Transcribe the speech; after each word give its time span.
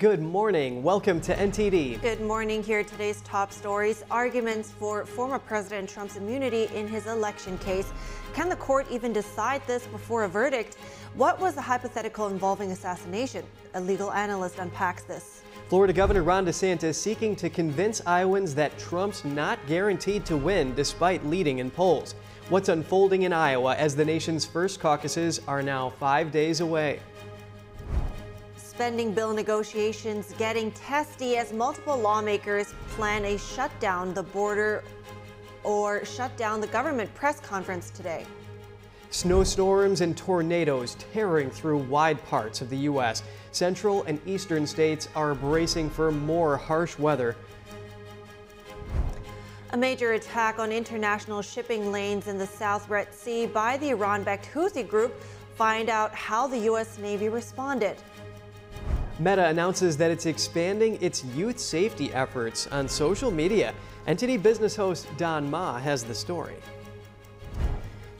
Good 0.00 0.22
morning. 0.22 0.82
Welcome 0.82 1.20
to 1.20 1.36
NTD. 1.36 2.00
Good 2.00 2.22
morning. 2.22 2.62
Here 2.62 2.82
today's 2.82 3.20
top 3.20 3.52
stories. 3.52 4.02
Arguments 4.10 4.70
for 4.70 5.04
former 5.04 5.38
President 5.38 5.90
Trump's 5.90 6.16
immunity 6.16 6.70
in 6.74 6.88
his 6.88 7.06
election 7.06 7.58
case. 7.58 7.92
Can 8.32 8.48
the 8.48 8.56
court 8.56 8.86
even 8.90 9.12
decide 9.12 9.60
this 9.66 9.86
before 9.88 10.24
a 10.24 10.28
verdict? 10.28 10.76
What 11.16 11.38
was 11.38 11.54
the 11.54 11.60
hypothetical 11.60 12.28
involving 12.28 12.72
assassination? 12.72 13.44
A 13.74 13.80
legal 13.82 14.10
analyst 14.10 14.58
unpacks 14.58 15.02
this. 15.02 15.42
Florida 15.68 15.92
Governor 15.92 16.22
Ron 16.22 16.46
DeSantis 16.46 16.94
seeking 16.94 17.36
to 17.36 17.50
convince 17.50 18.00
Iowans 18.06 18.54
that 18.54 18.78
Trump's 18.78 19.26
not 19.26 19.58
guaranteed 19.66 20.24
to 20.24 20.38
win 20.38 20.74
despite 20.74 21.26
leading 21.26 21.58
in 21.58 21.70
polls. 21.70 22.14
What's 22.48 22.70
unfolding 22.70 23.24
in 23.24 23.34
Iowa 23.34 23.76
as 23.76 23.94
the 23.94 24.06
nation's 24.06 24.46
first 24.46 24.80
caucuses 24.80 25.42
are 25.46 25.62
now 25.62 25.90
five 25.90 26.32
days 26.32 26.60
away 26.60 27.00
spending 28.80 29.12
bill 29.12 29.34
negotiations 29.34 30.32
getting 30.38 30.70
testy 30.70 31.36
as 31.36 31.52
multiple 31.52 31.98
lawmakers 31.98 32.72
plan 32.92 33.26
a 33.26 33.36
shutdown 33.36 34.14
the 34.14 34.22
border 34.22 34.82
or 35.64 36.02
shut 36.02 36.34
down 36.38 36.62
the 36.62 36.66
government 36.68 37.14
press 37.14 37.40
conference 37.40 37.90
today. 37.90 38.24
Snowstorms 39.10 40.00
and 40.00 40.16
tornadoes 40.16 40.96
tearing 41.12 41.50
through 41.50 41.76
wide 41.76 42.24
parts 42.24 42.62
of 42.62 42.70
the 42.70 42.76
U.S. 42.78 43.22
Central 43.52 44.02
and 44.04 44.18
eastern 44.26 44.66
states 44.66 45.10
are 45.14 45.34
bracing 45.34 45.90
for 45.90 46.10
more 46.10 46.56
harsh 46.56 46.98
weather. 46.98 47.36
A 49.72 49.76
major 49.76 50.14
attack 50.14 50.58
on 50.58 50.72
international 50.72 51.42
shipping 51.42 51.92
lanes 51.92 52.28
in 52.28 52.38
the 52.38 52.46
South 52.46 52.88
Red 52.88 53.12
Sea 53.12 53.44
by 53.44 53.76
the 53.76 53.90
Iran 53.90 54.22
backed 54.22 54.48
Houthi 54.54 54.88
group. 54.88 55.14
Find 55.54 55.90
out 55.90 56.14
how 56.14 56.46
the 56.46 56.60
U.S. 56.60 56.96
Navy 56.96 57.28
responded. 57.28 57.98
Meta 59.20 59.48
announces 59.48 59.98
that 59.98 60.10
it's 60.10 60.24
expanding 60.24 60.96
its 61.02 61.22
youth 61.36 61.58
safety 61.58 62.10
efforts 62.14 62.66
on 62.68 62.88
social 62.88 63.30
media. 63.30 63.74
NTD 64.08 64.42
business 64.42 64.74
host 64.74 65.08
Don 65.18 65.50
Ma 65.50 65.78
has 65.78 66.02
the 66.02 66.14
story. 66.14 66.56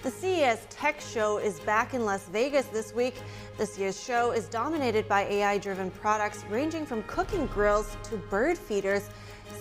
The 0.03 0.11
CES 0.11 0.67
Tech 0.69 1.01
Show 1.01 1.39
is 1.39 1.59
back 1.61 1.95
in 1.95 2.05
Las 2.05 2.29
Vegas 2.29 2.67
this 2.67 2.95
week. 2.95 3.15
This 3.57 3.79
year's 3.79 3.99
show 3.99 4.33
is 4.33 4.47
dominated 4.49 5.09
by 5.09 5.23
AI 5.23 5.57
driven 5.57 5.91
products 5.91 6.45
ranging 6.51 6.85
from 6.85 7.03
cooking 7.05 7.47
grills 7.47 7.97
to 8.03 8.19
bird 8.19 8.59
feeders. 8.59 9.09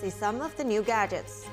See 0.02 0.10
some 0.10 0.42
of 0.42 0.54
the 0.58 0.66
new 0.66 0.84
gadgets. 0.84 1.48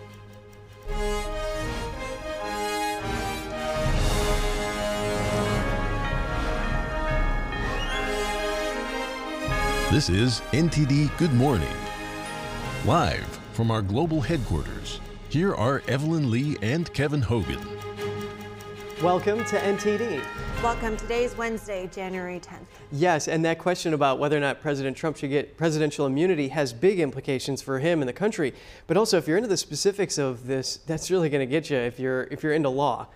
This 9.92 10.10
is 10.10 10.40
NTD 10.50 11.16
Good 11.16 11.32
Morning. 11.32 11.72
Live 12.84 13.24
from 13.52 13.70
our 13.70 13.80
global 13.80 14.20
headquarters, 14.20 15.00
here 15.28 15.54
are 15.54 15.80
Evelyn 15.86 16.28
Lee 16.28 16.56
and 16.60 16.92
Kevin 16.92 17.22
Hogan. 17.22 17.60
Welcome 19.00 19.44
to 19.44 19.56
NTD. 19.56 20.20
Welcome. 20.60 20.96
Today's 20.96 21.36
Wednesday, 21.36 21.88
January 21.94 22.40
10th. 22.40 22.66
Yes, 22.90 23.28
and 23.28 23.44
that 23.44 23.60
question 23.60 23.94
about 23.94 24.18
whether 24.18 24.36
or 24.36 24.40
not 24.40 24.60
President 24.60 24.96
Trump 24.96 25.18
should 25.18 25.30
get 25.30 25.56
presidential 25.56 26.04
immunity 26.04 26.48
has 26.48 26.72
big 26.72 26.98
implications 26.98 27.62
for 27.62 27.78
him 27.78 28.02
and 28.02 28.08
the 28.08 28.12
country. 28.12 28.54
But 28.88 28.96
also, 28.96 29.18
if 29.18 29.28
you're 29.28 29.36
into 29.36 29.48
the 29.48 29.56
specifics 29.56 30.18
of 30.18 30.48
this, 30.48 30.78
that's 30.78 31.12
really 31.12 31.28
going 31.28 31.46
to 31.46 31.50
get 31.50 31.70
you 31.70 31.76
if 31.76 32.00
you're 32.00 32.24
if 32.32 32.42
you're 32.42 32.54
into 32.54 32.70
law. 32.70 33.06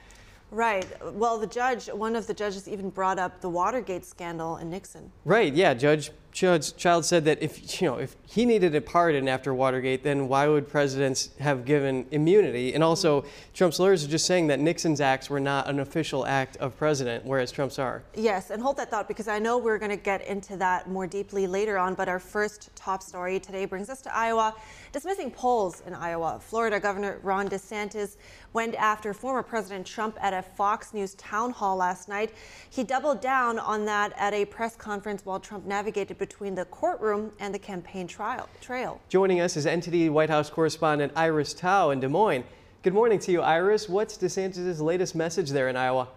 Right. 0.51 0.87
Well, 1.15 1.39
the 1.39 1.47
judge, 1.47 1.87
one 1.89 2.17
of 2.17 2.27
the 2.27 2.35
judges 2.35 2.69
even 2.69 2.91
brought 2.91 3.19
up 3.19 3.41
the 3.41 3.49
Watergate 3.49 4.05
scandal 4.05 4.57
and 4.57 4.71
Nixon. 4.71 5.13
Right. 5.25 5.53
Yeah. 5.53 5.75
Judge 5.75 6.11
Child 6.33 7.05
said 7.05 7.25
that 7.25 7.43
if 7.43 7.81
you 7.81 7.89
know 7.89 7.97
if 7.99 8.17
he 8.27 8.45
needed 8.45 8.75
a 8.75 8.81
pardon 8.81 9.29
after 9.29 9.53
Watergate, 9.53 10.05
then 10.05 10.29
why 10.29 10.47
would 10.47 10.69
presidents 10.69 11.31
have 11.41 11.65
given 11.65 12.07
immunity? 12.13 12.73
And 12.73 12.85
also, 12.85 13.25
Trump's 13.53 13.81
lawyers 13.81 14.05
are 14.05 14.09
just 14.09 14.27
saying 14.27 14.47
that 14.47 14.61
Nixon's 14.61 15.01
acts 15.01 15.29
were 15.29 15.41
not 15.41 15.69
an 15.69 15.81
official 15.81 16.25
act 16.25 16.57
of 16.59 16.77
president, 16.77 17.25
whereas 17.25 17.51
Trump's 17.51 17.79
are. 17.79 18.05
Yes, 18.15 18.51
and 18.51 18.63
hold 18.63 18.77
that 18.77 18.91
thought 18.91 19.09
because 19.09 19.27
I 19.27 19.41
know 19.41 19.59
we're 19.59 19.79
going 19.79 19.91
to 19.91 19.97
get 19.97 20.25
into 20.27 20.57
that 20.59 20.89
more 20.89 21.09
deeply 21.09 21.49
later 21.49 21.77
on. 21.77 21.95
But 21.95 22.09
our 22.09 22.21
first 22.21 22.71
top 22.77 23.03
story 23.03 23.41
today 23.41 23.65
brings 23.65 23.91
us 23.91 24.01
to 24.03 24.17
Iowa, 24.17 24.55
dismissing 24.93 25.33
polls 25.33 25.83
in 25.87 25.95
Iowa. 25.95 26.39
Florida 26.41 26.79
Governor 26.79 27.19
Ron 27.25 27.49
DeSantis 27.49 28.17
went 28.53 28.77
after 28.77 29.13
former 29.13 29.43
President 29.43 29.85
Trump 29.87 30.17
at 30.21 30.33
a 30.33 30.43
Fox 30.43 30.95
News 30.95 31.15
town 31.15 31.51
hall 31.51 31.77
last 31.77 32.09
night. 32.09 32.33
He 32.71 32.85
doubled 32.85 33.21
down 33.21 33.59
on 33.59 33.85
that 33.87 34.13
at 34.17 34.33
a 34.33 34.45
press 34.45 34.77
conference 34.77 35.25
while 35.25 35.41
Trump 35.41 35.67
navigated 35.67 36.19
between 36.21 36.55
the 36.55 36.67
courtroom 36.67 37.33
and 37.41 37.53
the 37.53 37.59
campaign 37.59 38.07
trial, 38.07 38.49
trail. 38.61 39.01
Joining 39.09 39.41
us 39.41 39.57
is 39.57 39.67
NTD 39.67 40.11
White 40.11 40.31
House 40.31 40.51
correspondent 40.51 41.13
Iris 41.17 41.53
Tao 41.53 41.91
in 41.91 41.99
Des 41.99 42.09
Moines. 42.09 42.45
Good 42.83 42.95
morning 42.95 43.19
to 43.21 43.33
you, 43.33 43.41
Iris. 43.41 43.89
What's 43.89 44.17
DeSantis' 44.17 44.81
latest 44.81 45.17
message 45.17 45.51
there 45.51 45.69
in 45.69 45.77
Iowa? 45.77 46.09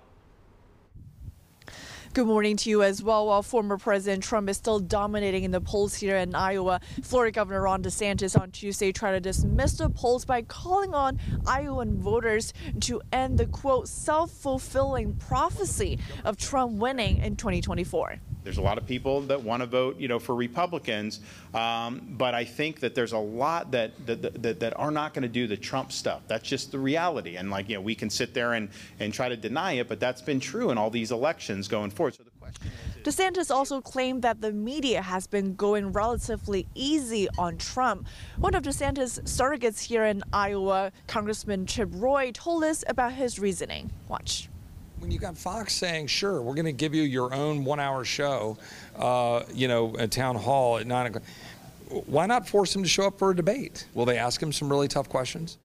Good 2.14 2.28
morning 2.28 2.58
to 2.58 2.70
you 2.70 2.84
as 2.84 3.02
well. 3.02 3.26
While 3.26 3.42
former 3.42 3.78
President 3.78 4.24
Trump 4.24 4.48
is 4.48 4.58
still 4.58 4.80
dominating 4.80 5.46
in 5.46 5.52
the 5.52 5.62
polls 5.62 5.96
here 5.96 6.18
in 6.18 6.36
Iowa, 6.36 6.80
Florida 7.02 7.32
Governor 7.32 7.64
Ron 7.64 7.82
DeSantis 7.82 8.40
on 8.40 8.52
Tuesday 8.52 8.92
tried 8.92 9.14
to 9.14 9.20
dismiss 9.20 9.74
the 9.74 9.90
polls 9.90 10.24
by 10.24 10.44
calling 10.44 10.94
on 10.94 11.20
Iowan 11.48 11.98
voters 11.98 12.54
to 12.82 13.02
end 13.12 13.40
the 13.40 13.48
quote 13.48 13.88
self 13.88 14.30
fulfilling 14.30 15.16
prophecy 15.16 15.98
of 16.24 16.38
Trump 16.38 16.74
winning 16.74 17.18
in 17.18 17.36
2024. 17.36 18.20
There's 18.44 18.58
a 18.58 18.62
lot 18.62 18.78
of 18.78 18.86
people 18.86 19.22
that 19.22 19.42
want 19.42 19.62
to 19.62 19.68
vote, 19.68 19.98
you 20.00 20.08
know, 20.08 20.20
for 20.20 20.36
Republicans, 20.36 21.22
um, 21.54 22.02
but 22.18 22.34
I 22.34 22.44
think 22.44 22.80
that 22.82 22.96
there's 22.96 23.14
a 23.14 23.18
lot 23.18 23.72
that 23.72 24.06
that, 24.06 24.42
that, 24.42 24.60
that 24.60 24.80
are 24.80 24.92
not 24.92 25.14
going 25.14 25.24
to 25.24 25.30
do 25.30 25.48
the 25.48 25.58
Trump 25.58 25.92
stuff. 25.92 26.22
That's 26.28 26.48
just 26.48 26.72
the 26.72 26.80
reality, 26.80 27.38
and 27.38 27.50
like 27.50 27.70
you 27.70 27.76
know, 27.76 27.82
we 27.82 27.96
can 27.96 28.10
sit 28.10 28.34
there 28.34 28.54
and 28.54 28.70
and 29.00 29.14
try 29.14 29.30
to 29.30 29.38
deny 29.38 29.74
it, 29.74 29.88
but 29.88 30.00
that's 30.00 30.22
been 30.22 30.40
true 30.40 30.72
in 30.72 30.78
all 30.78 30.90
these 30.90 31.12
elections 31.12 31.68
going 31.68 31.92
forward. 31.92 32.16
So 32.16 32.24
the 32.24 32.32
question. 32.40 32.68
Is, 32.68 33.16
DeSantis 33.16 33.52
also 33.54 33.82
claimed 33.82 34.22
that 34.22 34.42
the 34.42 34.52
media 34.52 35.02
has 35.02 35.28
been 35.28 35.56
going 35.56 35.92
relatively 35.92 36.68
easy 36.74 37.28
on 37.38 37.58
Trump. 37.58 38.08
One 38.38 38.56
of 38.56 38.64
DeSantis' 38.64 39.22
surrogates 39.24 39.82
here 39.82 40.06
in 40.06 40.24
Iowa, 40.32 40.92
Congressman 41.08 41.66
Chip 41.66 41.90
Roy, 41.94 42.32
told 42.34 42.64
us 42.64 42.84
about 42.88 43.14
his 43.14 43.40
reasoning. 43.40 43.92
Watch 44.08 44.50
when 45.04 45.12
you 45.12 45.20
got 45.20 45.38
Fox 45.38 45.74
saying, 45.74 46.08
"Sure, 46.08 46.42
we're 46.42 46.56
going 46.56 46.66
to 46.66 46.72
give 46.72 46.96
you 46.96 47.04
your 47.04 47.34
own 47.34 47.66
one-hour 47.66 48.06
show," 48.06 48.58
uh, 48.96 49.44
you 49.54 49.68
know, 49.68 49.94
a 50.00 50.08
town 50.08 50.38
hall 50.38 50.78
at 50.78 50.88
nine 50.88 51.08
o'clock, 51.08 51.24
why 52.06 52.26
not 52.26 52.48
force 52.48 52.74
him 52.74 52.84
to 52.84 52.90
show 52.90 53.08
up 53.08 53.20
for 53.20 53.32
a 53.32 53.36
debate? 53.36 53.86
Will 53.94 54.06
they 54.06 54.18
ask 54.18 54.42
him 54.42 54.54
some 54.54 54.70
really 54.70 54.88
tough 54.88 55.10
questions? 55.10 55.58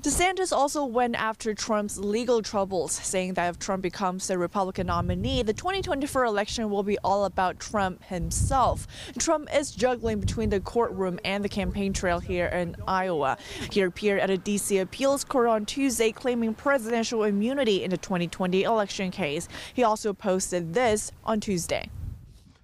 DeSantis 0.00 0.52
also 0.52 0.84
went 0.84 1.16
after 1.16 1.54
Trump's 1.54 1.98
legal 1.98 2.40
troubles, 2.40 2.92
saying 2.92 3.34
that 3.34 3.50
if 3.50 3.58
Trump 3.58 3.82
becomes 3.82 4.28
the 4.28 4.38
Republican 4.38 4.86
nominee, 4.86 5.42
the 5.42 5.52
2024 5.52 6.24
election 6.24 6.70
will 6.70 6.84
be 6.84 6.96
all 7.02 7.24
about 7.24 7.58
Trump 7.58 8.04
himself. 8.04 8.86
Trump 9.18 9.48
is 9.52 9.72
juggling 9.72 10.20
between 10.20 10.50
the 10.50 10.60
courtroom 10.60 11.18
and 11.24 11.44
the 11.44 11.48
campaign 11.48 11.92
trail 11.92 12.20
here 12.20 12.46
in 12.46 12.76
Iowa. 12.86 13.38
He 13.72 13.80
appeared 13.80 14.20
at 14.20 14.30
a 14.30 14.38
D.C. 14.38 14.78
appeals 14.78 15.24
court 15.24 15.48
on 15.48 15.66
Tuesday 15.66 16.12
claiming 16.12 16.54
presidential 16.54 17.24
immunity 17.24 17.82
in 17.82 17.90
the 17.90 17.98
2020 17.98 18.62
election 18.62 19.10
case. 19.10 19.48
He 19.74 19.82
also 19.82 20.12
posted 20.12 20.74
this 20.74 21.10
on 21.24 21.40
Tuesday. 21.40 21.90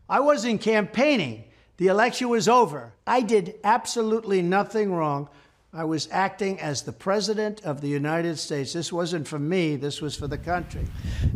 I 0.08 0.20
wasn't 0.20 0.60
campaigning. 0.60 1.42
The 1.78 1.88
election 1.88 2.28
was 2.28 2.48
over. 2.48 2.92
I 3.08 3.22
did 3.22 3.56
absolutely 3.64 4.40
nothing 4.40 4.92
wrong. 4.92 5.28
I 5.76 5.82
was 5.82 6.08
acting 6.12 6.60
as 6.60 6.82
the 6.82 6.92
President 6.92 7.64
of 7.64 7.80
the 7.80 7.88
United 7.88 8.38
States. 8.38 8.72
This 8.72 8.92
wasn't 8.92 9.26
for 9.26 9.40
me, 9.40 9.74
this 9.74 10.00
was 10.00 10.14
for 10.14 10.28
the 10.28 10.38
country. 10.38 10.86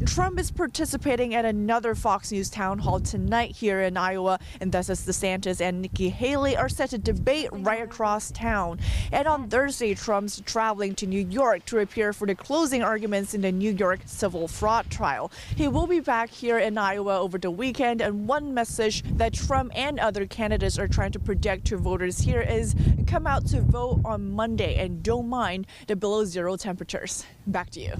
Trump 0.06 0.38
is 0.38 0.52
participating 0.52 1.34
at 1.34 1.44
another 1.44 1.96
Fox 1.96 2.30
News 2.30 2.48
town 2.48 2.78
hall 2.78 3.00
tonight 3.00 3.56
here 3.56 3.80
in 3.80 3.96
Iowa, 3.96 4.38
and 4.60 4.70
thus 4.70 4.90
as 4.90 5.04
DeSantis 5.04 5.60
and 5.60 5.82
Nikki 5.82 6.08
Haley 6.08 6.56
are 6.56 6.68
set 6.68 6.90
to 6.90 6.98
debate 6.98 7.48
right 7.50 7.82
across 7.82 8.30
town. 8.30 8.78
And 9.10 9.26
on 9.26 9.48
Thursday, 9.48 9.96
Trump's 9.96 10.40
traveling 10.46 10.94
to 10.96 11.06
New 11.08 11.26
York 11.28 11.64
to 11.64 11.80
appear 11.80 12.12
for 12.12 12.28
the 12.28 12.36
closing 12.36 12.80
arguments 12.80 13.34
in 13.34 13.40
the 13.40 13.50
New 13.50 13.72
York 13.72 14.02
civil 14.06 14.46
fraud 14.46 14.88
trial. 14.88 15.32
He 15.56 15.66
will 15.66 15.88
be 15.88 15.98
back 15.98 16.30
here 16.30 16.60
in 16.60 16.78
Iowa 16.78 17.18
over 17.18 17.38
the 17.38 17.50
weekend, 17.50 18.00
and 18.00 18.28
one 18.28 18.54
message 18.54 19.02
that 19.16 19.32
Trump 19.32 19.72
and 19.74 19.98
other 19.98 20.26
candidates 20.26 20.78
are 20.78 20.86
trying 20.86 21.10
to 21.10 21.18
project 21.18 21.64
to 21.66 21.76
voters 21.76 22.18
here 22.20 22.42
is 22.42 22.76
come 23.08 23.26
out 23.26 23.44
to 23.48 23.62
vote 23.62 24.00
on 24.04 24.27
Monday 24.30 24.76
and 24.76 25.02
don't 25.02 25.28
mind 25.28 25.66
the 25.86 25.96
below 25.96 26.24
zero 26.24 26.56
temperatures. 26.56 27.24
Back 27.46 27.70
to 27.70 27.80
you. 27.80 27.94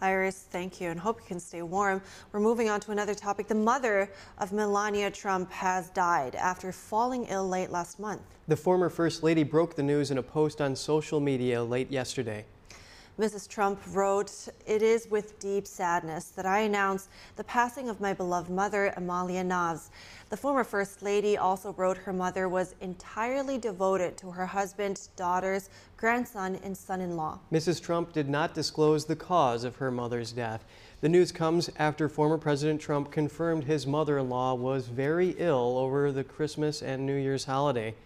Iris, 0.00 0.46
thank 0.50 0.80
you, 0.80 0.90
and 0.90 1.00
hope 1.00 1.20
you 1.20 1.26
can 1.26 1.40
stay 1.40 1.62
warm. 1.62 2.00
We're 2.30 2.40
moving 2.40 2.70
on 2.70 2.78
to 2.80 2.92
another 2.92 3.14
topic. 3.14 3.48
The 3.48 3.56
mother 3.56 4.12
of 4.38 4.52
Melania 4.52 5.10
Trump 5.10 5.50
has 5.50 5.90
died 5.90 6.36
after 6.36 6.70
falling 6.70 7.26
ill 7.26 7.48
late 7.48 7.70
last 7.70 7.98
month. 7.98 8.22
The 8.46 8.56
former 8.56 8.88
First 8.90 9.24
Lady 9.24 9.42
broke 9.42 9.74
the 9.74 9.82
news 9.82 10.10
in 10.10 10.18
a 10.18 10.22
post 10.22 10.60
on 10.60 10.76
social 10.76 11.18
media 11.18 11.62
late 11.62 11.90
yesterday. 11.90 12.44
Mrs. 13.18 13.48
Trump 13.48 13.80
wrote, 13.88 14.30
It 14.64 14.80
is 14.80 15.08
with 15.10 15.40
deep 15.40 15.66
sadness 15.66 16.26
that 16.36 16.46
I 16.46 16.60
announce 16.60 17.08
the 17.34 17.42
passing 17.42 17.88
of 17.88 18.00
my 18.00 18.14
beloved 18.14 18.48
mother, 18.48 18.94
Amalia 18.96 19.42
Knavs. 19.42 19.90
The 20.30 20.36
former 20.36 20.62
First 20.62 21.02
Lady 21.02 21.36
also 21.36 21.72
wrote 21.72 21.96
her 21.96 22.12
mother 22.12 22.48
was 22.48 22.76
entirely 22.80 23.58
devoted 23.58 24.16
to 24.18 24.30
her 24.30 24.46
husband, 24.46 25.08
daughters, 25.16 25.68
grandson, 25.96 26.60
and 26.62 26.76
son 26.76 27.00
in 27.00 27.16
law. 27.16 27.40
Mrs. 27.50 27.82
Trump 27.82 28.12
did 28.12 28.28
not 28.28 28.54
disclose 28.54 29.06
the 29.06 29.16
cause 29.16 29.64
of 29.64 29.76
her 29.76 29.90
mother's 29.90 30.30
death. 30.30 30.64
The 31.00 31.08
news 31.08 31.32
comes 31.32 31.70
after 31.76 32.08
former 32.08 32.38
President 32.38 32.80
Trump 32.80 33.10
confirmed 33.10 33.64
his 33.64 33.84
mother 33.84 34.18
in 34.18 34.28
law 34.28 34.54
was 34.54 34.86
very 34.86 35.34
ill 35.38 35.76
over 35.76 36.12
the 36.12 36.22
Christmas 36.22 36.82
and 36.82 37.04
New 37.04 37.16
Year's 37.16 37.46
holiday. 37.46 37.96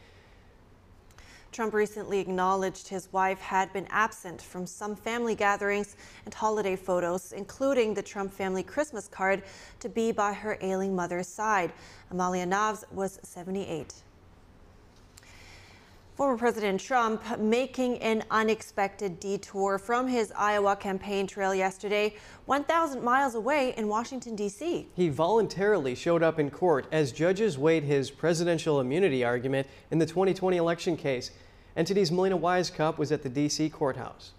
Trump 1.52 1.75
recently 1.75 2.19
acknowledged 2.19 2.88
his 2.88 3.12
wife 3.12 3.38
had 3.38 3.70
been 3.75 3.87
absent 3.90 4.40
from 4.40 4.66
some 4.66 4.96
family 4.96 5.34
gatherings 5.34 5.96
and 6.25 6.32
holiday 6.32 6.75
photos, 6.75 7.32
including 7.32 7.93
the 7.93 8.02
Trump 8.02 8.32
family 8.32 8.62
Christmas 8.62 9.06
card 9.06 9.43
to 9.78 9.90
be 9.90 10.12
by 10.12 10.32
her 10.32 10.56
ailing 10.62 10.96
mother's 10.96 11.28
side. 11.28 11.70
Amalia 12.10 12.46
Knavs 12.46 12.84
was 12.90 13.20
78. 13.22 13.93
Former 16.14 16.37
President 16.37 16.79
Trump 16.79 17.23
making 17.38 17.97
an 18.00 18.23
unexpected 18.31 19.19
detour 19.19 19.79
from 19.79 20.06
his 20.06 20.31
Iowa 20.37 20.76
campaign 20.76 21.26
trail 21.26 21.55
yesterday, 21.55 22.17
1,000 22.44 23.03
miles 23.03 23.35
away 23.35 23.73
in 23.79 23.88
Washington, 23.88 24.37
D.C. 24.37 24.88
He 24.94 25.09
voluntarily 25.09 25.94
showed 25.94 26.23
up 26.23 26.38
in 26.38 26.50
court 26.50 26.87
as 26.93 27.12
judges 27.12 27.56
weighed 27.56 27.85
his 27.85 28.11
presidential 28.11 28.79
immunity 28.79 29.25
argument 29.25 29.67
in 29.91 29.99
the 29.99 30.06
2020 30.06 30.59
election 30.59 30.99
case. 30.99 31.31
NTD's 31.79 32.12
Melina 32.12 32.37
Wisecup 32.37 32.99
was 32.99 33.11
at 33.11 33.23
the 33.23 33.31
D.C. 33.31 33.70
courthouse. 33.70 34.32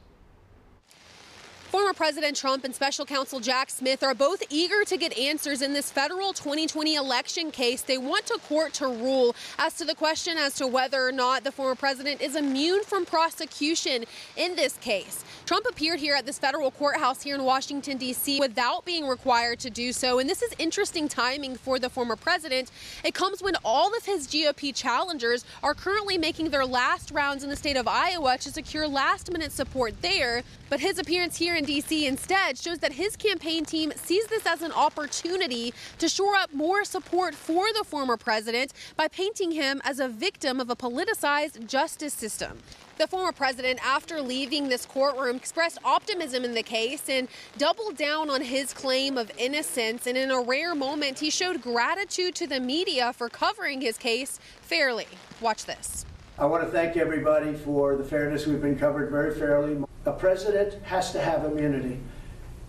Former 1.73 1.93
President 1.93 2.37
Trump 2.37 2.65
and 2.65 2.75
special 2.75 3.03
counsel 3.03 3.39
Jack 3.39 3.71
Smith 3.71 4.03
are 4.03 4.13
both 4.13 4.43
eager 4.51 4.83
to 4.85 4.95
get 4.95 5.17
answers 5.17 5.63
in 5.63 5.73
this 5.73 5.89
federal 5.89 6.31
2020 6.31 6.93
election 6.93 7.49
case. 7.49 7.81
They 7.81 7.97
want 7.97 8.29
a 8.29 8.37
court 8.47 8.73
to 8.73 8.85
rule 8.85 9.35
as 9.57 9.73
to 9.77 9.83
the 9.83 9.95
question 9.95 10.37
as 10.37 10.53
to 10.57 10.67
whether 10.67 11.03
or 11.03 11.11
not 11.11 11.43
the 11.43 11.51
former 11.51 11.73
president 11.73 12.21
is 12.21 12.35
immune 12.35 12.83
from 12.83 13.07
prosecution 13.07 14.05
in 14.37 14.55
this 14.55 14.77
case. 14.77 15.25
Trump 15.47 15.65
appeared 15.67 15.99
here 15.99 16.13
at 16.13 16.27
this 16.27 16.37
federal 16.37 16.69
courthouse 16.69 17.23
here 17.23 17.33
in 17.33 17.43
Washington, 17.43 17.97
D.C. 17.97 18.39
without 18.39 18.85
being 18.85 19.07
required 19.07 19.59
to 19.61 19.71
do 19.71 19.91
so. 19.91 20.19
And 20.19 20.29
this 20.29 20.43
is 20.43 20.53
interesting 20.59 21.07
timing 21.07 21.55
for 21.55 21.79
the 21.79 21.89
former 21.89 22.15
president. 22.15 22.69
It 23.03 23.15
comes 23.15 23.41
when 23.41 23.55
all 23.65 23.97
of 23.97 24.05
his 24.05 24.27
GOP 24.27 24.75
challengers 24.75 25.43
are 25.63 25.73
currently 25.73 26.19
making 26.19 26.51
their 26.51 26.67
last 26.67 27.09
rounds 27.09 27.43
in 27.43 27.49
the 27.49 27.55
state 27.55 27.77
of 27.77 27.87
Iowa 27.87 28.37
to 28.37 28.51
secure 28.51 28.87
last 28.87 29.31
minute 29.31 29.51
support 29.51 29.99
there. 30.03 30.43
But 30.69 30.79
his 30.79 30.97
appearance 30.97 31.37
here 31.37 31.55
in 31.55 31.62
D.C. 31.65 32.07
instead 32.07 32.57
shows 32.57 32.79
that 32.79 32.93
his 32.93 33.15
campaign 33.15 33.65
team 33.65 33.91
sees 33.95 34.25
this 34.27 34.45
as 34.45 34.61
an 34.61 34.71
opportunity 34.71 35.73
to 35.99 36.09
shore 36.09 36.35
up 36.35 36.53
more 36.53 36.83
support 36.85 37.35
for 37.35 37.65
the 37.77 37.83
former 37.83 38.17
president 38.17 38.73
by 38.95 39.07
painting 39.07 39.51
him 39.51 39.81
as 39.83 39.99
a 39.99 40.07
victim 40.07 40.59
of 40.59 40.69
a 40.69 40.75
politicized 40.75 41.67
justice 41.67 42.13
system. 42.13 42.59
The 42.97 43.07
former 43.07 43.31
president, 43.31 43.79
after 43.83 44.21
leaving 44.21 44.69
this 44.69 44.85
courtroom, 44.85 45.35
expressed 45.35 45.79
optimism 45.83 46.43
in 46.45 46.53
the 46.53 46.63
case 46.63 47.09
and 47.09 47.27
doubled 47.57 47.97
down 47.97 48.29
on 48.29 48.41
his 48.41 48.73
claim 48.73 49.17
of 49.17 49.31
innocence. 49.37 50.05
And 50.05 50.15
in 50.15 50.29
a 50.29 50.41
rare 50.41 50.75
moment, 50.75 51.19
he 51.19 51.29
showed 51.29 51.61
gratitude 51.61 52.35
to 52.35 52.47
the 52.47 52.59
media 52.59 53.11
for 53.13 53.29
covering 53.29 53.81
his 53.81 53.97
case 53.97 54.39
fairly. 54.61 55.07
Watch 55.41 55.65
this. 55.65 56.05
I 56.37 56.45
want 56.45 56.63
to 56.63 56.69
thank 56.69 56.97
everybody 56.97 57.53
for 57.53 57.95
the 57.95 58.03
fairness. 58.03 58.45
We've 58.45 58.61
been 58.61 58.77
covered 58.77 59.11
very 59.11 59.33
fairly. 59.33 59.83
A 60.05 60.11
president 60.11 60.83
has 60.83 61.11
to 61.13 61.21
have 61.21 61.45
immunity. 61.45 61.99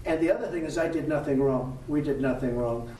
And 0.04 0.20
the 0.20 0.30
other 0.30 0.46
thing 0.46 0.64
is, 0.64 0.78
I 0.78 0.88
did 0.88 1.08
nothing 1.08 1.42
wrong. 1.42 1.78
We 1.88 2.00
did 2.00 2.20
nothing 2.20 2.56
wrong. 2.56 2.94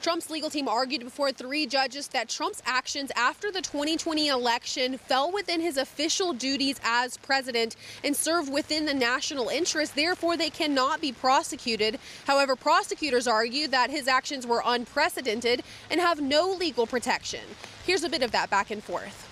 Trump's 0.00 0.30
legal 0.30 0.48
team 0.48 0.68
argued 0.68 1.02
before 1.02 1.32
three 1.32 1.66
judges 1.66 2.06
that 2.08 2.28
Trump's 2.28 2.62
actions 2.64 3.10
after 3.16 3.50
the 3.50 3.60
2020 3.60 4.28
election 4.28 4.96
fell 4.96 5.32
within 5.32 5.60
his 5.60 5.76
official 5.76 6.32
duties 6.32 6.80
as 6.84 7.16
president 7.16 7.74
and 8.04 8.14
served 8.14 8.52
within 8.52 8.86
the 8.86 8.94
national 8.94 9.48
interest. 9.48 9.96
Therefore, 9.96 10.36
they 10.36 10.50
cannot 10.50 11.00
be 11.00 11.10
prosecuted. 11.10 11.98
However, 12.26 12.54
prosecutors 12.54 13.26
argue 13.26 13.66
that 13.68 13.90
his 13.90 14.06
actions 14.06 14.46
were 14.46 14.62
unprecedented 14.64 15.64
and 15.90 16.00
have 16.00 16.20
no 16.20 16.48
legal 16.52 16.86
protection. 16.86 17.42
Here's 17.84 18.04
a 18.04 18.08
bit 18.08 18.22
of 18.22 18.30
that 18.30 18.50
back 18.50 18.70
and 18.70 18.82
forth. 18.82 19.27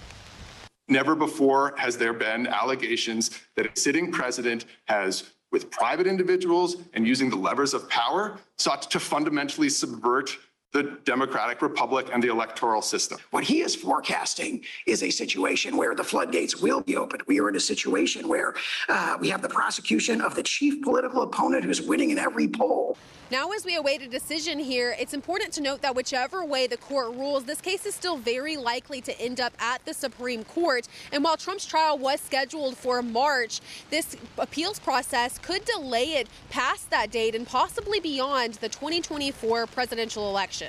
Never 0.89 1.15
before 1.15 1.75
has 1.77 1.97
there 1.99 2.13
been 2.13 2.47
allegations 2.47 3.31
that 3.57 3.67
a 3.67 3.81
sitting 3.81 4.13
president 4.13 4.67
has, 4.85 5.33
with 5.51 5.71
private 5.71 6.07
individuals 6.07 6.77
and 6.95 7.07
using 7.07 7.29
the 7.29 7.37
levers 7.37 7.75
of 7.75 7.89
power, 7.89 8.39
sought 8.57 8.91
to 8.91 9.01
fundamentally 9.01 9.69
subvert 9.69 10.37
the 10.77 10.99
democratic 11.07 11.63
republic 11.63 12.11
and 12.13 12.23
the 12.23 12.29
electoral 12.29 12.83
system. 12.83 13.19
What 13.31 13.45
he 13.45 13.63
is 13.63 13.75
forecasting 13.75 14.63
is 14.85 15.03
a 15.03 15.09
situation 15.09 15.75
where 15.75 15.95
the 15.95 16.05
floodgates 16.05 16.57
will 16.57 16.83
be 16.83 16.97
opened. 16.97 17.23
We 17.27 17.41
are 17.41 17.49
in 17.49 17.57
a 17.57 17.61
situation 17.61 18.29
where 18.29 18.55
uh, 18.91 19.17
we 19.19 19.31
have 19.31 19.41
the 19.41 19.49
prosecution 19.49 20.21
of 20.21 20.35
the 20.35 20.43
chief 20.43 20.83
political 20.83 21.23
opponent 21.23 21.65
who's 21.65 21.81
winning 21.81 22.11
in 22.11 22.19
every 22.19 22.47
poll. 22.47 22.99
Now, 23.29 23.51
as 23.51 23.65
we 23.65 23.75
await 23.75 24.03
a 24.03 24.07
decision 24.07 24.61
here, 24.61 24.95
it's 25.01 25.13
important 25.13 25.51
to 25.55 25.61
note 25.61 25.83
that 25.83 25.97
whichever 25.97 26.45
way 26.45 26.69
the 26.69 26.77
court 26.77 27.17
rules, 27.17 27.43
this 27.43 27.61
case 27.61 27.85
is 27.85 27.93
still 27.93 28.19
very 28.19 28.57
likely 28.57 29.01
to 29.01 29.21
end 29.21 29.41
up 29.41 29.53
at 29.59 29.85
the 29.85 29.95
Supreme 29.95 30.45
Court. 30.45 30.87
And 31.11 31.25
while 31.25 31.37
Trump's 31.37 31.67
trial 31.67 31.99
was 31.99 32.21
scheduled 32.21 32.77
for 32.77 33.03
March, 33.03 33.61
this 33.91 34.17
appeals 34.39 34.79
process 34.79 35.39
could 35.39 35.65
delay 35.65 36.13
it 36.19 36.29
past 36.51 36.91
that 36.91 37.11
date 37.11 37.35
and 37.35 37.47
possibly 37.47 37.99
beyond 37.99 38.55
the 38.55 38.69
2024 38.69 39.67
presidential 39.67 40.29
election. 40.29 40.66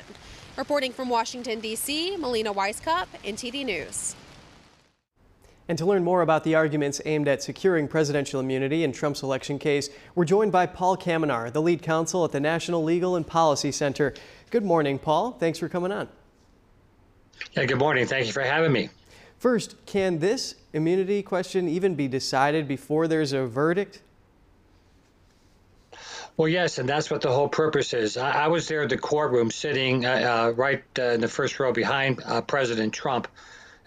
Reporting 0.57 0.91
from 0.91 1.09
Washington, 1.09 1.59
D.C., 1.59 2.17
Melina 2.17 2.53
Wisecup, 2.53 3.07
NTD 3.23 3.65
News. 3.65 4.15
And 5.69 5.77
to 5.77 5.85
learn 5.85 6.03
more 6.03 6.21
about 6.21 6.43
the 6.43 6.55
arguments 6.55 7.01
aimed 7.05 7.27
at 7.27 7.43
securing 7.43 7.87
presidential 7.87 8.39
immunity 8.39 8.83
in 8.83 8.93
Trump's 8.93 9.21
election 9.21 9.59
case, 9.59 9.89
we're 10.15 10.25
joined 10.25 10.51
by 10.51 10.65
Paul 10.65 10.95
Kamenar, 10.95 11.51
the 11.51 11.61
lead 11.61 11.81
counsel 11.81 12.23
at 12.23 12.31
the 12.31 12.39
National 12.39 12.83
Legal 12.83 13.15
and 13.15 13.27
Policy 13.27 13.71
Center. 13.71 14.13
Good 14.49 14.63
morning, 14.63 14.97
Paul. 14.97 15.33
Thanks 15.33 15.59
for 15.59 15.67
coming 15.67 15.91
on. 15.91 16.07
Yeah, 17.51 17.65
good 17.65 17.79
morning. 17.79 18.07
Thank 18.07 18.27
you 18.27 18.33
for 18.33 18.41
having 18.41 18.71
me. 18.71 18.89
First, 19.37 19.75
can 19.85 20.19
this 20.19 20.55
immunity 20.73 21.21
question 21.21 21.67
even 21.67 21.95
be 21.95 22.07
decided 22.07 22.67
before 22.67 23.07
there's 23.07 23.33
a 23.33 23.45
verdict? 23.45 24.01
Well, 26.37 26.47
yes, 26.47 26.77
and 26.77 26.87
that's 26.87 27.09
what 27.09 27.21
the 27.21 27.31
whole 27.31 27.49
purpose 27.49 27.93
is. 27.95 28.15
I, 28.15 28.43
I 28.43 28.47
was 28.47 28.67
there 28.67 28.83
at 28.83 28.89
the 28.89 28.97
courtroom 28.97 29.49
sitting 29.49 30.05
uh, 30.05 30.09
uh, 30.09 30.53
right 30.55 30.83
uh, 30.99 31.09
in 31.09 31.21
the 31.21 31.27
first 31.27 31.59
row 31.59 31.73
behind 31.73 32.21
uh, 32.23 32.41
President 32.41 32.93
Trump 32.93 33.27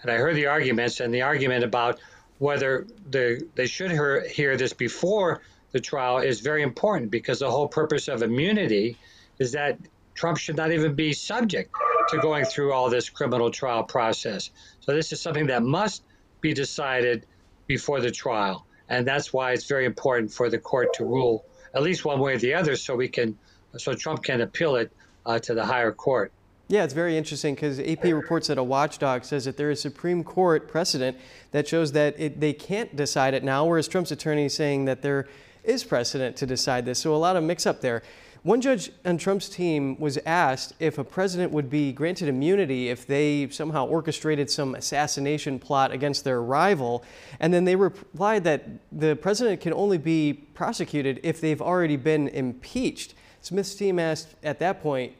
and 0.01 0.11
I 0.11 0.15
heard 0.15 0.35
the 0.35 0.47
arguments 0.47 0.99
and 0.99 1.13
the 1.13 1.21
argument 1.21 1.63
about 1.63 1.99
whether 2.39 2.87
the, 3.09 3.47
they 3.55 3.67
should 3.67 3.91
hear, 3.91 4.27
hear 4.27 4.57
this 4.57 4.73
before 4.73 5.41
the 5.71 5.79
trial 5.79 6.17
is 6.17 6.41
very 6.41 6.63
important 6.63 7.11
because 7.11 7.39
the 7.39 7.49
whole 7.49 7.67
purpose 7.67 8.07
of 8.07 8.23
immunity 8.23 8.97
is 9.39 9.51
that 9.51 9.77
Trump 10.15 10.37
should 10.37 10.57
not 10.57 10.71
even 10.71 10.95
be 10.95 11.13
subject 11.13 11.71
to 12.09 12.17
going 12.17 12.45
through 12.45 12.73
all 12.73 12.89
this 12.89 13.09
criminal 13.09 13.51
trial 13.51 13.83
process. 13.83 14.49
So 14.81 14.93
this 14.93 15.13
is 15.13 15.21
something 15.21 15.47
that 15.47 15.63
must 15.63 16.03
be 16.41 16.53
decided 16.53 17.25
before 17.67 18.01
the 18.01 18.11
trial. 18.11 18.65
And 18.89 19.07
that's 19.07 19.31
why 19.31 19.51
it's 19.51 19.65
very 19.65 19.85
important 19.85 20.33
for 20.33 20.49
the 20.49 20.57
court 20.57 20.93
to 20.95 21.05
rule 21.05 21.45
at 21.73 21.83
least 21.83 22.05
one 22.05 22.19
way 22.19 22.33
or 22.35 22.37
the 22.37 22.53
other 22.53 22.75
so 22.75 22.95
we 22.95 23.07
can 23.07 23.37
so 23.77 23.93
Trump 23.93 24.23
can 24.23 24.41
appeal 24.41 24.75
it 24.75 24.91
uh, 25.25 25.39
to 25.39 25.53
the 25.53 25.65
higher 25.65 25.91
court. 25.91 26.31
Yeah, 26.67 26.83
it's 26.83 26.93
very 26.93 27.17
interesting 27.17 27.55
because 27.55 27.79
AP 27.79 28.05
reports 28.05 28.47
that 28.47 28.57
a 28.57 28.63
watchdog 28.63 29.25
says 29.25 29.45
that 29.45 29.57
there 29.57 29.71
is 29.71 29.81
Supreme 29.81 30.23
Court 30.23 30.69
precedent 30.69 31.17
that 31.51 31.67
shows 31.67 31.91
that 31.91 32.17
it, 32.17 32.39
they 32.39 32.53
can't 32.53 32.95
decide 32.95 33.33
it 33.33 33.43
now, 33.43 33.65
whereas 33.65 33.89
Trump's 33.89 34.11
attorney 34.11 34.45
is 34.45 34.53
saying 34.53 34.85
that 34.85 35.01
there 35.01 35.27
is 35.65 35.83
precedent 35.83 36.37
to 36.37 36.45
decide 36.45 36.85
this. 36.85 36.99
So 36.99 37.13
a 37.13 37.17
lot 37.17 37.35
of 37.35 37.43
mix 37.43 37.65
up 37.65 37.81
there. 37.81 38.03
One 38.43 38.59
judge 38.59 38.91
on 39.05 39.19
Trump's 39.19 39.47
team 39.47 39.99
was 39.99 40.17
asked 40.25 40.73
if 40.79 40.97
a 40.97 41.03
president 41.03 41.51
would 41.51 41.69
be 41.69 41.91
granted 41.91 42.27
immunity 42.27 42.89
if 42.89 43.05
they 43.05 43.47
somehow 43.49 43.85
orchestrated 43.85 44.49
some 44.49 44.73
assassination 44.73 45.59
plot 45.59 45.91
against 45.91 46.23
their 46.23 46.41
rival. 46.41 47.03
And 47.39 47.53
then 47.53 47.65
they 47.65 47.75
replied 47.75 48.43
that 48.45 48.65
the 48.91 49.15
president 49.15 49.61
can 49.61 49.73
only 49.73 49.99
be 49.99 50.33
prosecuted 50.55 51.19
if 51.21 51.39
they've 51.39 51.61
already 51.61 51.97
been 51.97 52.29
impeached. 52.29 53.13
Smith's 53.41 53.75
team 53.75 53.99
asked 53.99 54.33
at 54.43 54.57
that 54.57 54.81
point, 54.81 55.13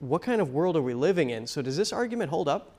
what 0.00 0.22
kind 0.22 0.40
of 0.40 0.50
world 0.50 0.76
are 0.76 0.82
we 0.82 0.92
living 0.92 1.30
in? 1.30 1.46
So 1.46 1.62
does 1.62 1.76
this 1.76 1.92
argument 1.92 2.30
hold 2.30 2.48
up? 2.48 2.72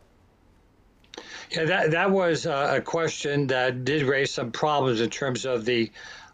Yeah, 1.51 1.63
that, 1.63 1.91
that 1.91 2.12
was 2.12 2.46
uh, 2.46 2.74
a 2.75 2.82
question 2.82 3.48
that 3.48 3.86
did 3.86 4.03
raise 4.03 4.32
some 4.32 4.51
problems 4.51 5.00
in 5.00 5.10
terms 5.10 5.46
of 5.46 5.63
the 5.63 5.89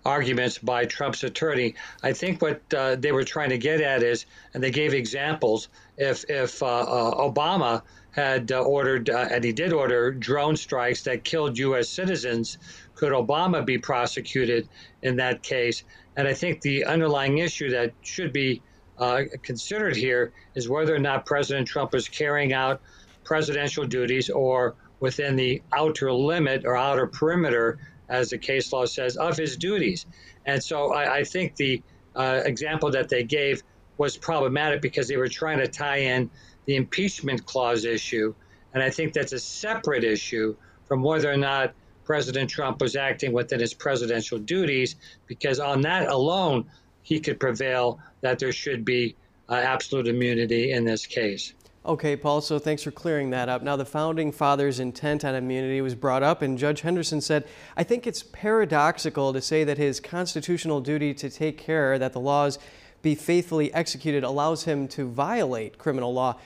arguments 0.05 0.57
by 0.57 0.85
Trump's 0.85 1.23
attorney. 1.23 1.75
I 2.01 2.13
think 2.13 2.41
what 2.41 2.61
uh, 2.73 2.95
they 2.95 3.11
were 3.11 3.23
trying 3.23 3.49
to 3.49 3.57
get 3.57 3.81
at 3.81 4.03
is, 4.03 4.25
and 4.53 4.63
they 4.63 4.71
gave 4.71 4.93
examples, 4.93 5.69
if 5.97 6.25
if 6.29 6.61
uh, 6.61 6.65
uh, 6.65 7.29
Obama 7.29 7.81
had 8.11 8.51
uh, 8.51 8.61
ordered, 8.61 9.09
uh, 9.09 9.27
and 9.31 9.43
he 9.43 9.51
did 9.51 9.73
order 9.73 10.11
drone 10.11 10.55
strikes 10.55 11.01
that 11.03 11.23
killed 11.23 11.57
U.S. 11.57 11.89
citizens, 11.89 12.57
could 12.95 13.11
Obama 13.11 13.65
be 13.65 13.77
prosecuted 13.77 14.69
in 15.01 15.15
that 15.15 15.41
case? 15.41 15.83
And 16.15 16.27
I 16.27 16.33
think 16.33 16.61
the 16.61 16.85
underlying 16.85 17.39
issue 17.39 17.71
that 17.71 17.91
should 18.01 18.31
be 18.31 18.61
uh, 18.99 19.23
considered 19.41 19.95
here 19.95 20.31
is 20.53 20.69
whether 20.69 20.95
or 20.95 20.99
not 20.99 21.25
President 21.25 21.67
Trump 21.67 21.93
was 21.93 22.07
carrying 22.07 22.53
out 22.53 22.81
presidential 23.23 23.85
duties 23.85 24.29
or 24.29 24.75
within 24.99 25.35
the 25.35 25.61
outer 25.73 26.13
limit 26.13 26.65
or 26.65 26.77
outer 26.77 27.07
perimeter, 27.07 27.79
as 28.13 28.29
the 28.29 28.37
case 28.37 28.71
law 28.71 28.85
says, 28.85 29.17
of 29.17 29.35
his 29.35 29.57
duties. 29.57 30.05
And 30.45 30.63
so 30.63 30.93
I, 30.93 31.03
I 31.19 31.23
think 31.23 31.55
the 31.55 31.81
uh, 32.15 32.41
example 32.45 32.91
that 32.91 33.09
they 33.09 33.23
gave 33.23 33.63
was 33.97 34.17
problematic 34.17 34.81
because 34.81 35.07
they 35.07 35.17
were 35.17 35.27
trying 35.41 35.57
to 35.57 35.67
tie 35.67 36.01
in 36.13 36.29
the 36.67 36.75
impeachment 36.75 37.45
clause 37.45 37.85
issue. 37.85 38.33
And 38.73 38.83
I 38.83 38.89
think 38.89 39.13
that's 39.13 39.33
a 39.33 39.39
separate 39.39 40.03
issue 40.03 40.55
from 40.87 41.01
whether 41.01 41.31
or 41.31 41.37
not 41.37 41.73
President 42.05 42.49
Trump 42.49 42.81
was 42.81 42.95
acting 42.95 43.31
within 43.33 43.59
his 43.59 43.73
presidential 43.73 44.37
duties, 44.37 44.95
because 45.25 45.59
on 45.59 45.81
that 45.81 46.07
alone, 46.07 46.65
he 47.01 47.19
could 47.19 47.39
prevail 47.39 47.99
that 48.21 48.39
there 48.39 48.51
should 48.51 48.85
be 48.85 49.15
uh, 49.49 49.55
absolute 49.55 50.07
immunity 50.07 50.71
in 50.71 50.85
this 50.85 51.05
case. 51.05 51.53
Okay, 51.85 52.15
Paul, 52.15 52.39
so 52.39 52.59
thanks 52.59 52.81
for 52.81 52.91
clearing 52.91 53.31
that 53.31 53.49
up. 53.49 53.61
Now, 53.61 53.75
the 53.75 53.83
founding 53.83 54.31
fathers' 54.31 54.79
intent 54.79 55.25
on 55.25 55.35
immunity 55.35 55.81
was 55.81 55.95
brought 55.95 56.23
up, 56.23 56.41
and 56.41 56.57
Judge 56.57 56.79
Henderson 56.79 57.19
said, 57.19 57.45
I 57.75 57.83
think 57.83 58.07
it's 58.07 58.23
paradoxical 58.23 59.33
to 59.33 59.41
say 59.41 59.65
that 59.65 59.77
his 59.77 59.99
constitutional 59.99 60.79
duty 60.79 61.13
to 61.15 61.29
take 61.29 61.57
care 61.57 61.99
that 61.99 62.13
the 62.13 62.21
laws 62.21 62.57
be 63.01 63.15
faithfully 63.15 63.73
executed 63.73 64.23
allows 64.23 64.63
him 64.63 64.87
to 64.87 65.09
violate 65.09 65.77
criminal 65.77 66.13
law. 66.13 66.37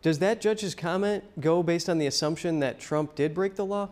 Does 0.00 0.20
that 0.20 0.40
judge's 0.40 0.76
comment 0.76 1.24
go 1.40 1.64
based 1.64 1.88
on 1.88 1.98
the 1.98 2.06
assumption 2.06 2.60
that 2.60 2.78
Trump 2.78 3.16
did 3.16 3.34
break 3.34 3.56
the 3.56 3.64
law? 3.64 3.88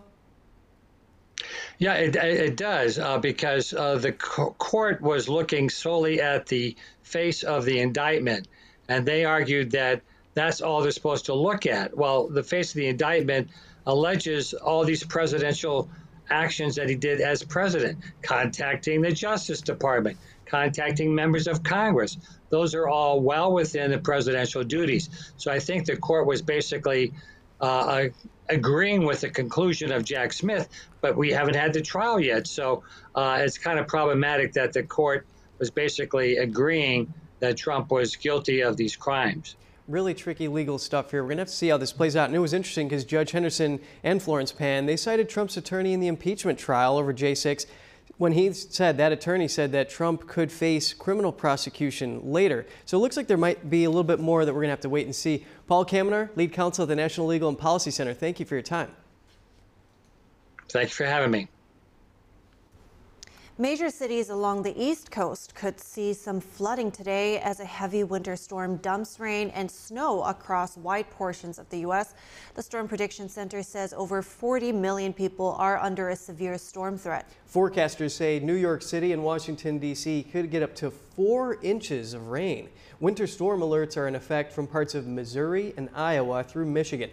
Yeah, 1.79 1.95
it, 1.95 2.15
it 2.15 2.57
does 2.57 3.01
uh, 3.01 3.19
because 3.19 3.75
uh, 3.75 3.97
the 3.97 4.13
co- 4.13 4.55
court 4.59 5.01
was 5.01 5.29
looking 5.29 5.69
solely 5.69 6.21
at 6.21 6.47
the 6.47 6.77
face 7.03 7.43
of 7.43 7.65
the 7.65 7.81
indictment, 7.81 8.47
and 8.89 9.05
they 9.05 9.25
argued 9.25 9.73
that 9.73 10.03
that's 10.35 10.61
all 10.61 10.83
they're 10.83 10.91
supposed 10.91 11.27
to 11.27 11.35
look 11.35 11.67
at. 11.67 11.97
Well, 11.97 12.29
the 12.29 12.43
face 12.43 12.71
of 12.71 12.77
the 12.77 12.87
indictment 12.87 13.49
alleges 13.87 14.55
all 14.55 14.85
these 14.85 15.05
presidential 15.05 15.91
actions 16.31 16.77
that 16.77 16.89
he 16.89 16.95
did 16.95 17.21
as 17.21 17.43
president, 17.43 17.99
contacting 18.23 19.03
the 19.03 19.13
Justice 19.13 19.61
Department, 19.61 20.17
contacting 20.47 21.15
members 21.15 21.47
of 21.47 21.63
Congress. 21.63 22.17
Those 22.51 22.75
are 22.75 22.89
all 22.89 23.21
well 23.21 23.53
within 23.53 23.91
the 23.91 23.99
presidential 23.99 24.63
duties. 24.63 25.33
So 25.37 25.51
I 25.51 25.59
think 25.59 25.87
the 25.87 25.97
court 25.97 26.27
was 26.27 26.41
basically 26.43 27.13
uh, 27.61 28.05
agreeing 28.49 29.05
with 29.05 29.21
the 29.21 29.31
conclusion 29.31 29.93
of 29.93 30.05
Jack 30.05 30.33
Smith, 30.33 30.69
but 31.01 31.17
we 31.17 31.31
haven't 31.31 31.55
had 31.55 31.73
the 31.73 31.81
trial 31.81 32.21
yet. 32.21 32.47
So 32.47 32.83
uh, 33.15 33.39
it's 33.41 33.59
kind 33.59 33.79
of 33.79 33.87
problematic 33.87 34.53
that 34.55 34.73
the 34.73 34.83
court 34.83 35.27
was 35.59 35.71
basically 35.71 36.39
agreeing 36.39 37.13
that 37.41 37.57
Trump 37.57 37.91
was 37.91 38.17
guilty 38.17 38.61
of 38.61 38.77
these 38.77 38.97
crimes. 38.97 39.57
Really 39.89 40.15
tricky 40.15 40.49
legal 40.49 40.79
stuff 40.79 41.11
here. 41.11 41.23
We're 41.23 41.29
going 41.29 41.39
to 41.39 41.43
have 41.43 41.49
to 41.49 41.55
see 41.55 41.69
how 41.69 41.77
this 41.77 41.93
plays 41.93 42.17
out. 42.17 42.27
And 42.27 42.37
it 42.37 42.39
was 42.39 42.53
interesting 42.53 42.89
because 42.89 43.05
Judge 43.05 43.33
Henderson 43.33 43.81
and 44.05 44.23
Florence 44.23 44.53
Pan, 44.53 44.87
they 44.87 44.97
cited 44.97 45.29
Trump's 45.29 45.57
attorney 45.57 45.93
in 45.93 46.01
the 46.01 46.07
impeachment 46.07 46.59
trial 46.59 46.97
over 46.97 47.13
J6 47.13 47.67
when 48.19 48.33
he 48.33 48.53
said, 48.53 48.99
that 48.99 49.11
attorney 49.11 49.49
said 49.49 49.73
that 49.73 49.91
Trump 49.91 50.29
could 50.29 50.53
face 50.53 50.93
criminal 50.93 51.33
prosecution 51.33 52.21
later. 52.33 52.67
So 52.85 52.97
it 52.97 53.01
looks 53.01 53.17
like 53.17 53.27
there 53.27 53.37
might 53.37 53.69
be 53.69 53.85
a 53.85 53.91
little 53.91 54.05
bit 54.05 54.21
more 54.21 54.45
that 54.45 54.53
we're 54.53 54.61
going 54.61 54.69
to 54.69 54.73
have 54.73 54.81
to 54.83 54.89
wait 54.89 55.07
and 55.07 55.15
see. 55.15 55.45
Paul 55.67 55.85
Kamenar, 55.85 56.31
lead 56.37 56.53
counsel 56.53 56.85
at 56.85 56.89
the 56.89 56.97
National 56.97 57.27
Legal 57.27 57.49
and 57.49 57.59
Policy 57.59 57.91
Center, 57.91 58.15
thank 58.15 58.39
you 58.39 58.47
for 58.47 58.55
your 58.55 58.63
time. 58.63 58.93
Thank 60.69 60.91
you 60.91 60.95
for 60.95 61.07
having 61.07 61.31
me. 61.31 61.49
Major 63.63 63.91
cities 63.91 64.29
along 64.29 64.65
the 64.65 64.77
East 64.77 65.13
Coast 65.13 65.55
could 65.55 65.79
see 65.79 66.15
some 66.15 66.41
flooding 66.41 66.91
today 66.91 67.39
as 67.39 67.61
a 67.61 67.65
heavy 67.65 68.03
winter 68.03 68.35
storm 68.35 68.79
dumps 68.79 69.21
rain 69.21 69.51
and 69.51 69.71
snow 69.71 70.25
across 70.25 70.77
wide 70.77 71.09
portions 71.11 71.61
of 71.61 71.71
the 71.71 71.79
U.S. 71.87 72.15
The 72.55 72.63
Storm 72.65 72.89
Prediction 72.89 73.29
Center 73.29 73.63
says 73.63 73.93
over 73.93 74.21
40 74.21 74.73
million 74.73 75.13
people 75.13 75.55
are 75.61 75.79
under 75.79 76.09
a 76.09 76.17
severe 76.17 76.59
storm 76.59 76.99
threat. 76.99 77.31
Forecasters 77.49 78.11
say 78.11 78.41
New 78.41 78.57
York 78.57 78.83
City 78.83 79.13
and 79.13 79.23
Washington, 79.23 79.79
D.C. 79.79 80.25
could 80.25 80.51
get 80.51 80.65
up 80.65 80.75
to 80.75 80.91
four 80.91 81.61
inches 81.63 82.15
of 82.15 82.31
rain. 82.31 82.69
Winter 82.99 83.29
storm 83.29 83.61
alerts 83.61 83.97
are 83.97 84.09
in 84.09 84.17
effect 84.17 84.53
from 84.53 84.67
parts 84.67 84.97
of 84.97 85.07
Missouri 85.07 85.73
and 85.77 85.89
Iowa 85.95 86.43
through 86.43 86.67
Michigan. 86.67 87.11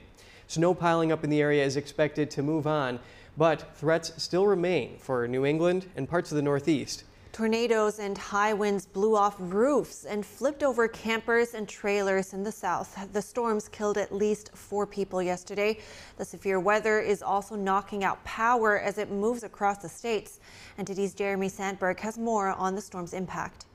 Snow 0.47 0.73
piling 0.73 1.11
up 1.11 1.23
in 1.23 1.29
the 1.29 1.41
area 1.41 1.63
is 1.63 1.77
expected 1.77 2.31
to 2.31 2.41
move 2.41 2.65
on 2.65 2.99
but 3.39 3.73
threats 3.77 4.11
still 4.21 4.45
remain 4.45 4.97
for 4.97 5.25
New 5.25 5.45
England 5.45 5.85
and 5.95 6.09
parts 6.09 6.29
of 6.29 6.35
the 6.35 6.41
Northeast. 6.41 7.05
Tornadoes 7.31 7.99
and 7.99 8.17
high 8.17 8.51
winds 8.51 8.85
blew 8.85 9.15
off 9.15 9.37
roofs 9.39 10.03
and 10.03 10.25
flipped 10.25 10.61
over 10.61 10.89
campers 10.89 11.53
and 11.53 11.65
trailers 11.65 12.33
in 12.33 12.43
the 12.43 12.51
south. 12.51 13.07
The 13.13 13.21
storms 13.21 13.69
killed 13.69 13.97
at 13.97 14.13
least 14.13 14.51
four 14.53 14.85
people 14.85 15.21
yesterday. 15.23 15.79
The 16.17 16.25
severe 16.25 16.59
weather 16.59 16.99
is 16.99 17.23
also 17.23 17.55
knocking 17.55 18.03
out 18.03 18.21
power 18.25 18.77
as 18.77 18.97
it 18.97 19.09
moves 19.09 19.43
across 19.43 19.77
the 19.77 19.87
states. 19.87 20.41
NTD's 20.77 21.13
Jeremy 21.13 21.47
Sandberg 21.47 22.01
has 22.01 22.17
more 22.17 22.49
on 22.49 22.75
the 22.75 22.81
storm's 22.81 23.13
impact. 23.13 23.67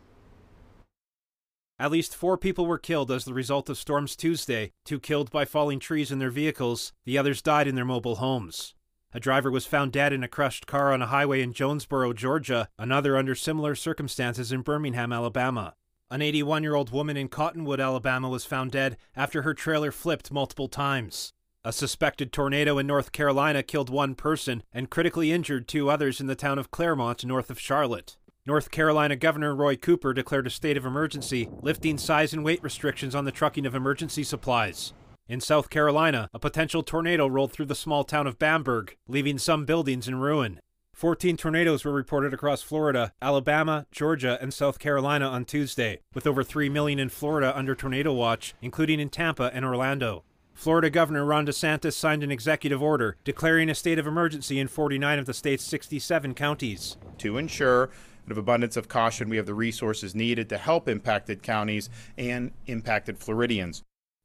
At 1.79 1.91
least 1.91 2.15
four 2.15 2.37
people 2.37 2.67
were 2.67 2.77
killed 2.77 3.11
as 3.11 3.25
the 3.25 3.33
result 3.33 3.71
of 3.71 3.79
storms 3.79 4.15
Tuesday, 4.15 4.73
two 4.85 5.01
killed 5.01 5.31
by 5.31 5.47
falling 5.47 5.79
trees 5.79 6.13
in 6.13 6.19
their 6.19 6.31
vehicles, 6.31 6.93
the 7.07 7.17
others 7.17 7.41
died 7.41 7.67
in 7.67 7.77
their 7.77 7.87
mobile 7.87 8.17
homes. 8.17 8.74
A 9.17 9.21
driver 9.21 9.49
was 9.49 9.65
found 9.65 9.93
dead 9.93 10.13
in 10.13 10.25
a 10.25 10.29
crushed 10.29 10.67
car 10.67 10.93
on 10.93 11.01
a 11.01 11.07
highway 11.07 11.41
in 11.41 11.53
Jonesboro, 11.53 12.13
Georgia, 12.15 12.69
another 12.77 13.17
under 13.17 13.37
similar 13.37 13.77
circumstances 13.77 14.51
in 14.51 14.63
Birmingham, 14.63 15.13
Alabama. 15.13 15.77
An 16.11 16.21
81 16.21 16.65
year 16.65 16.75
old 16.75 16.91
woman 16.91 17.17
in 17.17 17.29
Cottonwood, 17.29 17.79
Alabama 17.79 18.29
was 18.29 18.45
found 18.45 18.73
dead 18.73 18.97
after 19.15 19.43
her 19.43 19.55
trailer 19.55 19.93
flipped 19.93 20.33
multiple 20.33 20.67
times. 20.67 21.33
A 21.65 21.73
suspected 21.73 22.33
tornado 22.33 22.77
in 22.77 22.89
North 22.89 23.13
Carolina 23.13 23.63
killed 23.63 23.89
one 23.89 24.17
person 24.17 24.65
and 24.73 24.91
critically 24.91 25.31
injured 25.31 25.69
two 25.69 25.89
others 25.89 26.21
in 26.21 26.27
the 26.27 26.35
town 26.35 26.59
of 26.59 26.73
Claremont, 26.73 27.25
north 27.25 27.51
of 27.51 27.61
Charlotte. 27.61 28.17
North 28.45 28.73
Carolina 28.73 29.15
Governor 29.15 29.55
Roy 29.55 29.77
Cooper 29.77 30.13
declared 30.13 30.49
a 30.49 30.51
state 30.51 30.77
of 30.77 30.85
emergency, 30.85 31.49
lifting 31.63 31.99
size 31.99 32.33
and 32.33 32.45
weight 32.45 32.63
restrictions 32.65 33.15
on 33.15 33.25
the 33.25 33.33
trucking 33.33 33.65
of 33.65 33.77
emergency 33.77 34.25
supplies. 34.25 34.93
In 35.27 35.41
South 35.41 35.71
Carolina, 35.71 36.29
a 36.35 36.39
potential 36.39 36.83
tornado 36.83 37.27
rolled 37.27 37.51
through 37.51 37.65
the 37.65 37.75
small 37.75 38.05
town 38.05 38.27
of 38.27 38.39
Bamberg, 38.39 38.95
leaving 39.09 39.39
some 39.39 39.65
buildings 39.65 40.07
in 40.07 40.17
ruin. 40.17 40.61
14 40.93 41.39
tornadoes 41.39 41.83
were 41.83 41.95
reported 41.95 42.35
across 42.35 42.61
Florida, 42.61 43.11
Alabama, 43.23 43.87
Georgia, 43.91 44.37
and 44.43 44.53
South 44.53 44.79
Carolina 44.79 45.27
on 45.27 45.47
Tuesday, 45.47 46.01
with 46.13 46.27
over 46.27 46.45
3 46.45 46.69
million 46.69 46.99
in 46.99 47.09
Florida 47.09 47.57
under 47.57 47.75
tornado 47.75 48.13
watch, 48.13 48.55
including 48.61 49.01
in 49.01 49.09
Tampa 49.09 49.51
and 49.55 49.65
Orlando. 49.65 50.25
Florida 50.53 50.91
Governor 50.91 51.25
Ron 51.25 51.47
DeSantis 51.47 51.95
signed 51.95 52.23
an 52.23 52.31
executive 52.31 52.83
order 52.83 53.17
declaring 53.25 53.71
a 53.71 53.75
state 53.75 53.99
of 53.99 54.07
emergency 54.07 54.61
in 54.61 54.69
49 54.69 55.19
of 55.19 55.25
the 55.25 55.33
state's 55.33 55.65
67 55.65 56.35
counties. 56.35 56.99
To 57.17 57.39
ensure 57.39 57.85
out 58.27 58.31
of 58.31 58.37
abundance 58.37 58.77
of 58.77 58.89
caution, 58.89 59.31
we 59.31 59.39
have 59.39 59.47
the 59.47 59.55
resources 59.55 60.15
needed 60.15 60.51
to 60.51 60.59
help 60.59 60.87
impacted 60.87 61.43
counties 61.43 61.89
and 62.19 62.53
impacted 62.67 63.17
Floridians. 63.17 63.83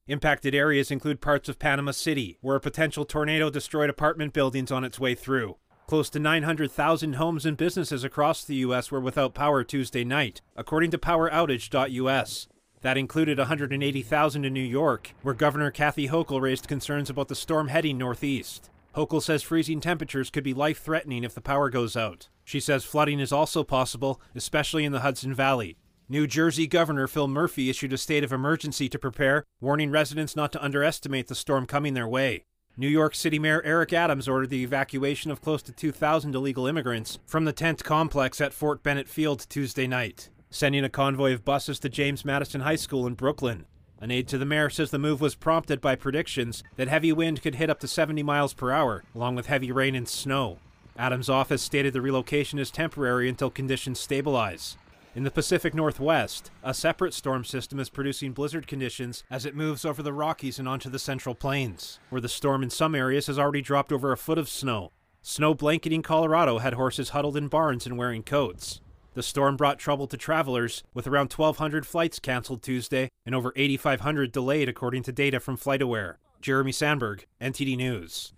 Impacted 0.10 0.56
areas 0.56 0.90
include 0.90 1.22
parts 1.22 1.50
of 1.50 1.60
Panama 1.60 1.92
City, 1.92 2.40
where 2.42 2.56
a 2.56 2.60
potential 2.60 3.06
tornado 3.06 3.52
destroyed 3.52 3.92
apartment 3.92 4.34
buildings 4.34 4.72
on 4.72 4.84
its 4.84 5.00
way 5.00 5.14
through. 5.14 5.58
Close 5.86 6.10
to 6.10 6.18
900,000 6.18 7.14
homes 7.14 7.46
and 7.46 7.56
businesses 7.56 8.04
across 8.04 8.44
the 8.44 8.56
U.S. 8.56 8.90
were 8.90 9.00
without 9.00 9.36
power 9.36 9.64
Tuesday 9.64 10.04
night, 10.04 10.42
according 10.56 10.90
to 10.90 10.98
PowerOutage.us. 10.98 12.48
That 12.82 12.98
included 12.98 13.38
180,000 13.38 14.46
in 14.46 14.52
New 14.52 14.60
York, 14.60 15.14
where 15.22 15.36
Governor 15.36 15.70
Kathy 15.70 16.08
Hochul 16.08 16.42
raised 16.42 16.68
concerns 16.68 17.12
about 17.12 17.28
the 17.28 17.36
storm 17.36 17.68
heading 17.68 18.00
northeast. 18.00 18.72
Hochul 18.96 19.22
says 19.22 19.44
freezing 19.44 19.80
temperatures 19.80 20.32
could 20.32 20.44
be 20.44 20.56
life 20.56 20.82
threatening 20.82 21.24
if 21.24 21.36
the 21.36 21.42
power 21.42 21.70
goes 21.70 21.96
out. 21.96 22.30
She 22.44 22.60
says 22.60 22.84
flooding 22.84 23.20
is 23.20 23.32
also 23.32 23.64
possible, 23.64 24.20
especially 24.34 24.86
in 24.86 24.92
the 24.92 25.02
Hudson 25.02 25.36
Valley. 25.36 25.78
New 26.12 26.26
Jersey 26.26 26.66
Governor 26.66 27.08
Phil 27.08 27.28
Murphy 27.28 27.70
issued 27.70 27.94
a 27.94 27.98
state 27.98 28.24
of 28.24 28.34
emergency 28.34 28.90
to 28.90 28.98
prepare, 28.98 29.46
warning 29.62 29.92
residents 29.92 30.36
not 30.36 30.52
to 30.52 30.64
underestimate 30.64 31.28
the 31.28 31.36
storm 31.36 31.68
coming 31.68 31.94
their 31.94 32.08
way. 32.08 32.46
New 32.76 32.88
York 32.88 33.14
City 33.14 33.38
Mayor 33.38 33.62
Eric 33.64 33.94
Adams 33.94 34.28
ordered 34.28 34.50
the 34.50 34.64
evacuation 34.64 35.30
of 35.30 35.40
close 35.40 35.62
to 35.62 35.72
2,000 35.72 36.34
illegal 36.34 36.66
immigrants 36.66 37.20
from 37.28 37.46
the 37.46 37.54
tent 37.54 37.84
complex 37.84 38.42
at 38.42 38.54
Floyd 38.54 38.82
Bennett 38.82 39.08
Field 39.08 39.46
Tuesday 39.50 39.86
night, 39.86 40.30
sending 40.50 40.84
a 40.84 40.90
convoy 40.90 41.32
of 41.32 41.46
buses 41.46 41.78
to 41.82 41.90
James 41.90 42.26
Madison 42.26 42.62
High 42.62 42.76
School 42.76 43.06
in 43.06 43.14
Brooklyn. 43.14 43.68
An 44.02 44.10
aide 44.10 44.28
to 44.30 44.40
the 44.40 44.46
mayor 44.46 44.72
says 44.72 44.90
the 44.90 44.98
move 44.98 45.22
was 45.22 45.36
prompted 45.36 45.80
by 45.80 45.94
predictions 45.94 46.64
that 46.76 46.88
heavy 46.88 47.14
wind 47.14 47.44
could 47.44 47.54
hit 47.54 47.70
up 47.70 47.80
to 47.82 47.88
70 47.88 48.24
miles 48.24 48.56
per 48.56 48.72
hour, 48.72 49.04
along 49.14 49.36
with 49.36 49.46
heavy 49.46 49.72
rain 49.72 49.94
and 49.94 50.10
snow. 50.10 50.58
Adams' 50.98 51.30
office 51.30 51.62
stated 51.62 51.94
the 51.94 52.02
relocation 52.02 52.58
is 52.58 52.72
temporary 52.72 53.30
until 53.30 53.52
conditions 53.52 54.00
stabilize. 54.00 54.76
In 55.16 55.24
the 55.24 55.32
Pacific 55.32 55.74
Northwest, 55.74 56.52
a 56.64 56.72
separate 56.72 57.16
storm 57.16 57.44
system 57.44 57.80
is 57.80 57.90
producing 57.90 58.32
blizzard 58.32 58.68
conditions 58.68 59.24
as 59.32 59.44
it 59.44 59.56
moves 59.56 59.84
over 59.84 60.04
the 60.04 60.14
Rockies 60.14 60.60
and 60.60 60.68
onto 60.68 60.88
the 60.88 61.00
Central 61.00 61.34
Plains, 61.34 62.00
where 62.12 62.22
the 62.22 62.30
storm 62.30 62.62
in 62.62 62.70
some 62.70 62.94
areas 62.94 63.26
has 63.26 63.40
already 63.40 63.62
dropped 63.62 63.92
over 63.92 64.12
a 64.12 64.18
foot 64.18 64.38
of 64.38 64.48
snow. 64.48 64.92
Snow 65.24 65.56
blanketing 65.56 66.04
Colorado 66.04 66.60
had 66.60 66.76
horses 66.76 67.10
huddled 67.10 67.36
in 67.36 67.48
barns 67.48 67.88
and 67.88 67.98
wearing 67.98 68.22
coats. 68.22 68.82
The 69.16 69.24
storm 69.24 69.58
brought 69.58 69.80
trouble 69.80 70.06
to 70.06 70.16
travelers, 70.16 70.84
with 70.94 71.08
around 71.08 71.34
1,200 71.34 71.88
flights 71.88 72.20
canceled 72.20 72.62
Tuesday 72.62 73.10
and 73.26 73.34
over 73.34 73.52
8,500 73.56 74.32
delayed, 74.32 74.70
according 74.70 75.02
to 75.04 75.12
data 75.12 75.40
from 75.40 75.58
FlightAware. 75.58 76.18
Jeremy 76.40 76.72
Sandberg, 76.72 77.26
NTD 77.42 77.76
News. 77.76 78.34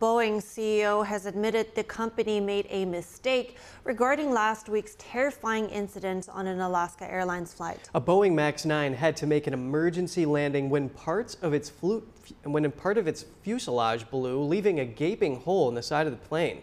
Boeing 0.00 0.42
CEO 0.42 1.06
has 1.06 1.24
admitted 1.24 1.74
the 1.74 1.82
company 1.82 2.38
made 2.38 2.66
a 2.68 2.84
mistake 2.84 3.56
regarding 3.82 4.30
last 4.30 4.68
week's 4.68 4.94
terrifying 4.98 5.70
incident 5.70 6.28
on 6.30 6.46
an 6.46 6.60
Alaska 6.60 7.10
Airlines 7.10 7.54
flight. 7.54 7.88
A 7.94 8.00
Boeing 8.00 8.34
Max 8.34 8.66
9 8.66 8.92
had 8.92 9.16
to 9.16 9.26
make 9.26 9.46
an 9.46 9.54
emergency 9.54 10.26
landing 10.26 10.68
when 10.68 10.90
parts 10.90 11.36
of 11.36 11.54
its 11.54 11.70
flu- 11.70 12.06
when 12.42 12.70
part 12.72 12.98
of 12.98 13.06
its 13.08 13.24
fuselage 13.40 14.10
blew, 14.10 14.42
leaving 14.42 14.80
a 14.80 14.84
gaping 14.84 15.40
hole 15.40 15.70
in 15.70 15.74
the 15.74 15.82
side 15.82 16.06
of 16.06 16.12
the 16.12 16.28
plane. 16.28 16.62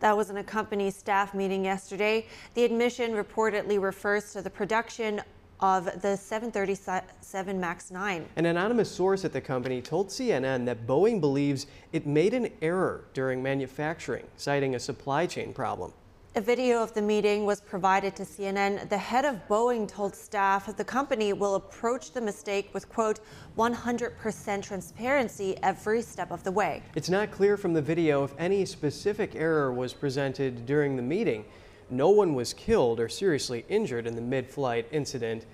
That 0.00 0.16
was 0.16 0.30
in 0.30 0.38
a 0.38 0.44
company 0.44 0.90
staff 0.90 1.34
meeting 1.34 1.66
yesterday. 1.66 2.26
The 2.54 2.64
admission 2.64 3.12
reportedly 3.12 3.80
refers 3.80 4.32
to 4.32 4.40
the 4.40 4.50
production 4.50 5.20
of 5.62 5.84
the 6.02 6.16
737 6.16 7.60
MAX 7.60 7.90
9. 7.92 8.28
An 8.34 8.46
anonymous 8.46 8.90
source 8.90 9.24
at 9.24 9.32
the 9.32 9.40
company 9.40 9.80
told 9.80 10.08
CNN 10.08 10.66
that 10.66 10.86
Boeing 10.88 11.20
believes 11.20 11.68
it 11.92 12.04
made 12.04 12.34
an 12.34 12.50
error 12.60 13.04
during 13.14 13.40
manufacturing, 13.40 14.26
citing 14.36 14.74
a 14.74 14.80
supply 14.80 15.24
chain 15.24 15.54
problem. 15.54 15.92
A 16.34 16.40
video 16.40 16.82
of 16.82 16.94
the 16.94 17.02
meeting 17.02 17.44
was 17.44 17.60
provided 17.60 18.16
to 18.16 18.22
CNN. 18.22 18.88
The 18.88 18.96
head 18.96 19.26
of 19.26 19.46
Boeing 19.48 19.86
told 19.86 20.16
staff 20.16 20.64
that 20.64 20.78
the 20.78 20.84
company 20.84 21.34
will 21.34 21.56
approach 21.56 22.12
the 22.12 22.22
mistake 22.22 22.70
with, 22.72 22.88
quote, 22.88 23.20
100% 23.58 24.62
transparency 24.62 25.58
every 25.62 26.00
step 26.00 26.30
of 26.32 26.42
the 26.42 26.50
way. 26.50 26.82
It's 26.94 27.10
not 27.10 27.30
clear 27.30 27.58
from 27.58 27.74
the 27.74 27.82
video 27.82 28.24
if 28.24 28.32
any 28.38 28.64
specific 28.64 29.36
error 29.36 29.74
was 29.74 29.92
presented 29.92 30.64
during 30.64 30.96
the 30.96 31.02
meeting. 31.02 31.44
No 31.92 32.08
one 32.08 32.34
was 32.34 32.54
killed 32.54 33.00
or 33.00 33.08
seriously 33.10 33.66
injured 33.68 34.06
in 34.06 34.14
the 34.14 34.22
mid 34.22 34.48
flight 34.48 34.88
incident, 34.92 35.44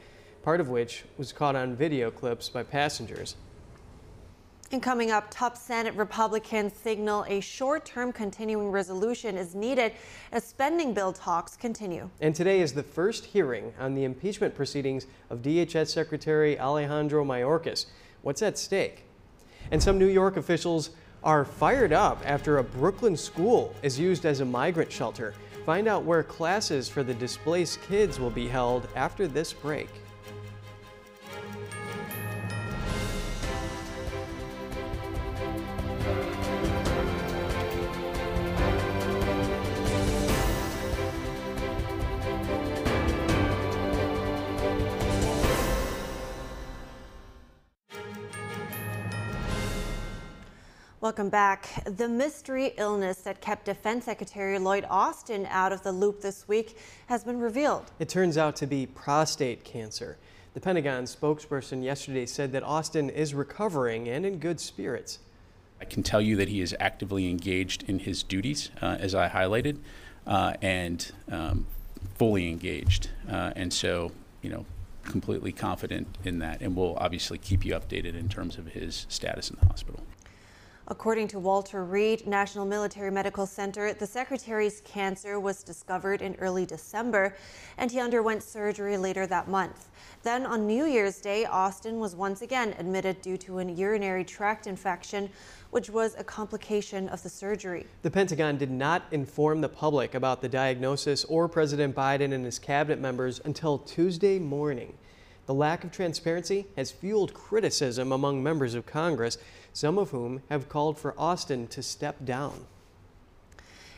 part 0.45 0.61
of 0.61 0.69
which 0.69 1.03
was 1.17 1.33
caught 1.33 1.57
on 1.57 1.75
video 1.75 2.13
clips 2.13 2.49
by 2.49 2.63
passengers. 2.63 3.35
And 4.71 4.81
coming 4.81 5.11
up, 5.11 5.27
top 5.33 5.57
Senate 5.57 5.95
Republicans 5.95 6.75
signal 6.75 7.25
a 7.27 7.41
short 7.41 7.85
term 7.85 8.13
continuing 8.13 8.71
resolution 8.71 9.37
is 9.37 9.57
needed 9.57 9.95
as 10.31 10.45
spending 10.45 10.95
bill 10.95 11.13
talks 11.13 11.57
continue. 11.57 12.09
And 12.21 12.37
today 12.37 12.61
is 12.61 12.73
the 12.73 12.85
first 12.85 13.25
hearing 13.25 13.75
on 13.81 13.97
the 13.97 14.05
impeachment 14.05 14.55
proceedings 14.55 15.09
of 15.31 15.43
DHS 15.43 15.89
Secretary 15.89 16.57
Alejandro 16.57 17.25
Mayorkas. 17.25 17.87
What's 18.23 18.43
at 18.43 18.59
stake? 18.59 19.03
And 19.73 19.83
some 19.83 19.99
New 19.99 20.07
York 20.07 20.37
officials 20.37 20.91
are 21.25 21.45
fired 21.45 21.93
up 21.93 22.23
after 22.25 22.59
a 22.59 22.63
Brooklyn 22.63 23.17
school 23.17 23.75
is 23.83 23.99
used 23.99 24.25
as 24.25 24.39
a 24.39 24.45
migrant 24.45 24.93
shelter. 24.93 25.35
Find 25.69 25.87
out 25.87 26.05
where 26.05 26.23
classes 26.23 26.89
for 26.89 27.03
the 27.03 27.13
displaced 27.13 27.83
kids 27.83 28.19
will 28.19 28.31
be 28.31 28.49
held 28.49 28.89
after 28.97 29.29
this 29.29 29.53
break. 29.53 29.91
Welcome 51.09 51.31
back. 51.31 51.71
The 51.87 52.07
mystery 52.07 52.75
illness 52.77 53.23
that 53.23 53.41
kept 53.41 53.65
Defense 53.65 54.05
Secretary 54.05 54.59
Lloyd 54.59 54.85
Austin 54.91 55.47
out 55.49 55.73
of 55.73 55.83
the 55.83 55.91
loop 55.91 56.21
this 56.21 56.47
week 56.47 56.77
has 57.07 57.25
been 57.25 57.41
revealed. 57.41 57.91
It 57.99 58.11
turns 58.11 58.37
out 58.37 58.57
to 58.57 58.67
be 58.67 58.85
prostate 58.85 59.65
cancer. 59.65 60.19
The 60.53 60.61
Pentagon 60.61 61.05
spokesperson 61.05 61.83
yesterday 61.83 62.27
said 62.27 62.53
that 62.53 62.63
Austin 62.63 63.09
is 63.09 63.33
recovering 63.33 64.07
and 64.07 64.27
in 64.27 64.39
good 64.39 64.61
spirits. 64.61 65.21
I 65.81 65.87
can 65.87 66.03
tell 66.03 66.21
you 66.21 66.37
that 66.37 66.49
he 66.49 66.61
is 66.61 66.77
actively 66.79 67.31
engaged 67.31 67.85
in 67.89 68.01
his 68.01 68.23
duties, 68.23 68.69
uh, 68.83 68.99
as 69.01 69.15
I 69.15 69.31
highlighted, 69.31 69.79
uh, 70.27 70.53
and 70.61 71.11
um, 71.33 71.67
fully 72.17 72.51
engaged. 72.51 73.09
Uh, 73.27 73.55
and 73.57 73.73
so, 73.73 74.13
you 74.43 74.51
know, 74.51 74.67
completely 75.05 75.53
confident 75.53 76.19
in 76.25 76.41
that. 76.41 76.61
And 76.61 76.77
we'll 76.77 76.99
obviously 76.99 77.39
keep 77.39 77.65
you 77.65 77.73
updated 77.73 78.15
in 78.15 78.29
terms 78.29 78.59
of 78.59 78.67
his 78.67 79.07
status 79.09 79.49
in 79.49 79.57
the 79.59 79.69
hospital. 79.69 80.03
According 80.91 81.29
to 81.29 81.39
Walter 81.39 81.85
Reed, 81.85 82.27
National 82.27 82.65
Military 82.65 83.11
Medical 83.11 83.45
Center, 83.45 83.93
the 83.93 84.07
secretary's 84.07 84.81
cancer 84.87 85.39
was 85.39 85.63
discovered 85.63 86.23
in 86.23 86.35
early 86.37 86.65
December 86.65 87.37
and 87.77 87.91
he 87.91 88.01
underwent 88.01 88.43
surgery 88.43 88.97
later 88.97 89.27
that 89.27 89.49
month. 89.49 89.91
Then 90.23 90.47
on 90.47 90.67
New 90.67 90.87
Year's 90.87 91.21
Day, 91.21 91.45
Austin 91.45 91.99
was 91.99 92.17
once 92.17 92.41
again 92.41 92.75
admitted 92.79 93.21
due 93.21 93.37
to 93.37 93.59
an 93.59 93.77
urinary 93.77 94.25
tract 94.25 94.67
infection, 94.67 95.29
which 95.73 95.91
was 95.91 96.15
a 96.17 96.25
complication 96.25 97.11
of 97.11 97.23
the 97.23 97.29
surgery. 97.29 97.85
The 98.01 98.11
Pentagon 98.11 98.57
did 98.57 98.71
not 98.71 99.03
inform 99.11 99.61
the 99.61 99.69
public 99.69 100.15
about 100.15 100.41
the 100.41 100.49
diagnosis 100.49 101.23
or 101.27 101.49
President 101.49 101.95
Biden 101.95 102.33
and 102.33 102.47
his 102.47 102.59
cabinet 102.59 102.99
members 102.99 103.43
until 103.45 103.77
Tuesday 103.77 104.39
morning. 104.39 104.95
The 105.49 105.55
lack 105.55 105.83
of 105.83 105.91
transparency 105.91 106.67
has 106.77 106.91
fueled 106.91 107.33
criticism 107.33 108.13
among 108.13 108.43
members 108.43 108.75
of 108.75 108.85
Congress, 108.85 109.39
some 109.73 109.97
of 109.97 110.11
whom 110.11 110.43
have 110.51 110.69
called 110.69 110.99
for 110.99 111.15
Austin 111.17 111.67
to 111.69 111.83
step 111.83 112.23
down. 112.23 112.67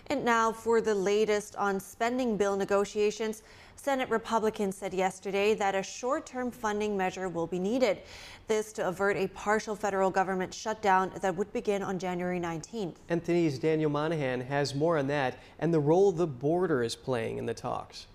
And 0.06 0.24
now 0.24 0.52
for 0.52 0.80
the 0.80 0.94
latest 0.94 1.56
on 1.56 1.80
spending 1.80 2.36
bill 2.36 2.56
negotiations. 2.56 3.42
Senate 3.74 4.08
Republicans 4.10 4.76
said 4.76 4.94
yesterday 4.94 5.54
that 5.54 5.74
a 5.74 5.82
short 5.82 6.24
term 6.24 6.52
funding 6.52 6.96
measure 6.96 7.28
will 7.28 7.48
be 7.48 7.58
needed. 7.58 8.02
This 8.46 8.72
to 8.74 8.86
avert 8.86 9.16
a 9.16 9.26
partial 9.28 9.74
federal 9.74 10.10
government 10.10 10.54
shutdown 10.54 11.10
that 11.20 11.34
would 11.34 11.52
begin 11.52 11.82
on 11.82 11.98
January 11.98 12.38
19th. 12.38 12.94
NTD's 13.08 13.58
Daniel 13.58 13.90
Monahan 13.90 14.40
has 14.42 14.72
more 14.72 14.98
on 14.98 15.08
that 15.08 15.40
and 15.58 15.74
the 15.74 15.80
role 15.80 16.12
the 16.12 16.28
border 16.28 16.84
is 16.84 16.94
playing 16.94 17.38
in 17.38 17.46
the 17.46 17.54
talks. 17.54 18.06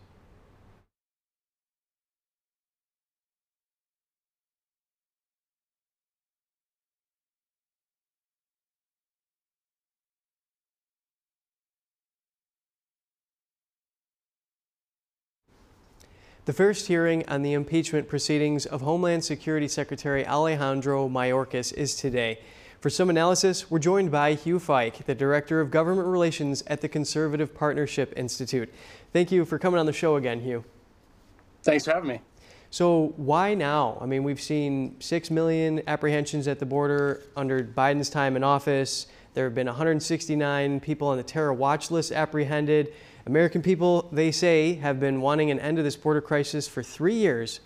The 16.46 16.54
first 16.54 16.86
hearing 16.86 17.28
on 17.28 17.42
the 17.42 17.54
impeachment 17.54 18.08
proceedings 18.08 18.68
of 18.68 18.82
Homeland 18.82 19.24
Security 19.24 19.68
Secretary 19.68 20.28
Alejandro 20.28 21.10
Mayorkas 21.10 21.74
is 21.74 21.96
today. 21.96 22.38
For 22.80 22.92
some 22.92 23.10
analysis, 23.10 23.72
we're 23.72 23.80
joined 23.80 24.12
by 24.12 24.36
Hugh 24.36 24.60
Fike, 24.60 25.08
the 25.08 25.16
Director 25.16 25.60
of 25.60 25.72
Government 25.72 26.08
Relations 26.08 26.64
at 26.68 26.82
the 26.82 26.88
Conservative 26.88 27.56
Partnership 27.56 28.14
Institute. 28.16 28.72
Thank 29.12 29.32
you 29.32 29.44
for 29.44 29.58
coming 29.58 29.80
on 29.80 29.88
the 29.88 29.94
show 29.94 30.18
again, 30.18 30.40
Hugh. 30.40 30.64
Thanks 31.64 31.86
for 31.86 31.94
having 31.94 32.10
me. 32.10 32.22
So, 32.70 33.16
why 33.18 33.56
now? 33.56 33.98
I 34.00 34.06
mean, 34.06 34.24
we've 34.24 34.40
seen 34.40 34.98
6 35.00 35.32
million 35.32 35.82
apprehensions 35.88 36.48
at 36.48 36.60
the 36.60 36.66
border 36.68 37.24
under 37.36 37.64
Biden's 37.64 38.12
time 38.12 38.36
in 38.36 38.44
office. 38.44 39.08
There 39.34 39.46
have 39.46 39.56
been 39.56 39.66
169 39.66 40.80
people 40.80 41.08
on 41.08 41.18
the 41.18 41.24
terror 41.24 41.54
watch 41.54 41.90
list 41.90 42.12
apprehended. 42.12 42.94
American 43.28 43.64
people, 43.64 44.08
they 44.12 44.32
say, 44.32 44.76
have 44.76 45.00
been 45.00 45.20
wanting 45.20 45.50
an 45.50 45.60
end 45.60 45.78
to 45.78 45.84
this 45.84 45.96
border 45.96 46.22
crisis 46.22 46.68
for 46.68 46.84
three 46.84 47.16
years. 47.16 47.60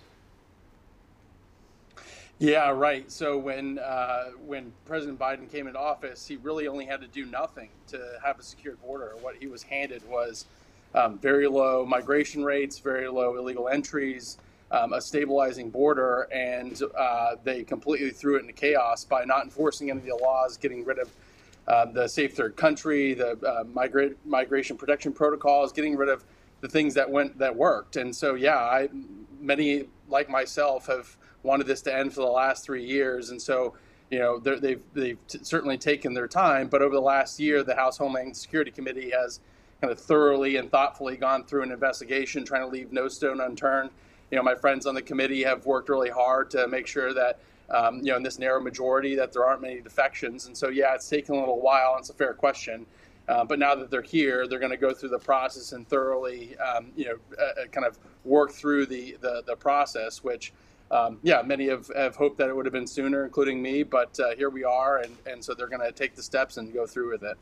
Yeah, 2.38 2.70
right. 2.70 3.10
So 3.12 3.36
when 3.36 3.78
uh, 3.78 4.30
when 4.46 4.72
President 4.86 5.18
Biden 5.18 5.50
came 5.52 5.66
into 5.66 5.78
office, 5.78 6.26
he 6.26 6.36
really 6.36 6.66
only 6.66 6.86
had 6.86 7.02
to 7.02 7.06
do 7.06 7.26
nothing 7.26 7.68
to 7.88 8.18
have 8.24 8.38
a 8.38 8.42
secured 8.42 8.80
border. 8.80 9.12
What 9.20 9.36
he 9.36 9.46
was 9.46 9.62
handed 9.62 10.02
was 10.08 10.46
um, 10.94 11.18
very 11.18 11.46
low 11.46 11.84
migration 11.84 12.42
rates, 12.42 12.78
very 12.78 13.08
low 13.08 13.36
illegal 13.36 13.68
entries, 13.68 14.38
um, 14.70 14.94
a 14.94 15.02
stabilizing 15.02 15.68
border, 15.68 16.28
and 16.32 16.80
uh, 16.96 17.36
they 17.44 17.62
completely 17.62 18.08
threw 18.08 18.36
it 18.36 18.40
into 18.40 18.54
chaos 18.54 19.04
by 19.04 19.26
not 19.26 19.44
enforcing 19.44 19.90
any 19.90 20.00
of 20.00 20.06
the 20.06 20.16
laws, 20.16 20.56
getting 20.56 20.82
rid 20.86 20.98
of 20.98 21.10
uh, 21.70 21.84
the 21.84 22.08
safe 22.08 22.34
third 22.34 22.56
country, 22.56 23.14
the 23.14 23.30
uh, 23.46 23.62
migra- 23.62 24.16
migration 24.24 24.76
protection 24.76 25.12
protocols, 25.12 25.72
getting 25.72 25.96
rid 25.96 26.08
of 26.08 26.24
the 26.62 26.68
things 26.68 26.94
that 26.94 27.08
went 27.08 27.38
that 27.38 27.54
worked. 27.54 27.94
And 27.94 28.14
so, 28.14 28.34
yeah, 28.34 28.56
I, 28.56 28.88
many 29.40 29.84
like 30.08 30.28
myself 30.28 30.88
have 30.88 31.16
wanted 31.44 31.68
this 31.68 31.80
to 31.82 31.94
end 31.94 32.12
for 32.12 32.22
the 32.22 32.26
last 32.26 32.64
three 32.64 32.84
years, 32.84 33.30
and 33.30 33.40
so 33.40 33.74
you 34.10 34.18
know 34.18 34.40
they've 34.40 34.82
they've 34.94 35.18
t- 35.28 35.38
certainly 35.42 35.78
taken 35.78 36.12
their 36.12 36.26
time. 36.26 36.66
But 36.66 36.82
over 36.82 36.94
the 36.96 37.00
last 37.00 37.38
year, 37.38 37.62
the 37.62 37.76
House 37.76 37.96
Homeland 37.96 38.36
Security 38.36 38.72
Committee 38.72 39.10
has 39.10 39.38
kind 39.80 39.92
of 39.92 39.98
thoroughly 40.00 40.56
and 40.56 40.72
thoughtfully 40.72 41.16
gone 41.16 41.44
through 41.44 41.62
an 41.62 41.70
investigation, 41.70 42.44
trying 42.44 42.62
to 42.62 42.68
leave 42.68 42.92
no 42.92 43.06
stone 43.06 43.40
unturned. 43.40 43.90
You 44.32 44.38
know, 44.38 44.42
my 44.42 44.56
friends 44.56 44.86
on 44.86 44.96
the 44.96 45.02
committee 45.02 45.44
have 45.44 45.66
worked 45.66 45.88
really 45.88 46.10
hard 46.10 46.50
to 46.50 46.66
make 46.66 46.88
sure 46.88 47.14
that, 47.14 47.38
um, 47.70 47.98
you 47.98 48.10
know, 48.10 48.16
in 48.16 48.22
this 48.22 48.38
narrow 48.38 48.60
majority, 48.60 49.14
that 49.16 49.32
there 49.32 49.44
aren't 49.44 49.62
many 49.62 49.80
defections. 49.80 50.46
And 50.46 50.56
so, 50.56 50.68
yeah, 50.68 50.94
it's 50.94 51.08
taken 51.08 51.34
a 51.34 51.38
little 51.38 51.60
while. 51.60 51.92
And 51.92 52.00
it's 52.00 52.10
a 52.10 52.14
fair 52.14 52.34
question. 52.34 52.86
Uh, 53.28 53.44
but 53.44 53.58
now 53.58 53.74
that 53.76 53.90
they're 53.90 54.02
here, 54.02 54.48
they're 54.48 54.58
going 54.58 54.72
to 54.72 54.76
go 54.76 54.92
through 54.92 55.10
the 55.10 55.18
process 55.18 55.72
and 55.72 55.88
thoroughly, 55.88 56.56
um, 56.58 56.90
you 56.96 57.04
know, 57.04 57.16
uh, 57.36 57.66
kind 57.70 57.86
of 57.86 57.98
work 58.24 58.50
through 58.50 58.86
the 58.86 59.16
the, 59.20 59.42
the 59.46 59.54
process, 59.54 60.24
which 60.24 60.52
um, 60.90 61.18
yeah, 61.22 61.42
many 61.42 61.68
have, 61.68 61.88
have 61.94 62.16
hoped 62.16 62.38
that 62.38 62.48
it 62.48 62.56
would 62.56 62.66
have 62.66 62.72
been 62.72 62.86
sooner, 62.86 63.24
including 63.24 63.62
me, 63.62 63.84
but 63.84 64.18
uh, 64.18 64.34
here 64.34 64.50
we 64.50 64.64
are, 64.64 64.98
and, 64.98 65.16
and 65.26 65.44
so 65.44 65.54
they're 65.54 65.68
going 65.68 65.80
to 65.80 65.92
take 65.92 66.16
the 66.16 66.22
steps 66.22 66.56
and 66.56 66.74
go 66.74 66.86
through 66.86 67.12
with 67.12 67.22
it. 67.22 67.38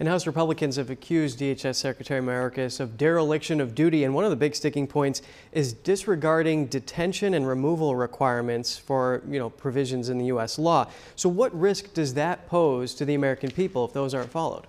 And 0.00 0.08
House 0.08 0.28
Republicans 0.28 0.76
have 0.76 0.90
accused 0.90 1.40
DHS 1.40 1.74
Secretary 1.74 2.20
Mayorkas 2.20 2.78
of 2.78 2.96
dereliction 2.96 3.60
of 3.60 3.74
duty, 3.74 4.04
and 4.04 4.14
one 4.14 4.22
of 4.22 4.30
the 4.30 4.36
big 4.36 4.54
sticking 4.54 4.86
points 4.86 5.22
is 5.50 5.72
disregarding 5.72 6.66
detention 6.66 7.34
and 7.34 7.48
removal 7.48 7.96
requirements 7.96 8.78
for, 8.78 9.22
you 9.28 9.40
know, 9.40 9.50
provisions 9.50 10.08
in 10.08 10.18
the 10.18 10.26
U.S. 10.26 10.56
law. 10.56 10.88
So 11.16 11.28
what 11.28 11.52
risk 11.58 11.94
does 11.94 12.14
that 12.14 12.46
pose 12.46 12.94
to 12.94 13.04
the 13.04 13.14
American 13.14 13.50
people 13.50 13.84
if 13.84 13.92
those 13.92 14.14
aren't 14.14 14.30
followed? 14.30 14.68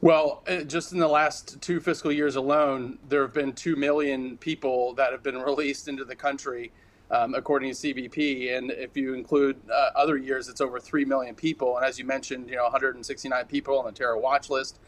Well, 0.00 0.42
uh, 0.46 0.60
just 0.62 0.92
in 0.92 0.98
the 0.98 1.08
last 1.08 1.60
two 1.60 1.80
fiscal 1.80 2.12
years 2.12 2.36
alone, 2.36 2.98
there 3.08 3.22
have 3.22 3.34
been 3.34 3.52
2 3.52 3.74
million 3.74 4.38
people 4.38 4.94
that 4.94 5.10
have 5.10 5.24
been 5.24 5.38
released 5.42 5.88
into 5.88 6.04
the 6.04 6.16
country, 6.16 6.70
um, 7.10 7.34
according 7.34 7.72
to 7.72 7.76
CBP. 7.76 8.56
And 8.56 8.70
if 8.70 8.96
you 8.96 9.14
include 9.14 9.60
uh, 9.70 9.90
other 9.96 10.16
years, 10.16 10.48
it's 10.48 10.60
over 10.60 10.78
3 10.78 11.04
million 11.04 11.34
people. 11.34 11.76
And 11.76 11.84
as 11.84 11.98
you 11.98 12.04
mentioned, 12.04 12.48
you 12.48 12.56
know, 12.56 12.64
169 12.64 13.46
people 13.46 13.78
on 13.78 13.84
the 13.84 13.92
terror 13.92 14.16
watch 14.16 14.50
list, 14.50 14.78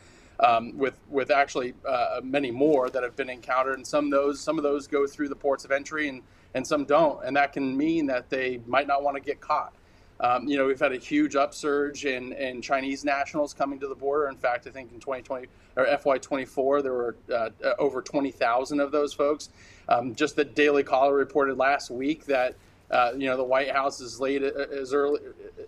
um, 0.40 0.76
with, 0.76 0.98
with 1.08 1.30
actually 1.30 1.74
uh, 1.88 2.20
many 2.22 2.50
more 2.50 2.90
that 2.90 3.02
have 3.02 3.16
been 3.16 3.30
encountered. 3.30 3.76
And 3.76 3.87
some 3.87 4.06
of 4.06 4.11
those, 4.11 4.40
some 4.40 4.58
of 4.58 4.62
those 4.62 4.87
go 4.87 5.06
through 5.06 5.28
the 5.28 5.37
ports 5.37 5.64
of 5.64 5.70
entry 5.70 6.08
and, 6.08 6.22
and 6.54 6.66
some 6.66 6.85
don't. 6.85 7.24
And 7.24 7.37
that 7.37 7.52
can 7.52 7.76
mean 7.76 8.06
that 8.06 8.30
they 8.30 8.61
might 8.66 8.87
not 8.87 9.02
want 9.02 9.16
to 9.16 9.22
get 9.22 9.40
caught. 9.40 9.72
Um, 10.20 10.46
you 10.46 10.56
know, 10.56 10.66
we've 10.66 10.78
had 10.78 10.92
a 10.92 10.98
huge 10.98 11.35
upsurge 11.35 12.04
in, 12.04 12.32
in 12.35 12.62
Chinese 12.62 13.04
nationals 13.04 13.52
coming 13.52 13.80
to 13.80 13.88
the 13.88 13.94
border. 13.94 14.28
In 14.28 14.37
fact, 14.37 14.68
I 14.68 14.70
think 14.70 14.92
in 14.92 15.00
2020 15.00 15.48
or 15.76 15.87
FY24, 15.87 16.82
there 16.82 16.92
were 16.92 17.16
uh, 17.35 17.50
over 17.78 18.00
20,000 18.00 18.78
of 18.78 18.92
those 18.92 19.12
folks. 19.12 19.48
Um, 19.88 20.14
just 20.14 20.37
the 20.37 20.45
Daily 20.45 20.83
Caller 20.83 21.14
reported 21.14 21.57
last 21.59 21.90
week 21.90 22.27
that 22.27 22.55
uh, 22.90 23.12
you 23.16 23.27
know 23.27 23.37
the 23.37 23.45
White 23.45 23.71
House 23.71 24.01
as 24.01 24.21
late 24.21 24.42
uh, 24.42 24.51
as 24.73 24.92
early 24.92 25.21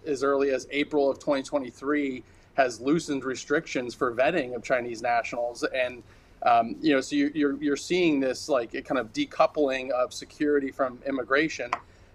as 0.07 0.22
early 0.22 0.50
as 0.50 0.66
April 0.70 1.11
of 1.11 1.18
2023 1.18 2.22
has 2.55 2.81
loosened 2.81 3.24
restrictions 3.24 3.94
for 3.94 4.12
vetting 4.12 4.55
of 4.55 4.62
Chinese 4.62 5.03
nationals 5.03 5.64
and. 5.64 6.03
Um, 6.46 6.77
you 6.83 6.92
know, 6.92 7.00
so 7.00 7.16
you, 7.16 7.31
you're 7.35 7.57
you're 7.62 7.74
seeing 7.74 8.20
this 8.20 8.50
like 8.50 8.72
kind 8.85 8.98
of 8.98 9.14
decoupling 9.14 9.88
of 9.92 10.12
security 10.12 10.70
from 10.70 10.98
immigration, 11.07 11.70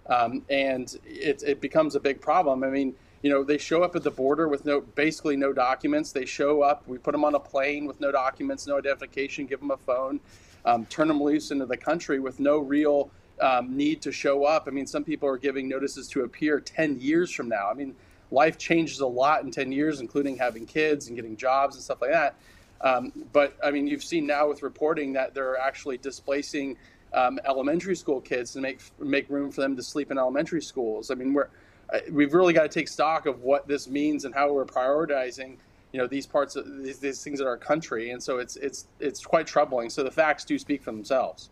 um, 0.06 0.44
and 0.48 0.96
it, 1.04 1.42
it 1.44 1.60
becomes 1.60 1.96
a 1.96 2.00
big 2.00 2.20
problem. 2.20 2.62
I 2.62 2.68
mean, 2.68 2.94
you 3.22 3.30
know, 3.30 3.44
they 3.44 3.58
show 3.58 3.82
up 3.82 3.94
at 3.96 4.02
the 4.02 4.10
border 4.10 4.48
with 4.48 4.64
no, 4.64 4.80
basically 4.80 5.36
no 5.36 5.52
documents. 5.52 6.12
They 6.12 6.24
show 6.24 6.62
up, 6.62 6.86
we 6.86 6.98
put 6.98 7.12
them 7.12 7.24
on 7.24 7.34
a 7.34 7.40
plane 7.40 7.86
with 7.86 8.00
no 8.00 8.10
documents, 8.10 8.66
no 8.66 8.78
identification, 8.78 9.46
give 9.46 9.60
them 9.60 9.70
a 9.70 9.76
phone, 9.76 10.20
um, 10.64 10.86
turn 10.86 11.08
them 11.08 11.22
loose 11.22 11.50
into 11.50 11.66
the 11.66 11.76
country 11.76 12.20
with 12.20 12.40
no 12.40 12.58
real 12.58 13.10
um, 13.40 13.76
need 13.76 14.02
to 14.02 14.12
show 14.12 14.44
up. 14.44 14.64
I 14.66 14.70
mean, 14.70 14.86
some 14.86 15.04
people 15.04 15.28
are 15.28 15.38
giving 15.38 15.68
notices 15.68 16.08
to 16.08 16.22
appear 16.22 16.60
10 16.60 17.00
years 17.00 17.30
from 17.32 17.48
now. 17.48 17.70
I 17.70 17.74
mean, 17.74 17.94
life 18.30 18.58
changes 18.58 19.00
a 19.00 19.06
lot 19.06 19.42
in 19.42 19.50
10 19.50 19.72
years, 19.72 20.00
including 20.00 20.36
having 20.36 20.66
kids 20.66 21.08
and 21.08 21.16
getting 21.16 21.36
jobs 21.36 21.74
and 21.74 21.82
stuff 21.82 22.02
like 22.02 22.12
that. 22.12 22.34
Um, 22.82 23.12
but 23.32 23.56
I 23.62 23.70
mean, 23.70 23.86
you've 23.86 24.04
seen 24.04 24.26
now 24.26 24.48
with 24.48 24.62
reporting 24.62 25.12
that 25.14 25.34
they're 25.34 25.58
actually 25.58 25.98
displacing 25.98 26.76
um, 27.12 27.38
elementary 27.44 27.96
school 27.96 28.20
kids 28.20 28.52
to 28.52 28.60
make 28.60 28.80
make 28.98 29.28
room 29.28 29.50
for 29.50 29.60
them 29.60 29.76
to 29.76 29.82
sleep 29.82 30.10
in 30.10 30.18
elementary 30.18 30.62
schools. 30.62 31.10
I 31.10 31.14
mean, 31.14 31.34
we're 31.34 31.48
uh, 31.92 31.98
we've 32.10 32.32
really 32.32 32.52
got 32.52 32.62
to 32.62 32.68
take 32.68 32.88
stock 32.88 33.26
of 33.26 33.42
what 33.42 33.66
this 33.66 33.88
means 33.88 34.24
and 34.24 34.34
how 34.34 34.52
we're 34.52 34.64
prioritizing 34.64 35.56
you 35.92 35.98
know 35.98 36.06
these 36.06 36.26
parts 36.26 36.56
of 36.56 36.82
these, 36.82 36.98
these 36.98 37.22
things 37.22 37.40
in 37.40 37.46
our 37.46 37.56
country 37.56 38.10
and 38.10 38.22
so 38.22 38.38
it's 38.38 38.56
it's 38.56 38.86
it's 39.00 39.24
quite 39.24 39.46
troubling 39.46 39.90
so 39.90 40.02
the 40.02 40.10
facts 40.10 40.44
do 40.44 40.58
speak 40.58 40.82
for 40.82 40.92
themselves 40.92 41.50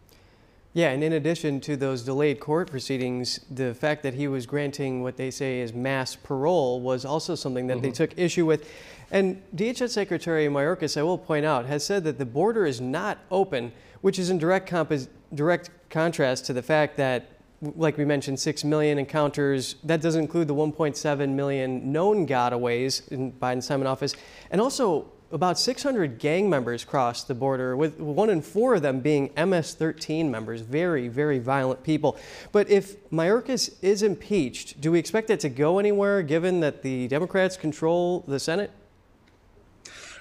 yeah, 0.74 0.90
and 0.90 1.03
in 1.03 1.14
addition 1.14 1.61
to 1.62 1.77
those 1.77 2.03
delayed 2.03 2.40
court 2.40 2.70
proceedings, 2.70 3.40
the 3.51 3.74
fact 3.74 4.03
that 4.03 4.14
he 4.14 4.29
was 4.29 4.46
granting 4.46 5.03
what 5.03 5.16
they 5.16 5.31
say 5.31 5.61
is 5.61 5.72
mass 5.72 6.14
parole 6.14 6.81
was 6.81 7.05
also 7.05 7.35
something 7.35 7.66
that 7.68 7.79
mm-hmm. 7.79 7.87
they 7.87 7.90
took 7.90 8.16
issue 8.18 8.44
with. 8.44 8.70
And 9.11 9.42
DHS 9.57 9.90
Secretary 9.90 10.46
Mayorkas, 10.46 10.96
I 10.98 11.03
will 11.03 11.16
point 11.16 11.46
out, 11.46 11.64
has 11.66 11.85
said 11.85 12.05
that 12.05 12.18
the 12.18 12.27
border 12.27 12.66
is 12.66 12.81
not 12.81 13.18
open, 13.31 13.72
which 14.03 14.18
is 14.18 14.29
in 14.29 14.38
direct, 14.38 14.72
direct 15.35 15.70
contrast 15.88 16.44
to 16.46 16.53
the 16.53 16.62
fact 16.62 16.98
that, 16.98 17.27
like 17.61 17.97
we 17.99 18.05
mentioned, 18.05 18.38
6 18.38 18.64
million 18.64 18.99
encounters. 18.99 19.77
That 19.85 20.01
doesn't 20.01 20.21
include 20.21 20.49
the 20.49 20.55
1.7 20.55 21.29
million 21.31 21.92
known 21.92 22.27
gotaways 22.27 23.09
in 23.09 23.33
Biden's 23.33 23.66
time 23.66 23.81
in 23.81 23.87
office. 23.87 24.14
And 24.51 24.61
also, 24.61 25.11
about 25.31 25.59
600 25.59 26.18
gang 26.18 26.49
members 26.49 26.85
crossed 26.85 27.29
the 27.29 27.35
border, 27.35 27.77
with 27.77 27.99
one 27.99 28.31
in 28.31 28.40
four 28.40 28.77
of 28.77 28.83
them 28.83 29.01
being 29.01 29.31
MS 29.37 29.75
13 29.75 30.31
members. 30.31 30.62
Very, 30.62 31.09
very 31.09 31.38
violent 31.38 31.83
people. 31.83 32.16
But 32.53 32.71
if 32.71 33.11
Mayorkas 33.11 33.75
is 33.83 34.03
impeached, 34.03 34.81
do 34.81 34.92
we 34.92 34.99
expect 34.99 35.29
that 35.29 35.40
to 35.40 35.49
go 35.49 35.79
anywhere 35.79 36.23
given 36.23 36.61
that 36.61 36.83
the 36.83 37.09
Democrats 37.09 37.57
control 37.57 38.25
the 38.27 38.38
Senate? 38.38 38.71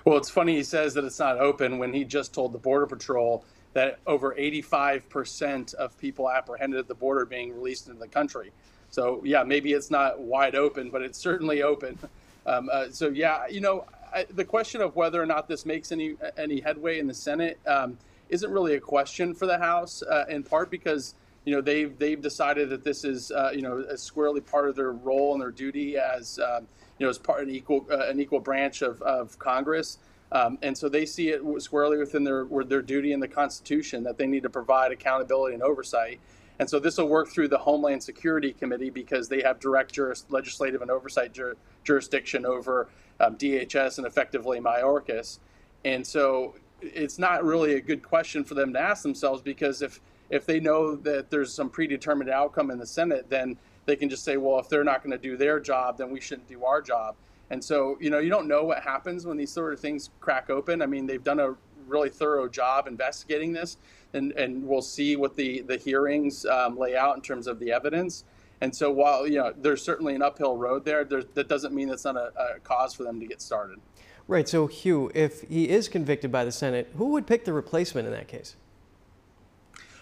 Well, 0.04 0.18
it's 0.18 0.30
funny 0.30 0.56
he 0.56 0.64
says 0.64 0.94
that 0.96 1.04
it's 1.04 1.20
not 1.20 1.38
open 1.38 1.80
when 1.80 1.94
he 1.94 2.04
just 2.04 2.34
told 2.34 2.54
the 2.54 2.58
Border 2.58 2.88
Patrol 2.88 3.46
that 3.78 4.00
over 4.08 4.34
85% 4.34 5.76
of 5.76 5.96
people 6.00 6.32
apprehended 6.32 6.80
at 6.80 6.88
the 6.88 6.96
border 6.96 7.26
being 7.26 7.54
released 7.54 7.88
into 7.88 8.00
the 8.00 8.08
country. 8.08 8.52
So, 8.90 9.22
yeah, 9.24 9.44
maybe 9.44 9.74
it's 9.74 9.92
not 9.92 10.20
wide 10.20 10.56
open, 10.56 10.90
but 10.90 11.04
it's 11.04 11.20
certainly 11.20 11.62
open. 11.62 12.00
Um, 12.48 12.70
uh, 12.72 12.86
so, 12.90 13.10
yeah, 13.10 13.46
you 13.48 13.62
know, 13.62 13.86
I, 14.12 14.26
the 14.34 14.46
question 14.46 14.82
of 14.82 14.96
whether 14.96 15.22
or 15.22 15.28
not 15.28 15.48
this 15.48 15.66
makes 15.66 15.92
any 15.92 16.16
any 16.38 16.60
headway 16.60 16.98
in 16.98 17.06
the 17.06 17.14
Senate 17.14 17.60
um, 17.68 17.98
isn't 18.30 18.50
really 18.50 18.76
a 18.76 18.80
question 18.80 19.34
for 19.34 19.46
the 19.46 19.58
House, 19.58 20.02
uh, 20.02 20.26
in 20.30 20.44
part 20.44 20.72
because 20.72 21.14
you 21.46 21.54
know 21.54 21.62
they've 21.62 21.98
they've 22.00 22.22
decided 22.22 22.70
that 22.70 22.84
this 22.84 23.04
is 23.04 23.32
uh, 23.32 23.52
you 23.54 23.62
know 23.62 23.86
squarely 23.96 24.42
part 24.42 24.70
of 24.70 24.76
their 24.76 24.94
role 24.94 25.34
and 25.34 25.42
their 25.42 25.52
duty 25.52 25.98
as 25.98 26.40
um, 26.40 26.68
you 26.98 27.06
know 27.06 27.10
as 27.10 27.18
part 27.18 27.44
an 27.44 27.50
equal 27.50 27.86
uh, 27.92 28.08
an 28.08 28.20
equal 28.20 28.40
branch 28.40 28.82
of, 28.82 29.02
of 29.02 29.38
Congress. 29.38 30.00
Um, 30.32 30.58
and 30.62 30.78
so 30.78 30.90
they 30.90 31.06
see 31.06 31.30
it 31.30 31.42
squarely 31.62 31.98
within 31.98 32.24
their 32.24 32.46
their 32.66 32.82
duty 32.82 33.14
in 33.14 33.20
the 33.20 33.28
Constitution 33.28 34.04
that 34.04 34.18
they 34.18 34.28
need 34.28 34.44
to 34.44 34.50
provide 34.50 34.92
accountability 34.92 35.54
and 35.54 35.64
oversight. 35.64 36.20
And 36.60 36.70
so 36.70 36.80
this 36.80 36.98
will 36.98 37.08
work 37.08 37.30
through 37.30 37.50
the 37.50 37.58
Homeland 37.58 38.02
Security 38.02 38.52
Committee 38.52 38.90
because 38.90 39.30
they 39.30 39.42
have 39.42 39.60
direct 39.60 39.94
juris, 39.94 40.26
legislative 40.30 40.82
and 40.82 40.90
oversight 40.90 41.32
jur, 41.32 41.56
jurisdiction 41.84 42.46
over 42.46 42.90
um, 43.20 43.36
DHS 43.38 44.00
and 44.00 44.08
effectively 44.08 44.60
Mayorkas. 44.60 45.40
And 45.86 46.06
so 46.06 46.56
it's 46.82 47.20
not 47.20 47.44
really 47.44 47.76
a 47.76 47.82
good 47.82 48.02
question 48.02 48.44
for 48.44 48.56
them 48.56 48.74
to 48.74 48.80
ask 48.80 49.04
themselves 49.04 49.42
because 49.42 49.82
if 49.82 50.00
if 50.30 50.46
they 50.46 50.60
know 50.60 50.96
that 50.96 51.30
there's 51.30 51.54
some 51.54 51.70
predetermined 51.70 52.30
outcome 52.30 52.70
in 52.70 52.78
the 52.78 52.86
Senate, 52.86 53.30
then 53.30 53.56
they 53.86 53.96
can 53.96 54.10
just 54.10 54.26
say, 54.26 54.36
well, 54.36 54.60
if 54.60 54.68
they're 54.68 54.84
not 54.84 55.02
going 55.02 55.12
to 55.12 55.18
do 55.18 55.38
their 55.38 55.58
job, 55.58 55.98
then 55.98 56.12
we 56.12 56.20
shouldn't 56.20 56.50
do 56.50 56.66
our 56.66 56.82
job. 56.82 57.16
And 57.50 57.64
so, 57.64 57.98
you 58.00 58.10
know, 58.10 58.20
you 58.20 58.30
don't 58.30 58.48
know 58.48 58.64
what 58.64 58.84
happens 58.84 59.26
when 59.26 59.38
these 59.38 59.52
sort 59.52 59.74
of 59.74 59.80
things 59.80 60.10
crack 60.20 60.50
open. 60.50 60.82
I 60.82 60.86
mean, 60.86 61.06
they've 61.06 61.24
done 61.24 61.40
a 61.40 61.56
really 61.88 62.10
thorough 62.10 62.48
job 62.48 62.88
investigating 62.88 63.54
this, 63.54 63.78
and, 64.14 64.34
and 64.34 64.68
we'll 64.68 64.82
see 64.82 65.16
what 65.16 65.36
the, 65.36 65.62
the 65.62 65.78
hearings 65.78 66.46
um, 66.46 66.78
lay 66.78 66.96
out 66.96 67.16
in 67.16 67.22
terms 67.22 67.48
of 67.48 67.60
the 67.60 67.72
evidence. 67.72 68.26
And 68.60 68.76
so 68.76 68.92
while 68.92 69.28
you 69.28 69.38
know 69.38 69.54
there's 69.56 69.84
certainly 69.84 70.16
an 70.16 70.24
uphill 70.24 70.58
road 70.58 70.84
there, 70.84 71.04
there 71.04 71.22
that 71.36 71.48
doesn't 71.48 71.74
mean 71.74 71.88
that's 71.90 72.06
not 72.06 72.16
a, 72.16 72.56
a 72.56 72.60
cause 72.64 72.94
for 72.94 73.04
them 73.04 73.20
to 73.20 73.26
get 73.28 73.40
started. 73.42 73.80
Right. 74.28 74.50
So 74.50 74.68
Hugh, 74.68 75.12
if 75.14 75.42
he 75.44 75.70
is 75.70 75.88
convicted 75.88 76.32
by 76.32 76.44
the 76.44 76.52
Senate, 76.52 76.92
who 76.98 77.10
would 77.10 77.28
pick 77.28 77.46
the 77.46 77.54
replacement 77.54 78.08
in 78.08 78.14
that 78.14 78.28
case? 78.28 78.56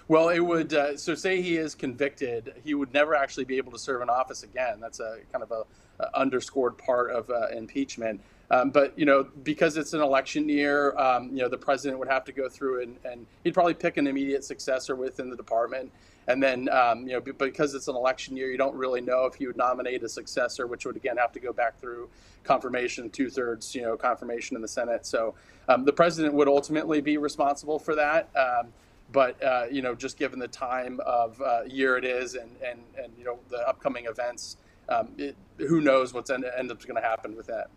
Well, 0.07 0.29
it 0.29 0.39
would. 0.39 0.73
Uh, 0.73 0.97
so, 0.97 1.15
say 1.15 1.41
he 1.41 1.57
is 1.57 1.73
convicted, 1.73 2.53
he 2.63 2.75
would 2.75 2.93
never 2.93 3.15
actually 3.15 3.45
be 3.45 3.57
able 3.57 3.71
to 3.71 3.79
serve 3.79 4.01
in 4.01 4.09
office 4.09 4.43
again. 4.43 4.79
That's 4.79 4.99
a 4.99 5.17
kind 5.31 5.43
of 5.43 5.51
a, 5.51 5.55
a 5.61 5.65
underscored 6.13 6.77
part 6.77 7.11
of 7.11 7.29
uh, 7.29 7.47
impeachment. 7.49 8.21
Um, 8.51 8.69
but 8.69 8.97
you 8.97 9.05
know, 9.05 9.27
because 9.43 9.75
it's 9.75 9.93
an 9.93 10.01
election 10.01 10.47
year, 10.47 10.95
um, 10.97 11.29
you 11.31 11.41
know, 11.41 11.49
the 11.49 11.57
president 11.57 11.99
would 11.99 12.07
have 12.07 12.23
to 12.25 12.31
go 12.31 12.47
through 12.47 12.83
and, 12.83 12.97
and 13.03 13.25
he'd 13.43 13.53
probably 13.53 13.73
pick 13.73 13.97
an 13.97 14.05
immediate 14.05 14.43
successor 14.43 14.95
within 14.95 15.29
the 15.29 15.35
department. 15.35 15.91
And 16.27 16.41
then, 16.41 16.69
um, 16.69 17.07
you 17.07 17.13
know, 17.13 17.21
because 17.21 17.75
it's 17.75 17.87
an 17.87 17.95
election 17.95 18.35
year, 18.35 18.49
you 18.49 18.57
don't 18.57 18.75
really 18.75 19.01
know 19.01 19.25
if 19.25 19.35
he 19.35 19.45
would 19.45 19.57
nominate 19.57 20.03
a 20.03 20.09
successor, 20.09 20.65
which 20.65 20.85
would 20.85 20.95
again 20.95 21.17
have 21.17 21.31
to 21.33 21.39
go 21.39 21.53
back 21.53 21.79
through 21.79 22.09
confirmation, 22.43 23.09
two 23.09 23.29
thirds, 23.29 23.75
you 23.75 23.83
know, 23.83 23.95
confirmation 23.95 24.55
in 24.55 24.61
the 24.61 24.67
Senate. 24.67 25.05
So 25.05 25.35
um, 25.67 25.85
the 25.85 25.93
president 25.93 26.33
would 26.33 26.47
ultimately 26.47 27.01
be 27.01 27.17
responsible 27.17 27.77
for 27.77 27.95
that. 27.95 28.29
Um, 28.35 28.73
but 29.11 29.41
uh, 29.43 29.65
you 29.71 29.81
know, 29.81 29.93
just 29.93 30.17
given 30.17 30.39
the 30.39 30.47
time 30.47 30.99
of 31.05 31.39
uh, 31.41 31.61
year 31.67 31.97
it 31.97 32.05
is, 32.05 32.35
and 32.35 32.49
and 32.65 32.79
and 32.97 33.13
you 33.17 33.23
know 33.23 33.39
the 33.49 33.67
upcoming 33.67 34.05
events, 34.05 34.57
um, 34.89 35.09
it, 35.17 35.35
who 35.57 35.81
knows 35.81 36.13
what's 36.13 36.29
end, 36.29 36.45
end 36.57 36.71
up 36.71 36.85
going 36.85 37.01
to 37.01 37.07
happen 37.07 37.35
with 37.35 37.47
that. 37.47 37.69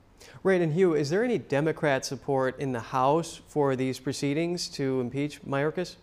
Right, 0.42 0.60
and 0.60 0.72
Hugh, 0.72 0.94
is 0.94 1.10
there 1.10 1.24
any 1.24 1.38
Democrat 1.38 2.04
support 2.04 2.58
in 2.58 2.72
the 2.72 2.80
House 2.80 3.40
for 3.48 3.76
these 3.76 3.98
proceedings 3.98 4.68
to 4.70 5.00
impeach 5.00 5.42
Mayorkas? 5.42 5.96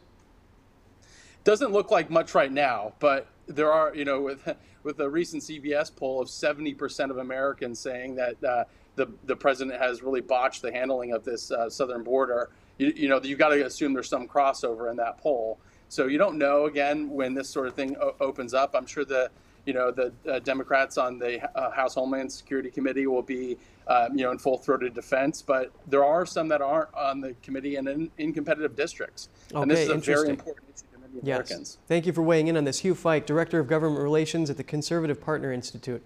Doesn't 1.44 1.72
look 1.72 1.92
like 1.92 2.10
much 2.10 2.34
right 2.34 2.52
now, 2.52 2.94
but 3.00 3.28
there 3.48 3.72
are, 3.72 3.94
you 3.96 4.06
know, 4.06 4.22
with 4.22 4.56
with 4.84 5.00
a 5.00 5.10
recent 5.10 5.42
CBS 5.42 5.94
poll 5.94 6.22
of 6.22 6.28
70% 6.28 7.10
of 7.10 7.18
Americans 7.18 7.80
saying 7.80 8.16
that 8.16 8.44
uh, 8.44 8.64
the 8.96 9.08
the 9.26 9.36
president 9.36 9.80
has 9.82 10.02
really 10.02 10.22
botched 10.22 10.62
the 10.62 10.72
handling 10.72 11.12
of 11.12 11.24
this 11.24 11.52
uh, 11.52 11.70
southern 11.70 12.04
border. 12.04 12.50
You, 12.78 12.94
you 12.96 13.10
know, 13.10 13.20
you've 13.22 13.40
got 13.40 13.50
to 13.50 13.66
assume 13.66 13.94
there's 13.94 14.10
some 14.10 14.28
crossover 14.28 14.90
in 14.90 14.98
that 14.98 15.18
poll. 15.18 15.60
So 15.90 16.08
you 16.08 16.18
don't 16.18 16.38
know 16.38 16.66
again 16.66 17.10
when 17.10 17.34
this 17.34 17.50
sort 17.50 17.68
of 17.68 17.74
thing 17.74 17.96
o- 17.98 18.16
opens 18.20 18.54
up. 18.54 18.76
I'm 18.76 18.86
sure 18.86 19.06
the 19.06 19.30
you 19.66 19.74
know 19.74 19.92
the 19.92 20.14
uh, 20.30 20.40
Democrats 20.40 20.98
on 20.98 21.18
the 21.20 21.44
uh, 21.58 21.72
House 21.72 21.96
Homeland 21.96 22.32
Security 22.32 22.70
Committee 22.70 23.08
will 23.08 23.22
be 23.22 23.58
um, 23.88 24.18
you 24.18 24.24
know 24.24 24.32
in 24.32 24.38
full-throated 24.38 24.94
defense, 24.94 25.42
but 25.42 25.72
there 25.88 26.04
are 26.06 26.26
some 26.26 26.48
that 26.48 26.62
aren't 26.62 26.94
on 26.94 27.22
the 27.22 27.36
committee 27.42 27.76
and 27.76 27.88
in, 27.88 28.12
in 28.18 28.34
competitive 28.34 28.76
districts. 28.76 29.30
and 29.54 29.70
this 29.70 29.80
is 29.80 29.90
a 29.90 29.98
very 29.98 30.30
important 30.30 30.68
issue 30.70 30.86
to 30.94 31.00
many 31.00 31.14
Yes. 31.16 31.24
Americans. 31.24 31.78
Thank 31.88 32.06
you 32.06 32.14
for 32.14 32.22
weighing 32.22 32.48
in 32.48 32.58
on 32.58 32.64
this. 32.64 32.80
Hugh 32.80 32.96
Fike, 32.96 33.26
Director 33.26 33.60
of 33.60 33.68
Government 33.68 34.02
Relations 34.02 34.50
at 34.50 34.58
the 34.58 34.64
Conservative 34.64 35.22
Partner 35.22 35.52
Institute. 35.52 36.02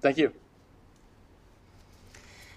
Thank 0.00 0.18
you. 0.18 0.32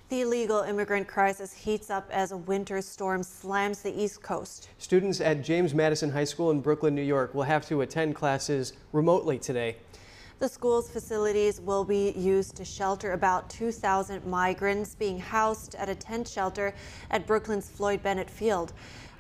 The 0.10 0.22
illegal 0.22 0.62
immigrant 0.62 1.06
crisis 1.06 1.52
heats 1.52 1.90
up 1.90 2.10
as 2.12 2.32
a 2.32 2.38
winter 2.38 2.82
storm 2.82 3.24
slams 3.24 3.82
the 3.82 3.94
East 3.94 4.24
Coast. 4.24 4.70
Students 4.78 5.20
at 5.20 5.44
James 5.44 5.74
Madison 5.74 6.10
High 6.10 6.24
School 6.24 6.50
in 6.52 6.62
Brooklyn, 6.62 6.96
New 6.96 7.02
York 7.02 7.36
will 7.36 7.44
have 7.44 7.68
to 7.68 7.82
attend 7.82 8.16
classes 8.16 8.72
remotely 8.94 9.38
today. 9.38 9.76
The 10.40 10.48
school's 10.48 10.90
facilities 10.90 11.60
will 11.60 11.84
be 11.84 12.12
used 12.12 12.56
to 12.56 12.64
shelter 12.64 13.12
about 13.12 13.50
2,000 13.50 14.26
migrants 14.26 14.96
being 14.96 15.20
housed 15.20 15.76
at 15.76 15.90
a 15.90 15.96
tent 15.96 16.26
shelter 16.26 16.74
at 17.12 17.28
Brooklyn's 17.28 17.68
Floyd 17.68 18.02
Bennett 18.02 18.30
Field. 18.30 18.72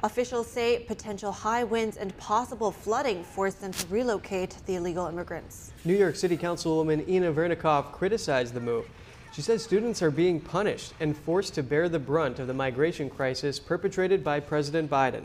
Officials 0.04 0.47
say 0.47 0.86
potential 0.88 1.34
high 1.34 1.65
winds 1.65 1.97
and 1.97 2.15
possible 2.17 2.71
flooding 2.71 3.26
forced 3.26 3.60
them 3.60 3.73
to 3.73 3.88
relocate 3.88 4.56
the 4.65 4.76
illegal 4.76 5.08
immigrants. 5.08 5.73
New 5.84 5.97
York 5.97 6.15
City 6.15 6.38
Councilwoman 6.38 7.04
Inna 7.10 7.34
Vernikov 7.34 7.91
criticized 7.91 8.54
the 8.54 8.62
move. 8.62 8.88
She 9.34 9.42
says 9.42 9.63
students 9.63 10.02
are 10.02 10.12
being 10.12 10.40
punished 10.40 10.94
and 11.00 11.16
forced 11.16 11.54
to 11.56 11.63
bear 11.63 11.90
the 11.90 12.00
brunt 12.00 12.40
of 12.40 12.48
the 12.48 12.54
migration 12.54 13.10
crisis 13.10 13.60
perpetrated 13.60 14.24
by 14.24 14.40
President 14.40 14.90
Biden. 14.90 15.24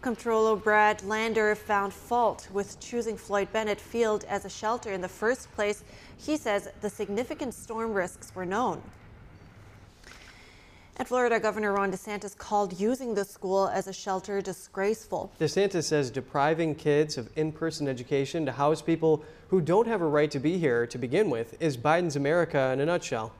Comptroller 0.00 0.56
Brad 0.56 1.02
Lander 1.02 1.54
found 1.54 1.92
fault 1.92 2.48
with 2.52 2.78
choosing 2.78 3.16
Floyd 3.16 3.50
Bennett 3.52 3.80
Field 3.80 4.24
as 4.28 4.44
a 4.44 4.50
shelter 4.50 4.92
in 4.92 5.00
the 5.00 5.08
first 5.08 5.50
place. 5.54 5.82
He 6.16 6.36
says 6.36 6.68
the 6.80 6.90
significant 6.90 7.54
storm 7.54 7.92
risks 7.92 8.34
were 8.34 8.44
known. 8.44 8.82
And 10.96 11.08
Florida 11.08 11.40
Governor 11.40 11.72
Ron 11.72 11.90
DeSantis 11.90 12.36
called 12.36 12.78
using 12.78 13.14
the 13.14 13.24
school 13.24 13.66
as 13.66 13.88
a 13.88 13.92
shelter 13.92 14.40
disgraceful. 14.40 15.32
DeSantis 15.40 15.84
says 15.84 16.08
depriving 16.08 16.76
kids 16.76 17.18
of 17.18 17.28
in 17.36 17.50
person 17.50 17.88
education 17.88 18.46
to 18.46 18.52
house 18.52 18.80
people 18.80 19.24
who 19.48 19.60
don't 19.60 19.88
have 19.88 20.02
a 20.02 20.06
right 20.06 20.30
to 20.30 20.38
be 20.38 20.56
here 20.56 20.86
to 20.86 20.96
begin 20.96 21.30
with 21.30 21.60
is 21.60 21.76
Biden's 21.76 22.14
America 22.14 22.70
in 22.72 22.78
a 22.78 22.86
nutshell. 22.86 23.32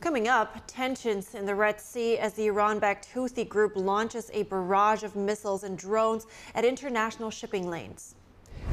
Coming 0.00 0.26
up, 0.26 0.60
tensions 0.66 1.34
in 1.34 1.46
the 1.46 1.54
Red 1.54 1.80
Sea 1.80 2.18
as 2.18 2.34
the 2.34 2.46
Iran 2.46 2.80
backed 2.80 3.08
Houthi 3.14 3.48
group 3.48 3.72
launches 3.76 4.28
a 4.32 4.42
barrage 4.44 5.04
of 5.04 5.14
missiles 5.14 5.62
and 5.62 5.78
drones 5.78 6.26
at 6.56 6.64
international 6.64 7.30
shipping 7.30 7.70
lanes. 7.70 8.16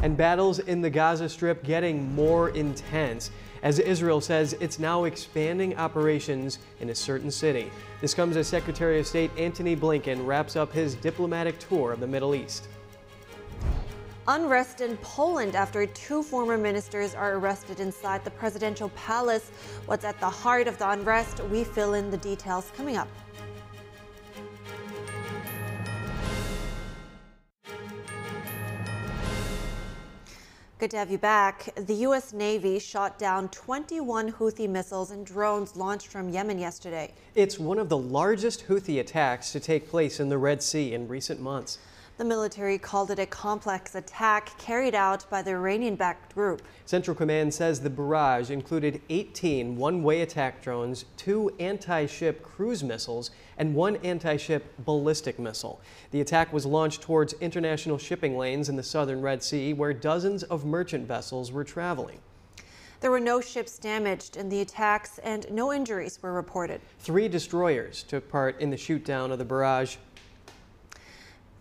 And 0.01 0.15
battles 0.15 0.60
in 0.60 0.81
the 0.81 0.89
Gaza 0.89 1.29
Strip 1.29 1.63
getting 1.63 2.13
more 2.13 2.49
intense 2.49 3.31
as 3.65 3.79
Israel 3.79 4.21
says 4.21 4.55
it's 4.60 4.77
now 4.77 5.05
expanding 5.05 5.75
operations 5.77 6.60
in 6.81 6.91
a 6.91 6.95
certain 6.95 7.31
city. 7.31 7.71
This 7.99 8.13
comes 8.13 8.38
as 8.38 8.47
Secretary 8.47 8.99
of 8.99 9.08
State 9.08 9.31
Antony 9.38 9.75
Blinken 9.75 10.25
wraps 10.25 10.55
up 10.55 10.71
his 10.71 10.93
diplomatic 10.93 11.58
tour 11.58 11.91
of 11.91 11.99
the 11.99 12.05
Middle 12.05 12.36
East. 12.36 12.67
Unrest 14.27 14.81
in 14.81 14.97
Poland 14.97 15.55
after 15.55 15.88
two 15.88 16.21
former 16.21 16.58
ministers 16.58 17.15
are 17.15 17.34
arrested 17.34 17.79
inside 17.79 18.23
the 18.23 18.31
presidential 18.31 18.89
palace. 18.89 19.49
What's 19.88 20.05
at 20.05 20.19
the 20.19 20.29
heart 20.29 20.67
of 20.67 20.77
the 20.77 20.89
unrest? 20.89 21.43
We 21.45 21.63
fill 21.63 21.95
in 21.95 22.12
the 22.12 22.17
details 22.17 22.71
coming 22.75 22.97
up. 22.97 23.08
Good 30.77 30.91
to 30.91 30.97
have 30.97 31.09
you 31.09 31.17
back. 31.17 31.69
The 31.77 31.93
U.S. 31.93 32.33
Navy 32.33 32.79
shot 32.79 33.17
down 33.17 33.47
21 33.47 34.33
Houthi 34.33 34.67
missiles 34.67 35.09
and 35.09 35.25
drones 35.25 35.77
launched 35.77 36.07
from 36.07 36.27
Yemen 36.27 36.59
yesterday. 36.59 37.13
It's 37.33 37.57
one 37.57 37.79
of 37.79 37.88
the 37.88 37.97
largest 37.97 38.67
Houthi 38.67 38.99
attacks 38.99 39.53
to 39.53 39.61
take 39.61 39.89
place 39.89 40.19
in 40.19 40.27
the 40.27 40.38
Red 40.38 40.61
Sea 40.61 40.93
in 40.93 41.07
recent 41.07 41.39
months. 41.39 41.77
The 42.17 42.23
military 42.23 42.78
called 42.78 43.12
it 43.12 43.19
a 43.19 43.25
complex 43.25 43.93
attack 43.93 44.58
carried 44.58 44.95
out 44.95 45.30
by 45.30 45.41
the 45.41 45.51
Iranian 45.51 45.97
backed 45.97 46.34
group. 46.34 46.62
Central 46.86 47.13
Command 47.13 47.54
says 47.54 47.82
the 47.82 47.89
barrage 47.89 48.49
included 48.49 49.01
18 49.10 49.75
one 49.75 50.01
way 50.01 50.21
attack 50.21 50.62
drones, 50.62 51.04
two 51.17 51.54
anti 51.60 52.06
ship 52.06 52.41
cruise 52.41 52.86
missiles, 52.86 53.32
and 53.58 53.75
one 53.75 53.97
anti 53.97 54.38
ship 54.38 54.73
ballistic 54.86 55.38
missile. 55.38 55.82
The 56.12 56.21
attack 56.21 56.54
was 56.54 56.65
launched 56.65 57.01
towards 57.01 57.34
international 57.41 57.97
shipping 57.97 58.38
lanes 58.38 58.69
in 58.69 58.78
the 58.78 58.84
southern 58.84 59.21
Red 59.21 59.43
Sea 59.43 59.73
where 59.73 59.93
dozens 59.93 60.43
of 60.43 60.63
merchant 60.63 61.06
vessels 61.06 61.51
were 61.51 61.65
traveling. 61.65 62.19
There 63.01 63.12
were 63.12 63.19
no 63.19 63.41
ships 63.41 63.78
damaged 63.78 64.38
in 64.38 64.47
the 64.47 64.62
attacks 64.62 65.17
and 65.17 65.51
no 65.51 65.73
injuries 65.73 66.17
were 66.21 66.32
reported. 66.32 66.80
Three 66.99 67.28
destroyers 67.28 68.04
took 68.04 68.30
part 68.30 68.58
in 68.62 68.69
the 68.69 68.78
shootdown 68.78 69.32
of 69.32 69.38
the 69.38 69.43
barrage. 69.43 69.97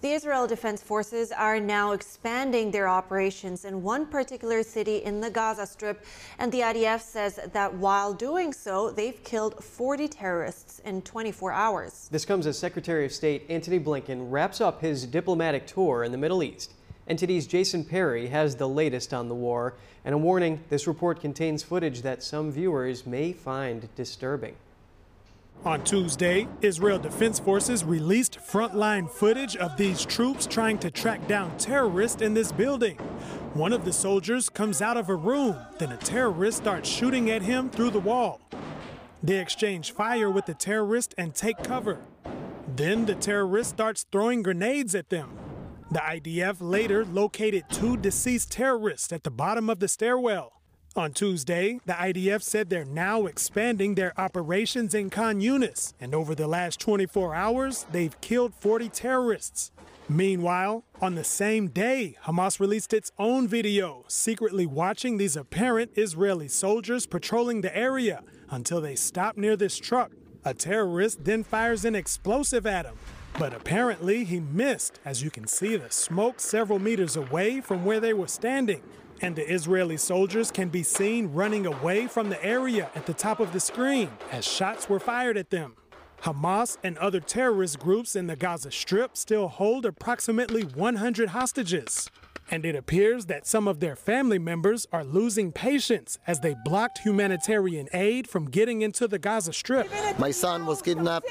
The 0.05 0.13
Israel 0.13 0.47
Defense 0.47 0.83
Forces 0.83 1.33
are 1.33 1.59
now 1.59 1.93
expanding 1.93 2.71
their 2.71 2.87
operations 2.87 3.65
in 3.65 3.83
one 3.83 4.05
particular 4.05 4.63
city 4.63 4.99
in 4.99 5.23
the 5.23 5.31
Gaza 5.31 5.67
Strip, 5.67 6.05
and 6.39 6.53
the 6.53 6.61
IDF 6.61 7.01
says 7.01 7.41
that 7.55 7.73
while 7.73 8.13
doing 8.13 8.53
so, 8.53 8.91
they've 8.91 9.25
killed 9.25 9.65
40 9.65 10.09
terrorists 10.09 10.81
in 10.81 11.01
24 11.01 11.53
hours. 11.53 12.09
This 12.13 12.27
comes 12.27 12.47
as 12.47 12.59
Secretary 12.59 13.07
of 13.07 13.13
State 13.13 13.47
Antony 13.49 13.81
Blinken 13.81 14.31
wraps 14.31 14.61
up 14.61 14.83
his 14.83 15.07
diplomatic 15.07 15.67
tour 15.67 16.05
in 16.05 16.13
the 16.13 16.19
Middle 16.19 16.43
East. 16.43 16.75
NTD's 17.09 17.47
Jason 17.47 17.83
Perry 17.83 18.27
has 18.27 18.57
the 18.57 18.69
latest 18.69 19.15
on 19.15 19.31
the 19.31 19.35
war, 19.35 19.73
and 20.05 20.15
a 20.15 20.19
warning 20.19 20.63
this 20.69 20.87
report 20.87 21.19
contains 21.19 21.63
footage 21.63 22.03
that 22.03 22.23
some 22.23 22.53
viewers 22.53 23.07
may 23.07 23.33
find 23.33 23.89
disturbing. 23.95 24.57
On 25.63 25.83
Tuesday, 25.83 26.47
Israel 26.61 26.99
Defense 26.99 27.39
Forces 27.39 27.85
released 27.85 28.39
frontline 28.39 29.09
footage 29.09 29.57
of 29.57 29.77
these 29.79 30.05
troops 30.05 30.47
trying 30.47 30.79
to 30.79 30.91
track 30.91 31.27
down 31.27 31.57
terrorists 31.57 32.21
in 32.21 32.35
this 32.35 32.53
building. 32.53 32.97
One 33.55 33.73
of 33.73 33.85
the 33.87 33.93
soldiers 33.93 34.51
comes 34.51 34.83
out 34.83 34.99
of 34.99 35.09
a 35.09 35.15
room, 35.15 35.57
then 35.79 35.93
a 35.93 35.97
terrorist 35.97 36.59
starts 36.59 36.89
shooting 36.89 37.31
at 37.31 37.41
him 37.41 37.71
through 37.71 37.91
the 37.91 38.01
wall. 38.01 38.43
They 39.23 39.39
exchange 39.39 39.93
fire 39.93 40.31
with 40.31 40.45
the 40.45 40.53
terrorist 40.53 41.15
and 41.17 41.35
take 41.35 41.63
cover. 41.63 41.99
Then 42.69 43.07
the 43.07 43.15
terrorist 43.15 43.71
starts 43.71 44.05
throwing 44.13 44.43
grenades 44.43 44.95
at 44.95 45.09
them. 45.09 45.39
The 45.91 46.01
IDF 46.01 46.57
later 46.61 47.07
located 47.07 47.65
two 47.71 47.97
deceased 47.97 48.53
terrorists 48.53 49.13
at 49.13 49.25
the 49.25 49.31
bottom 49.31 49.71
of 49.71 49.81
the 49.81 49.89
stairwell. 49.89 50.61
On 50.97 51.13
Tuesday, 51.13 51.81
the 51.87 51.95
IDF 51.95 52.41
said 52.41 52.71
they're 52.71 52.85
now 52.85 53.27
expanding 53.27 53.97
their 53.97 54.13
operations 54.17 54.95
in 54.95 55.11
Khan 55.11 55.41
Yunis, 55.41 55.93
and 56.01 56.15
over 56.15 56.37
the 56.37 56.47
last 56.47 56.79
24 56.79 57.35
hours, 57.35 57.85
they've 57.91 58.21
killed 58.21 58.55
40 58.55 58.91
terrorists. 58.91 59.73
Meanwhile, 60.09 60.85
on 61.01 61.17
the 61.17 61.25
same 61.25 61.67
day, 61.67 62.15
Hamas 62.27 62.61
released 62.61 62.93
its 62.93 63.11
own 63.19 63.49
video, 63.49 64.05
secretly 64.07 64.67
watching 64.67 65.17
these 65.17 65.35
apparent 65.35 65.91
Israeli 65.97 66.47
soldiers 66.47 67.07
patrolling 67.07 67.63
the 67.63 67.77
area 67.77 68.23
until 68.49 68.81
they 68.81 68.95
stop 68.95 69.37
near 69.37 69.57
this 69.57 69.77
truck. 69.77 70.13
A 70.45 70.55
terrorist 70.55 71.25
then 71.25 71.43
fires 71.43 71.85
an 71.85 71.97
explosive 71.97 72.67
at 72.67 72.87
him, 72.87 72.95
but 73.37 73.53
apparently 73.53 74.23
he 74.23 74.39
missed, 74.39 75.01
as 75.05 75.25
you 75.25 75.31
can 75.31 75.49
see 75.49 75.75
the 75.77 75.91
smoke 75.91 76.39
several 76.39 76.79
meters 76.79 77.17
away 77.17 77.61
from 77.61 77.85
where 77.85 77.99
they 77.99 78.13
were 78.13 78.29
standing. 78.29 78.81
And 79.21 79.37
the 79.37 79.51
Israeli 79.51 79.97
soldiers 79.97 80.51
can 80.51 80.69
be 80.69 80.83
seen 80.83 81.33
running 81.33 81.67
away 81.67 82.07
from 82.07 82.29
the 82.29 82.45
area 82.45 82.91
at 82.95 83.07
the 83.07 83.15
top 83.15 83.41
of 83.41 83.53
the 83.53 83.61
screen 83.61 84.11
as 84.31 84.45
shots 84.45 84.89
were 84.89 85.01
fired 85.01 85.37
at 85.37 85.51
them. 85.51 85.77
Hamas 86.23 86.79
and 86.83 86.97
other 86.99 87.21
terrorist 87.21 87.79
groups 87.79 88.17
in 88.17 88.27
the 88.27 88.37
Gaza 88.37 88.71
Strip 88.71 89.17
still 89.17 89.49
hold 89.49 89.85
approximately 89.85 90.63
100 90.63 91.29
hostages. 91.31 92.09
And 92.51 92.65
it 92.65 92.75
appears 92.75 93.27
that 93.27 93.47
some 93.47 93.67
of 93.67 93.81
their 93.81 93.97
family 93.97 94.39
members 94.39 94.87
are 94.93 95.05
losing 95.05 95.51
patience 95.53 96.19
as 96.27 96.41
they 96.41 96.55
blocked 96.65 96.99
humanitarian 96.99 97.89
aid 97.93 98.29
from 98.29 98.51
getting 98.51 98.83
into 98.83 99.09
the 99.09 99.19
Gaza 99.19 99.53
Strip. 99.53 99.89
My 100.19 100.31
son 100.31 100.67
was 100.67 100.83
kidnapped 100.83 101.27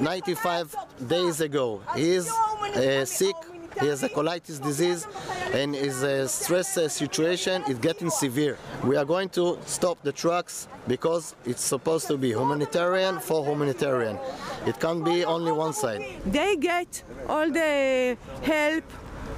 95 0.00 0.74
days 1.06 1.40
ago. 1.40 1.82
He 1.94 2.12
is 2.12 2.30
uh, 2.30 3.04
sick 3.04 3.36
He 3.80 3.86
has 3.88 4.02
a 4.02 4.08
colitis 4.08 4.62
disease 4.62 5.06
and 5.52 5.74
his 5.74 6.02
uh, 6.02 6.26
stress 6.28 6.74
situation 6.92 7.62
is 7.68 7.78
getting 7.78 8.10
severe. 8.10 8.56
We 8.84 8.96
are 8.96 9.04
going 9.04 9.28
to 9.30 9.58
stop 9.66 10.02
the 10.02 10.12
trucks 10.12 10.68
because 10.86 11.34
it's 11.44 11.62
supposed 11.62 12.06
to 12.08 12.16
be 12.16 12.30
humanitarian 12.30 13.20
for 13.20 13.44
humanitarian. 13.44 14.18
It 14.66 14.78
can't 14.80 15.04
be 15.04 15.24
only 15.24 15.52
one 15.52 15.72
side. 15.72 16.02
They 16.26 16.56
get 16.56 17.02
all 17.28 17.50
the 17.50 18.16
help, 18.42 18.84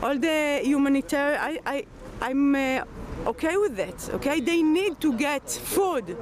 all 0.03 0.19
the 0.19 0.61
humanitarian. 0.63 1.41
I, 1.41 1.59
I, 1.67 1.87
I'm 2.21 2.55
uh, 2.55 2.85
okay 3.27 3.57
with 3.57 3.77
that. 3.77 4.15
Okay, 4.15 4.41
they 4.41 4.63
need 4.63 5.01
to 5.01 5.13
get 5.17 5.49
food. 5.49 6.17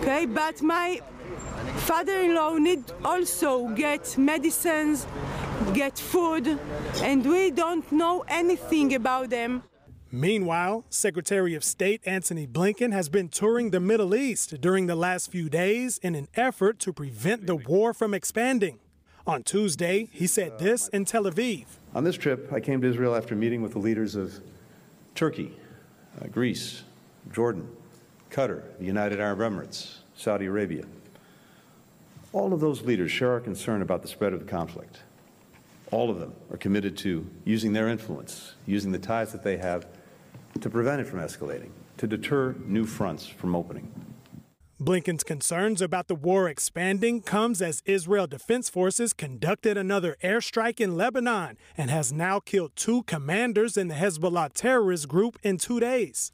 Okay, 0.00 0.26
but 0.26 0.62
my 0.62 1.00
father-in-law 1.86 2.56
need 2.58 2.84
also 3.04 3.68
get 3.68 4.16
medicines, 4.16 5.06
get 5.74 5.98
food, 5.98 6.58
and 7.02 7.24
we 7.24 7.50
don't 7.50 7.90
know 7.92 8.24
anything 8.28 8.94
about 8.94 9.30
them. 9.30 9.62
Meanwhile, 10.14 10.84
Secretary 10.90 11.54
of 11.54 11.64
State 11.64 12.02
Antony 12.04 12.46
Blinken 12.46 12.92
has 12.92 13.08
been 13.08 13.30
touring 13.30 13.70
the 13.70 13.80
Middle 13.80 14.14
East 14.14 14.60
during 14.60 14.86
the 14.86 14.94
last 14.94 15.30
few 15.30 15.48
days 15.48 15.96
in 15.98 16.14
an 16.14 16.28
effort 16.34 16.78
to 16.80 16.92
prevent 16.92 17.46
the 17.46 17.56
war 17.56 17.94
from 17.94 18.12
expanding. 18.12 18.78
On 19.26 19.42
Tuesday, 19.42 20.08
he 20.12 20.26
said 20.26 20.58
this 20.58 20.88
in 20.88 21.06
Tel 21.06 21.24
Aviv. 21.24 21.64
On 21.94 22.04
this 22.04 22.16
trip, 22.16 22.52
I 22.52 22.60
came 22.60 22.82
to 22.82 22.88
Israel 22.88 23.14
after 23.14 23.34
meeting 23.34 23.62
with 23.62 23.72
the 23.72 23.78
leaders 23.78 24.14
of 24.14 24.40
Turkey, 25.14 25.56
uh, 26.20 26.26
Greece, 26.26 26.82
Jordan, 27.32 27.68
Qatar, 28.30 28.62
the 28.78 28.84
United 28.84 29.20
Arab 29.20 29.38
Emirates, 29.38 30.00
Saudi 30.14 30.46
Arabia. 30.46 30.84
All 32.32 32.54
of 32.54 32.60
those 32.60 32.82
leaders 32.82 33.10
share 33.10 33.32
our 33.32 33.40
concern 33.40 33.82
about 33.82 34.00
the 34.00 34.08
spread 34.08 34.32
of 34.32 34.40
the 34.40 34.46
conflict. 34.46 35.00
All 35.90 36.08
of 36.08 36.18
them 36.18 36.32
are 36.50 36.56
committed 36.56 36.96
to 36.98 37.26
using 37.44 37.74
their 37.74 37.88
influence, 37.88 38.54
using 38.64 38.90
the 38.90 38.98
ties 38.98 39.32
that 39.32 39.44
they 39.44 39.58
have 39.58 39.86
to 40.60 40.70
prevent 40.70 41.02
it 41.02 41.06
from 41.06 41.18
escalating, 41.18 41.70
to 41.98 42.06
deter 42.06 42.54
new 42.64 42.86
fronts 42.86 43.26
from 43.26 43.54
opening. 43.54 43.92
Blinken's 44.80 45.22
concerns 45.22 45.82
about 45.82 46.08
the 46.08 46.14
war 46.14 46.48
expanding 46.48 47.20
comes 47.20 47.60
as 47.60 47.82
Israel 47.84 48.26
Defense 48.26 48.70
Forces 48.70 49.12
conducted 49.12 49.76
another 49.76 50.16
airstrike 50.24 50.80
in 50.80 50.96
Lebanon 50.96 51.58
and 51.76 51.90
has 51.90 52.12
now 52.12 52.40
killed 52.40 52.72
two 52.74 53.02
commanders 53.04 53.76
in 53.76 53.88
the 53.88 53.94
Hezbollah 53.94 54.54
terrorist 54.54 55.06
group 55.06 55.38
in 55.42 55.58
two 55.58 55.78
days. 55.78 56.32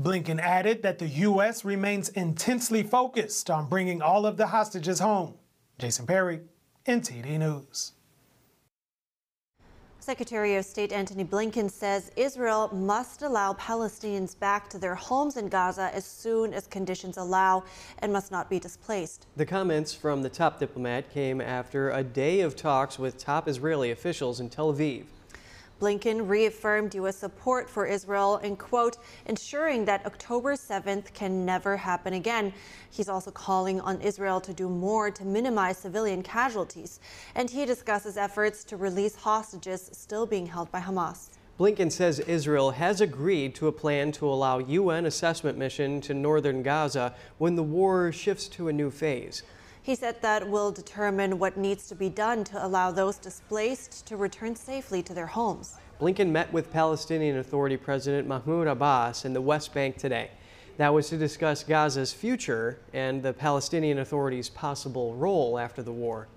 Blinken 0.00 0.40
added 0.40 0.82
that 0.82 0.98
the 0.98 1.08
U.S. 1.08 1.62
remains 1.62 2.08
intensely 2.10 2.82
focused 2.82 3.50
on 3.50 3.68
bringing 3.68 4.00
all 4.00 4.24
of 4.24 4.38
the 4.38 4.46
hostages 4.46 5.00
home. 5.00 5.34
Jason 5.80 6.06
Perry, 6.06 6.40
NTD 6.86 7.38
News. 7.38 7.92
Secretary 9.98 10.56
of 10.56 10.64
State 10.66 10.92
Antony 10.92 11.24
Blinken 11.24 11.70
says 11.70 12.10
Israel 12.16 12.68
must 12.70 13.22
allow 13.22 13.54
Palestinians 13.54 14.38
back 14.38 14.68
to 14.68 14.78
their 14.78 14.94
homes 14.94 15.38
in 15.38 15.48
Gaza 15.48 15.90
as 15.94 16.04
soon 16.04 16.52
as 16.52 16.66
conditions 16.66 17.16
allow 17.16 17.64
and 18.00 18.12
must 18.12 18.30
not 18.30 18.50
be 18.50 18.58
displaced. 18.58 19.26
The 19.36 19.46
comments 19.46 19.94
from 19.94 20.20
the 20.20 20.28
top 20.28 20.58
diplomat 20.58 21.10
came 21.10 21.40
after 21.40 21.90
a 21.90 22.02
day 22.02 22.40
of 22.40 22.56
talks 22.56 22.98
with 22.98 23.16
top 23.16 23.48
Israeli 23.48 23.90
officials 23.90 24.38
in 24.40 24.50
Tel 24.50 24.74
Aviv. 24.74 25.06
Blinken 25.80 26.28
reaffirmed 26.28 26.94
U.S. 26.94 27.16
support 27.16 27.68
for 27.70 27.86
Israel 27.86 28.36
and, 28.42 28.58
quote, 28.58 28.98
ensuring 29.26 29.86
that 29.86 30.04
October 30.04 30.52
7th 30.52 31.12
can 31.14 31.46
never 31.46 31.76
happen 31.76 32.12
again. 32.12 32.52
He's 32.90 33.08
also 33.08 33.30
calling 33.30 33.80
on 33.80 33.98
Israel 34.02 34.42
to 34.42 34.52
do 34.52 34.68
more 34.68 35.10
to 35.10 35.24
minimize 35.24 35.78
civilian 35.78 36.22
casualties. 36.22 37.00
And 37.34 37.48
he 37.48 37.64
discusses 37.64 38.18
efforts 38.18 38.62
to 38.64 38.76
release 38.76 39.16
hostages 39.16 39.88
still 39.92 40.26
being 40.26 40.46
held 40.46 40.70
by 40.70 40.80
Hamas. 40.80 41.30
Blinken 41.58 41.90
says 41.90 42.20
Israel 42.20 42.72
has 42.72 43.00
agreed 43.00 43.54
to 43.54 43.66
a 43.66 43.72
plan 43.72 44.12
to 44.12 44.26
allow 44.26 44.58
UN 44.58 45.06
assessment 45.06 45.56
mission 45.58 46.00
to 46.02 46.14
northern 46.14 46.62
Gaza 46.62 47.14
when 47.38 47.54
the 47.54 47.62
war 47.62 48.12
shifts 48.12 48.48
to 48.48 48.68
a 48.68 48.72
new 48.72 48.90
phase. 48.90 49.42
He 49.82 49.94
said 49.94 50.20
that 50.20 50.48
will 50.48 50.70
determine 50.70 51.38
what 51.38 51.56
needs 51.56 51.88
to 51.88 51.94
be 51.94 52.10
done 52.10 52.44
to 52.44 52.64
allow 52.64 52.90
those 52.90 53.16
displaced 53.16 54.06
to 54.06 54.16
return 54.16 54.54
safely 54.54 55.02
to 55.02 55.14
their 55.14 55.26
homes. 55.26 55.76
Blinken 55.98 56.30
met 56.30 56.52
with 56.52 56.70
Palestinian 56.70 57.38
Authority 57.38 57.78
President 57.78 58.28
Mahmoud 58.28 58.66
Abbas 58.66 59.24
in 59.24 59.32
the 59.32 59.40
West 59.40 59.72
Bank 59.72 59.96
today. 59.96 60.30
That 60.76 60.92
was 60.92 61.08
to 61.08 61.16
discuss 61.16 61.64
Gaza's 61.64 62.12
future 62.12 62.78
and 62.92 63.22
the 63.22 63.32
Palestinian 63.32 63.98
Authority's 63.98 64.50
possible 64.50 65.14
role 65.14 65.58
after 65.58 65.82
the 65.82 65.92
war. 65.92 66.28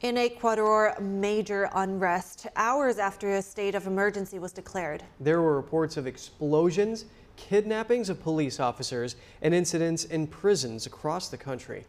In 0.00 0.16
Ecuador, 0.18 0.94
major 1.00 1.70
unrest 1.74 2.46
hours 2.56 2.98
after 2.98 3.34
a 3.34 3.42
state 3.42 3.74
of 3.74 3.86
emergency 3.86 4.38
was 4.38 4.52
declared. 4.52 5.02
There 5.20 5.40
were 5.40 5.56
reports 5.56 5.96
of 5.96 6.06
explosions, 6.06 7.06
kidnappings 7.36 8.08
of 8.08 8.22
police 8.22 8.60
officers, 8.60 9.16
and 9.42 9.54
incidents 9.54 10.04
in 10.04 10.26
prisons 10.26 10.86
across 10.86 11.28
the 11.28 11.38
country. 11.38 11.84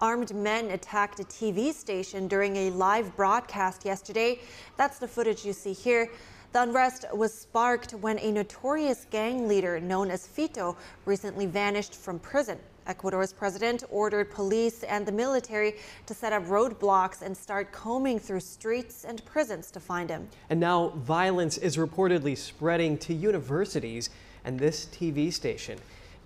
Armed 0.00 0.34
men 0.34 0.72
attacked 0.72 1.20
a 1.20 1.24
TV 1.24 1.72
station 1.72 2.28
during 2.28 2.56
a 2.56 2.70
live 2.70 3.16
broadcast 3.16 3.84
yesterday. 3.84 4.38
That's 4.76 4.98
the 4.98 5.08
footage 5.08 5.44
you 5.44 5.54
see 5.54 5.72
here. 5.72 6.10
The 6.52 6.62
unrest 6.62 7.06
was 7.14 7.32
sparked 7.32 7.92
when 7.92 8.18
a 8.18 8.30
notorious 8.30 9.06
gang 9.10 9.48
leader 9.48 9.80
known 9.80 10.10
as 10.10 10.26
Fito 10.26 10.76
recently 11.06 11.46
vanished 11.46 11.94
from 11.94 12.18
prison. 12.18 12.58
Ecuador's 12.86 13.32
president 13.32 13.84
ordered 13.90 14.30
police 14.30 14.82
and 14.84 15.06
the 15.06 15.12
military 15.12 15.76
to 16.04 16.14
set 16.14 16.32
up 16.32 16.44
roadblocks 16.44 17.22
and 17.22 17.36
start 17.36 17.72
combing 17.72 18.18
through 18.18 18.40
streets 18.40 19.04
and 19.04 19.24
prisons 19.24 19.70
to 19.70 19.80
find 19.80 20.10
him. 20.10 20.28
And 20.50 20.60
now 20.60 20.90
violence 20.90 21.58
is 21.58 21.78
reportedly 21.78 22.36
spreading 22.36 22.98
to 22.98 23.14
universities 23.14 24.10
and 24.44 24.58
this 24.58 24.86
TV 24.86 25.32
station. 25.32 25.78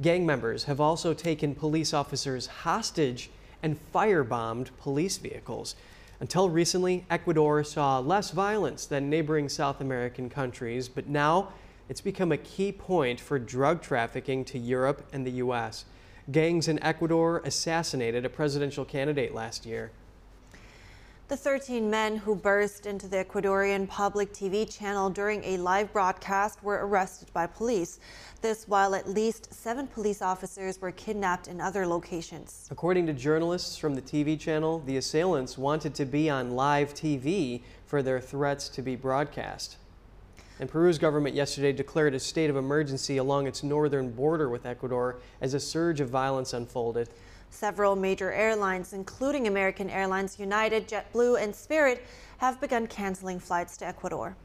Gang 0.02 0.26
members 0.26 0.64
have 0.64 0.80
also 0.80 1.14
taken 1.14 1.54
police 1.54 1.94
officers 1.94 2.46
hostage 2.46 3.30
and 3.62 3.78
firebombed 3.92 4.68
police 4.78 5.18
vehicles. 5.18 5.74
Until 6.20 6.50
recently, 6.50 7.06
Ecuador 7.08 7.64
saw 7.64 7.98
less 7.98 8.30
violence 8.30 8.84
than 8.84 9.08
neighboring 9.08 9.48
South 9.48 9.80
American 9.80 10.28
countries, 10.28 10.88
but 10.88 11.08
now 11.08 11.52
it's 11.88 12.00
become 12.00 12.30
a 12.30 12.36
key 12.36 12.72
point 12.72 13.18
for 13.18 13.38
drug 13.38 13.82
trafficking 13.82 14.44
to 14.44 14.58
Europe 14.58 15.06
and 15.12 15.26
the 15.26 15.32
U.S. 15.32 15.86
Gangs 16.30 16.68
in 16.68 16.82
Ecuador 16.82 17.42
assassinated 17.44 18.24
a 18.24 18.28
presidential 18.28 18.84
candidate 18.84 19.34
last 19.34 19.66
year. 19.66 19.90
The 21.30 21.36
13 21.36 21.88
men 21.88 22.16
who 22.16 22.34
burst 22.34 22.86
into 22.86 23.06
the 23.06 23.24
Ecuadorian 23.24 23.86
public 23.86 24.32
TV 24.32 24.68
channel 24.68 25.08
during 25.08 25.44
a 25.44 25.58
live 25.58 25.92
broadcast 25.92 26.60
were 26.60 26.84
arrested 26.84 27.32
by 27.32 27.46
police. 27.46 28.00
This 28.42 28.66
while 28.66 28.96
at 28.96 29.08
least 29.08 29.54
seven 29.54 29.86
police 29.86 30.22
officers 30.22 30.80
were 30.80 30.90
kidnapped 30.90 31.46
in 31.46 31.60
other 31.60 31.86
locations. 31.86 32.66
According 32.72 33.06
to 33.06 33.12
journalists 33.12 33.76
from 33.76 33.94
the 33.94 34.02
TV 34.02 34.36
channel, 34.36 34.82
the 34.84 34.96
assailants 34.96 35.56
wanted 35.56 35.94
to 35.94 36.04
be 36.04 36.28
on 36.28 36.56
live 36.56 36.94
TV 36.94 37.62
for 37.86 38.02
their 38.02 38.18
threats 38.18 38.68
to 38.70 38.82
be 38.82 38.96
broadcast. 38.96 39.76
And 40.58 40.68
Peru's 40.68 40.98
government 40.98 41.36
yesterday 41.36 41.70
declared 41.70 42.12
a 42.14 42.18
state 42.18 42.50
of 42.50 42.56
emergency 42.56 43.18
along 43.18 43.46
its 43.46 43.62
northern 43.62 44.10
border 44.10 44.48
with 44.48 44.66
Ecuador 44.66 45.20
as 45.40 45.54
a 45.54 45.60
surge 45.60 46.00
of 46.00 46.08
violence 46.08 46.52
unfolded. 46.52 47.08
Several 47.50 47.96
major 47.96 48.32
airlines, 48.32 48.92
including 48.92 49.46
American 49.46 49.90
Airlines, 49.90 50.38
United, 50.38 50.88
JetBlue, 50.88 51.42
and 51.42 51.54
Spirit, 51.54 52.06
have 52.38 52.60
begun 52.60 52.86
canceling 52.86 53.38
flights 53.38 53.76
to 53.78 53.86
Ecuador. 53.86 54.36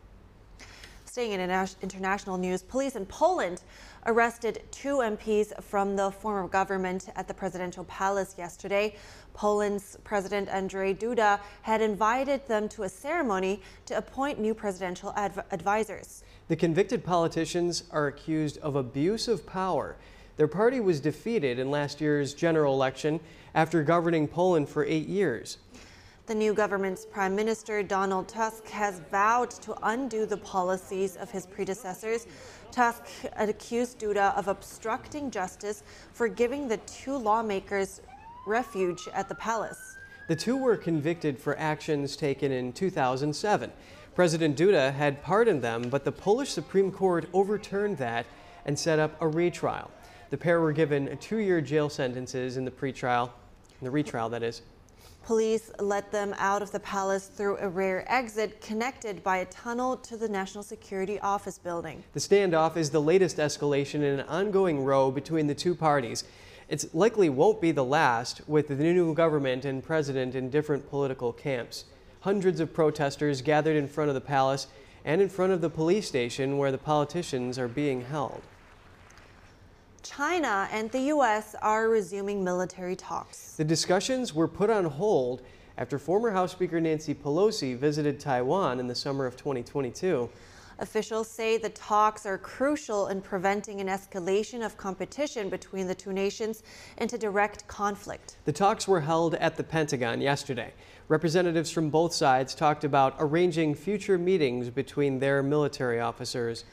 Staying 1.06 1.32
in 1.32 1.68
international 1.82 2.38
news, 2.38 2.62
police 2.62 2.98
in 2.98 3.06
Poland 3.06 3.62
arrested 4.06 4.64
two 4.70 4.98
MPs 4.98 5.64
from 5.64 5.96
the 5.96 6.12
former 6.12 6.46
government 6.50 7.08
at 7.16 7.26
the 7.26 7.34
presidential 7.34 7.86
palace 7.86 8.36
yesterday. 8.38 8.96
Poland's 9.34 9.96
President 10.04 10.50
Andrzej 10.50 10.98
Duda 10.98 11.40
had 11.62 11.82
invited 11.82 12.46
them 12.48 12.68
to 12.68 12.84
a 12.84 12.90
ceremony 12.90 13.62
to 13.86 13.96
appoint 13.98 14.40
new 14.40 14.54
presidential 14.54 15.14
adv 15.16 15.42
advisors. 15.52 16.24
The 16.50 16.56
convicted 16.58 17.06
politicians 17.06 17.84
are 17.92 18.08
accused 18.08 18.58
of 18.58 18.76
abuse 18.76 19.30
of 19.30 19.46
power 19.46 19.96
their 20.38 20.48
party 20.48 20.80
was 20.80 21.00
defeated 21.00 21.60
in 21.60 21.72
last 21.72 22.02
year's 22.02 22.34
general 22.34 22.74
election 22.74 23.20
after 23.54 23.84
governing 23.84 24.28
Poland 24.28 24.68
for 24.68 24.84
eight 24.86 25.08
years. 25.08 25.58
The 26.28 26.36
new 26.36 26.54
government's 26.54 27.06
Prime 27.06 27.36
Minister 27.36 27.84
Donald 27.84 28.28
Tusk 28.28 28.68
has 28.70 29.00
vowed 29.12 29.52
to 29.52 29.78
undo 29.84 30.26
the 30.26 30.38
policies 30.38 31.16
of 31.18 31.30
his 31.30 31.46
predecessors. 31.46 32.26
Tusk 32.72 33.04
accused 33.38 34.00
Duda 34.00 34.36
of 34.36 34.48
obstructing 34.48 35.30
justice 35.30 35.84
for 36.14 36.28
giving 36.28 36.68
the 36.68 36.78
two 36.78 37.16
lawmakers 37.16 38.02
refuge 38.48 39.08
at 39.14 39.30
the 39.30 39.36
palace. 39.36 39.98
The 40.28 40.36
two 40.36 40.58
were 40.58 40.76
convicted 40.76 41.38
for 41.38 41.58
actions 41.60 42.16
taken 42.16 42.52
in 42.52 42.74
2007. 42.74 43.72
President 44.16 44.58
Duda 44.58 44.94
had 44.94 45.22
pardoned 45.22 45.62
them, 45.62 45.90
but 45.90 46.04
the 46.04 46.12
Polish 46.12 46.50
Supreme 46.50 46.92
Court 46.92 47.30
overturned 47.34 48.00
that 48.00 48.26
and 48.66 48.80
set 48.80 48.98
up 48.98 49.22
a 49.22 49.28
retrial. 49.28 49.92
The 50.30 50.38
pair 50.38 50.60
were 50.60 50.74
given 50.74 51.18
two-year 51.18 51.62
jail 51.62 51.90
sentences 51.90 52.58
in 52.58 52.66
the 52.66 52.72
pretrial, 52.72 53.30
in 53.80 53.86
the 53.86 53.92
retrial 53.92 54.30
that 54.30 54.44
is. 54.44 54.62
Police 55.26 55.72
let 55.80 56.12
them 56.12 56.36
out 56.38 56.62
of 56.62 56.72
the 56.72 56.80
palace 56.80 57.26
through 57.26 57.58
a 57.58 57.68
rear 57.68 58.06
exit 58.08 58.62
connected 58.62 59.24
by 59.24 59.38
a 59.38 59.46
tunnel 59.46 59.98
to 59.98 60.18
the 60.18 60.30
National 60.30 60.64
Security 60.64 61.20
Office 61.20 61.58
building. 61.58 62.04
The 62.14 62.20
standoff 62.20 62.78
is 62.78 62.92
the 62.92 63.02
latest 63.02 63.38
escalation 63.38 63.96
in 63.96 64.20
an 64.20 64.28
ongoing 64.28 64.84
row 64.84 65.10
between 65.10 65.48
the 65.48 65.56
two 65.56 65.74
parties. 65.74 66.26
It 66.70 66.94
likely 66.94 67.30
won't 67.30 67.60
be 67.60 67.72
the 67.72 67.84
last, 67.84 68.48
with 68.48 68.68
the 68.68 68.76
new 68.76 69.14
government 69.14 69.66
and 69.66 69.84
president 69.84 70.36
in 70.36 70.50
different 70.50 70.90
political 70.90 71.34
camps. 71.34 71.86
Hundreds 72.22 72.60
of 72.60 72.74
protesters 72.74 73.42
gathered 73.42 73.78
in 73.78 73.88
front 73.88 74.10
of 74.10 74.16
the 74.16 74.22
palace 74.22 74.68
and 75.04 75.22
in 75.22 75.30
front 75.30 75.54
of 75.54 75.62
the 75.62 75.70
police 75.70 76.08
station 76.08 76.58
where 76.58 76.72
the 76.72 76.78
politicians 76.78 77.58
are 77.58 77.68
being 77.68 78.02
held. 78.02 78.42
China 80.06 80.70
and 80.72 80.92
the 80.92 81.02
U.S. 81.02 81.56
are 81.62 81.90
resuming 81.90 82.44
military 82.44 82.96
talks. 82.96 83.54
The 83.54 83.64
discussions 83.64 84.34
were 84.34 84.48
put 84.48 84.70
on 84.70 84.86
hold 84.86 85.42
after 85.78 85.98
former 85.98 86.32
House 86.32 86.52
Speaker 86.52 86.80
Nancy 86.80 87.16
Pelosi 87.16 87.76
visited 87.76 88.20
Taiwan 88.20 88.80
in 88.80 88.88
the 88.88 88.96
summer 88.96 89.26
of 89.26 89.36
2022. 89.36 90.30
Officials 90.78 91.30
say 91.30 91.58
the 91.58 91.70
talks 91.70 92.26
are 92.26 92.38
crucial 92.38 93.08
in 93.08 93.22
preventing 93.22 93.82
an 93.82 93.88
escalation 93.88 94.64
of 94.64 94.78
competition 94.78 95.50
between 95.50 95.88
the 95.88 95.96
two 95.96 96.14
nations 96.14 96.64
into 96.98 97.18
direct 97.18 97.68
conflict. 97.68 98.38
The 98.46 98.52
talks 98.52 98.88
were 98.88 99.02
held 99.02 99.36
at 99.36 99.56
the 99.56 99.64
Pentagon 99.64 100.22
yesterday. 100.22 100.74
Representatives 101.08 101.72
from 101.72 101.90
both 101.90 102.14
sides 102.14 102.54
talked 102.54 102.84
about 102.84 103.16
arranging 103.20 103.74
future 103.74 104.18
meetings 104.18 104.70
between 104.70 105.20
their 105.20 105.42
military 105.42 106.00
officers. 106.00 106.66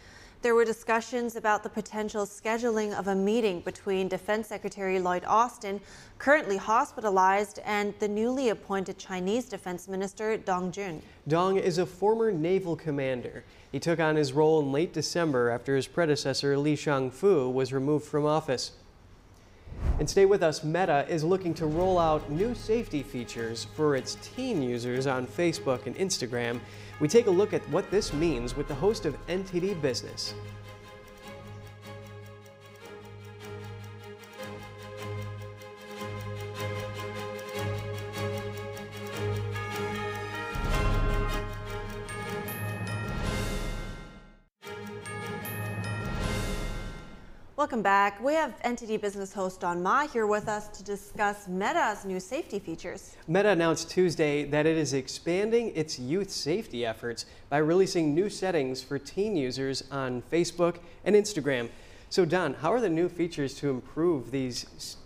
There 0.43 0.57
were 0.57 0.65
discussions 0.65 1.37
about 1.37 1.63
the 1.63 1.69
potential 1.69 2.27
scheduling 2.27 2.99
of 2.99 3.07
a 3.07 3.15
meeting 3.15 3.61
between 3.61 4.09
Defense 4.09 4.49
Secretary 4.49 4.99
Lloyd 4.99 5.23
Austin, 5.25 5.81
currently 6.19 6.57
hospitalized, 6.57 7.61
and 7.65 7.95
the 8.01 8.09
newly 8.09 8.49
appointed 8.49 8.99
Chinese 8.99 9.49
Defense 9.49 9.87
Minister 9.87 10.37
Dong 10.37 10.73
Jun. 10.73 11.01
Dong 11.29 11.59
is 11.59 11.79
a 11.79 11.87
former 11.87 12.33
naval 12.33 12.75
commander. 12.75 13.45
He 13.71 13.79
took 13.79 14.01
on 14.01 14.17
his 14.17 14.33
role 14.33 14.59
in 14.59 14.73
late 14.73 14.93
December 14.93 15.49
after 15.49 15.77
his 15.77 15.87
predecessor 15.87 16.59
Li 16.59 16.75
Shangfu 16.75 17.53
was 17.53 17.73
removed 17.73 18.05
from 18.05 18.27
office. 18.27 18.73
And 19.99 20.09
stay 20.09 20.25
with 20.25 20.43
us, 20.43 20.65
Meta 20.65 21.07
is 21.09 21.23
looking 21.23 21.55
to 21.55 21.67
roll 21.67 21.99
out 21.99 22.29
new 22.31 22.55
safety 22.55 23.03
features 23.03 23.67
for 23.75 23.95
its 23.95 24.17
teen 24.17 24.63
users 24.63 25.07
on 25.07 25.27
Facebook 25.27 25.87
and 25.87 25.97
Instagram. 25.97 26.61
We 27.01 27.09
take 27.09 27.27
a 27.27 27.31
look 27.31 27.53
at 27.53 27.69
what 27.69 27.91
this 27.91 28.13
means 28.13 28.57
with 28.57 28.69
the 28.69 28.75
host 28.75 29.07
of 29.07 29.17
NTD 29.27 29.81
Business. 29.81 30.35
Welcome 47.73 47.83
back. 47.85 48.23
We 48.23 48.35
have 48.35 48.61
NTD 48.65 49.01
Business 49.01 49.33
host 49.33 49.61
Don 49.63 49.83
Ma 49.83 50.07
here 50.07 50.27
with 50.27 50.47
us 50.47 50.69
to 50.77 50.85
discuss 50.85 51.49
Meta's 51.49 52.05
new 52.05 52.21
safety 52.21 52.59
features. 52.59 53.17
Meta 53.27 53.49
announced 53.49 53.89
Tuesday 53.89 54.45
that 54.45 54.67
it 54.67 54.77
is 54.77 54.93
expanding 54.93 55.75
its 55.75 55.99
youth 55.99 56.29
safety 56.29 56.85
efforts 56.85 57.25
by 57.49 57.57
releasing 57.57 58.15
new 58.15 58.29
settings 58.29 58.83
for 58.83 58.99
teen 58.99 59.37
users 59.37 59.85
on 59.91 60.23
Facebook 60.31 60.81
and 61.07 61.17
Instagram. 61.17 61.71
So, 62.11 62.27
Don, 62.27 62.53
how 62.53 62.75
are 62.75 62.81
the 62.83 62.91
new 62.91 63.09
features 63.09 63.55
to 63.61 63.71
improve 63.71 64.33
these 64.33 64.99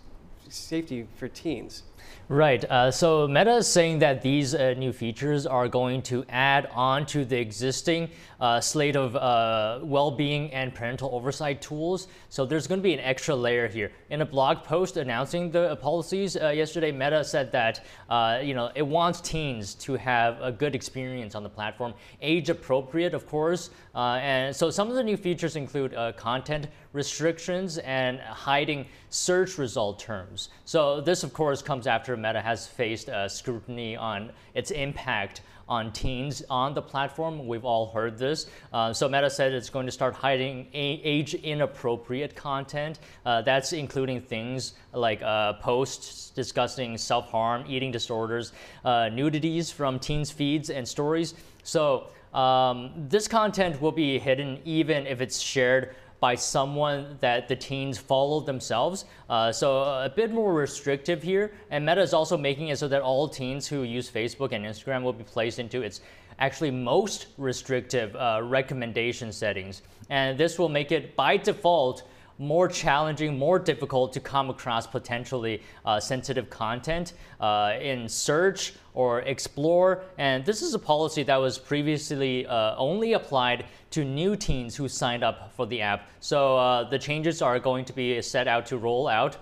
safety 0.49 1.07
for 1.15 1.29
teens? 1.29 1.83
Right. 2.29 2.65
Uh, 2.65 2.91
so 2.91 3.25
Meta 3.29 3.55
is 3.55 3.67
saying 3.67 3.99
that 3.99 4.21
these 4.21 4.53
uh, 4.53 4.73
new 4.77 4.91
features 4.91 5.45
are 5.45 5.69
going 5.69 6.01
to 6.03 6.25
add 6.27 6.67
on 6.73 7.05
to 7.07 7.23
the 7.23 7.39
existing 7.39 8.09
uh, 8.39 8.61
slate 8.61 8.95
of 8.95 9.15
uh, 9.15 9.79
well-being 9.83 10.51
and 10.53 10.73
parental 10.73 11.09
oversight 11.13 11.61
tools. 11.61 12.07
So 12.29 12.45
there's 12.45 12.67
going 12.67 12.79
to 12.79 12.83
be 12.83 12.93
an 12.93 12.99
extra 12.99 13.35
layer 13.35 13.67
here. 13.67 13.91
In 14.09 14.21
a 14.21 14.25
blog 14.25 14.63
post 14.63 14.97
announcing 14.97 15.51
the 15.51 15.75
policies 15.77 16.37
uh, 16.37 16.49
yesterday, 16.49 16.91
Meta 16.91 17.23
said 17.23 17.51
that 17.51 17.85
uh, 18.09 18.39
you 18.43 18.53
know 18.53 18.71
it 18.75 18.85
wants 18.85 19.21
teens 19.21 19.73
to 19.75 19.95
have 19.95 20.41
a 20.41 20.51
good 20.51 20.75
experience 20.75 21.35
on 21.35 21.43
the 21.43 21.49
platform, 21.49 21.93
age 22.21 22.49
appropriate, 22.49 23.13
of 23.13 23.27
course. 23.27 23.69
and 23.95 24.55
so 24.55 24.69
some 24.69 24.89
of 24.89 24.95
the 24.95 25.03
new 25.03 25.17
features 25.17 25.55
include 25.55 25.95
content 26.17 26.67
restrictions 26.93 27.77
and 27.79 28.19
hiding 28.19 28.85
search 29.09 29.57
result 29.57 29.99
terms. 29.99 30.49
So 30.65 31.01
this, 31.01 31.23
of 31.23 31.33
course, 31.33 31.61
comes 31.61 31.87
after 31.87 32.17
Meta 32.17 32.41
has 32.41 32.67
faced 32.67 33.09
uh, 33.09 33.29
scrutiny 33.29 33.95
on 33.95 34.31
its 34.53 34.71
impact 34.71 35.41
on 35.69 35.91
teens 35.91 36.43
on 36.49 36.73
the 36.73 36.81
platform. 36.81 37.47
We've 37.47 37.65
all 37.65 37.91
heard 37.91 38.17
this. 38.17 38.47
Uh, 38.71 38.93
so 38.93 39.07
Meta 39.09 39.29
said 39.29 39.53
it's 39.53 39.69
going 39.69 39.85
to 39.85 39.91
start 39.91 40.13
hiding 40.13 40.67
age 40.73 41.33
inappropriate 41.33 42.35
content. 42.35 42.99
Uh, 43.25 43.41
that's 43.41 43.73
including 43.73 44.21
things 44.21 44.73
like 44.93 45.21
uh, 45.21 45.53
posts 45.53 46.29
discussing 46.31 46.97
self-harm, 46.97 47.65
eating 47.67 47.91
disorders, 47.91 48.53
uh, 48.85 49.09
nudities 49.09 49.71
from 49.71 49.99
teens' 49.99 50.31
feeds 50.31 50.69
and 50.69 50.87
stories. 50.87 51.33
So 51.63 52.07
um, 52.33 52.91
this 53.09 53.27
content 53.27 53.81
will 53.81 53.91
be 53.91 54.19
hidden 54.19 54.59
even 54.65 55.07
if 55.07 55.21
it's 55.21 55.39
shared 55.39 55.95
by 56.19 56.35
someone 56.35 57.17
that 57.21 57.47
the 57.47 57.55
teens 57.55 57.97
follow 57.97 58.39
themselves. 58.39 59.05
Uh, 59.29 59.51
so 59.51 59.83
a 59.83 60.11
bit 60.13 60.31
more 60.31 60.53
restrictive 60.53 61.21
here. 61.21 61.53
And 61.69 61.85
Meta 61.85 62.01
is 62.01 62.13
also 62.13 62.37
making 62.37 62.69
it 62.69 62.79
so 62.79 62.87
that 62.87 63.01
all 63.01 63.27
teens 63.29 63.67
who 63.67 63.83
use 63.83 64.09
Facebook 64.09 64.51
and 64.51 64.65
Instagram 64.65 65.03
will 65.03 65.13
be 65.13 65.23
placed 65.23 65.59
into 65.59 65.81
its 65.81 66.01
actually 66.39 66.71
most 66.71 67.27
restrictive 67.37 68.15
uh, 68.15 68.41
recommendation 68.43 69.31
settings. 69.31 69.81
And 70.09 70.37
this 70.37 70.57
will 70.57 70.69
make 70.69 70.91
it 70.91 71.15
by 71.15 71.37
default 71.37 72.03
more 72.39 72.67
challenging, 72.67 73.37
more 73.37 73.59
difficult 73.59 74.13
to 74.13 74.19
come 74.19 74.49
across 74.49 74.85
potentially 74.85 75.61
uh, 75.85 75.99
sensitive 75.99 76.49
content 76.49 77.13
uh, 77.39 77.73
in 77.81 78.07
search 78.07 78.73
or 78.93 79.21
explore. 79.21 80.03
And 80.17 80.45
this 80.45 80.61
is 80.61 80.73
a 80.73 80.79
policy 80.79 81.23
that 81.23 81.37
was 81.37 81.57
previously 81.57 82.45
uh, 82.45 82.75
only 82.77 83.13
applied 83.13 83.65
to 83.91 84.03
new 84.03 84.35
teens 84.35 84.75
who 84.75 84.87
signed 84.87 85.23
up 85.23 85.51
for 85.55 85.65
the 85.65 85.81
app. 85.81 86.09
So 86.19 86.57
uh, 86.57 86.89
the 86.89 86.99
changes 86.99 87.41
are 87.41 87.59
going 87.59 87.85
to 87.85 87.93
be 87.93 88.21
set 88.21 88.47
out 88.47 88.65
to 88.67 88.77
roll 88.77 89.07
out 89.07 89.37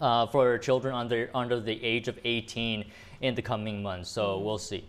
uh, 0.00 0.26
for 0.26 0.58
children 0.58 0.94
under, 0.94 1.30
under 1.34 1.60
the 1.60 1.82
age 1.84 2.08
of 2.08 2.18
18 2.24 2.84
in 3.20 3.34
the 3.34 3.42
coming 3.42 3.82
months. 3.82 4.10
So 4.10 4.38
we'll 4.38 4.58
see. 4.58 4.84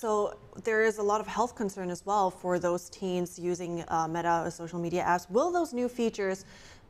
So 0.00 0.34
there 0.64 0.82
is 0.82 0.96
a 0.96 1.02
lot 1.02 1.20
of 1.20 1.26
health 1.26 1.54
concern 1.54 1.90
as 1.90 2.06
well 2.06 2.30
for 2.30 2.58
those 2.58 2.88
teens 2.88 3.38
using 3.38 3.84
uh, 3.88 4.08
Meta 4.08 4.50
social 4.50 4.78
media 4.78 5.04
apps. 5.04 5.30
Will 5.30 5.52
those 5.52 5.74
new 5.74 5.90
features 5.90 6.46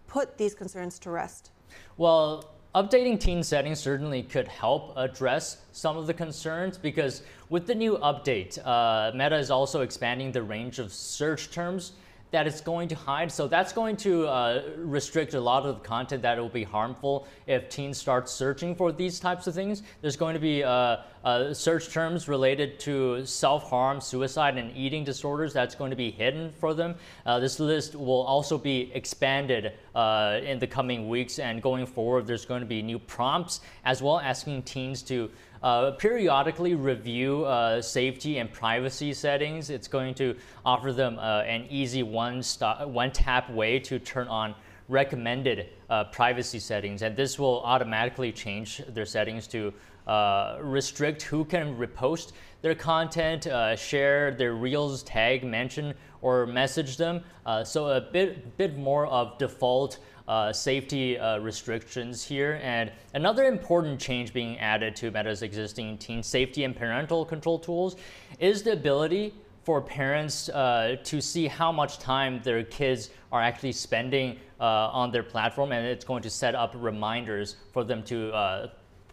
put 0.07 0.39
these 0.39 0.55
concerns 0.55 0.97
to 1.01 1.11
rest? 1.11 1.51
Well, 1.97 2.55
updating 2.73 3.19
teen 3.19 3.43
settings 3.43 3.81
certainly 3.81 4.23
could 4.23 4.47
help 4.47 4.93
address 4.97 5.57
some 5.73 5.97
of 5.97 6.07
the 6.07 6.15
concerns 6.15 6.79
because 6.79 7.25
with 7.49 7.67
the 7.67 7.75
new 7.75 7.99
update, 7.99 8.65
uh, 8.65 9.11
Meta 9.13 9.37
is 9.39 9.51
also 9.51 9.81
expanding 9.81 10.31
the 10.31 10.45
range 10.45 10.79
of 10.79 10.93
search 10.93 11.51
terms 11.51 11.95
that 12.31 12.47
it's 12.47 12.61
going 12.61 12.89
to 12.89 12.95
hide. 12.95 13.31
So 13.33 13.49
that's 13.49 13.73
going 13.73 13.97
to 13.99 14.27
uh, 14.27 14.63
restrict 14.77 15.35
a 15.35 15.41
lot 15.41 15.67
of 15.67 15.77
the 15.77 15.89
content 15.89 16.23
that 16.23 16.39
will 16.39 16.49
be 16.49 16.65
harmful 16.65 17.27
if 17.47 17.69
teens 17.69 17.99
start 17.99 18.29
searching 18.29 18.75
for 18.75 18.93
these 18.93 19.19
types 19.19 19.47
of 19.47 19.55
things. 19.55 19.83
There's 20.01 20.17
going 20.17 20.35
to 20.35 20.41
be 20.41 20.63
uh, 20.63 20.99
uh, 21.25 21.53
search 21.53 21.91
terms 21.91 22.29
related 22.29 22.79
to 22.81 23.25
self-harm, 23.27 24.01
suicide, 24.01 24.57
and 24.57 24.75
eating 24.77 25.05
disorders 25.05 25.53
that's 25.53 25.75
going 25.75 25.91
to 25.91 25.97
be 25.97 26.11
hidden 26.11 26.53
for 26.53 26.73
them. 26.73 26.95
Uh, 27.27 27.41
this 27.41 27.59
list 27.61 27.95
will 27.95 28.23
also 28.23 28.57
be 28.57 28.91
expanded 28.95 29.73
uh, 29.95 30.41
in 30.43 30.59
the 30.59 30.67
coming 30.67 31.09
weeks 31.09 31.39
and 31.39 31.61
going 31.61 31.87
forward. 31.87 32.27
There's 32.27 32.45
going 32.45 32.61
to 32.61 32.67
be 32.67 32.83
new 32.83 32.99
prompts 32.99 33.61
as 33.85 34.03
well 34.03 34.21
asking 34.21 34.63
teens 34.63 35.03
to 35.03 35.31
uh, 35.63 35.93
periodically 35.93 36.75
review 36.75 37.45
uh, 37.45 37.83
safety 37.83 38.39
and 38.39 38.53
privacy 38.53 39.13
settings. 39.13 39.71
It's 39.71 39.89
going 39.89 40.15
to 40.15 40.37
offer 40.65 40.93
them 40.93 41.19
uh, 41.19 41.43
an 41.43 41.67
easy 41.69 42.03
one, 42.03 42.43
one 42.87 43.13
tap 43.13 43.51
way 43.51 43.79
to 43.81 43.99
turn 43.99 44.29
on 44.29 44.55
recommended 44.89 45.69
uh, 45.89 46.05
privacy 46.05 46.59
settings. 46.59 47.03
And 47.03 47.17
this 47.17 47.39
will 47.39 47.61
automatically 47.63 48.33
change 48.33 48.83
their 48.89 49.07
settings 49.07 49.47
to 49.49 49.73
uh, 50.07 50.59
restrict 50.61 51.23
who 51.23 51.45
can 51.45 51.77
repost 51.77 52.33
their 52.63 52.75
content, 52.75 53.47
uh, 53.47 53.77
share 53.77 54.33
their 54.33 54.55
reels, 54.55 55.03
tag, 55.03 55.45
mention, 55.45 55.95
or 56.23 56.47
message 56.47 56.97
them. 56.97 57.23
so 57.65 57.89
a 57.89 58.01
bit, 58.01 58.57
bit 58.57 58.77
more 58.77 59.07
of 59.07 59.39
default 59.39 59.99
uh, 60.31 60.53
safety 60.53 61.19
uh, 61.19 61.39
restrictions 61.39 62.25
here. 62.25 62.61
And 62.63 62.93
another 63.15 63.47
important 63.47 63.99
change 63.99 64.33
being 64.33 64.61
added 64.61 64.95
to 64.97 65.11
Meta's 65.11 65.43
existing 65.43 65.99
teen 65.99 66.23
safety 66.23 66.63
and 66.63 66.75
parental 66.75 67.25
control 67.25 67.59
tools 67.59 67.97
is 68.39 68.63
the 68.63 68.73
ability 68.73 69.35
for 69.65 69.81
parents 69.81 70.49
uh, 70.51 70.97
to 71.03 71.21
see 71.21 71.49
how 71.49 71.73
much 71.73 71.99
time 71.99 72.41
their 72.45 72.63
kids 72.63 73.11
are 73.33 73.43
actually 73.43 73.73
spending 73.73 74.39
uh, 74.61 74.89
on 74.93 75.11
their 75.11 75.25
platform, 75.25 75.73
and 75.73 75.85
it's 75.85 76.05
going 76.05 76.23
to 76.23 76.31
set 76.31 76.55
up 76.55 76.75
reminders 76.77 77.57
for 77.73 77.83
them 77.83 78.01
to 78.05 78.33
uh, 78.33 78.69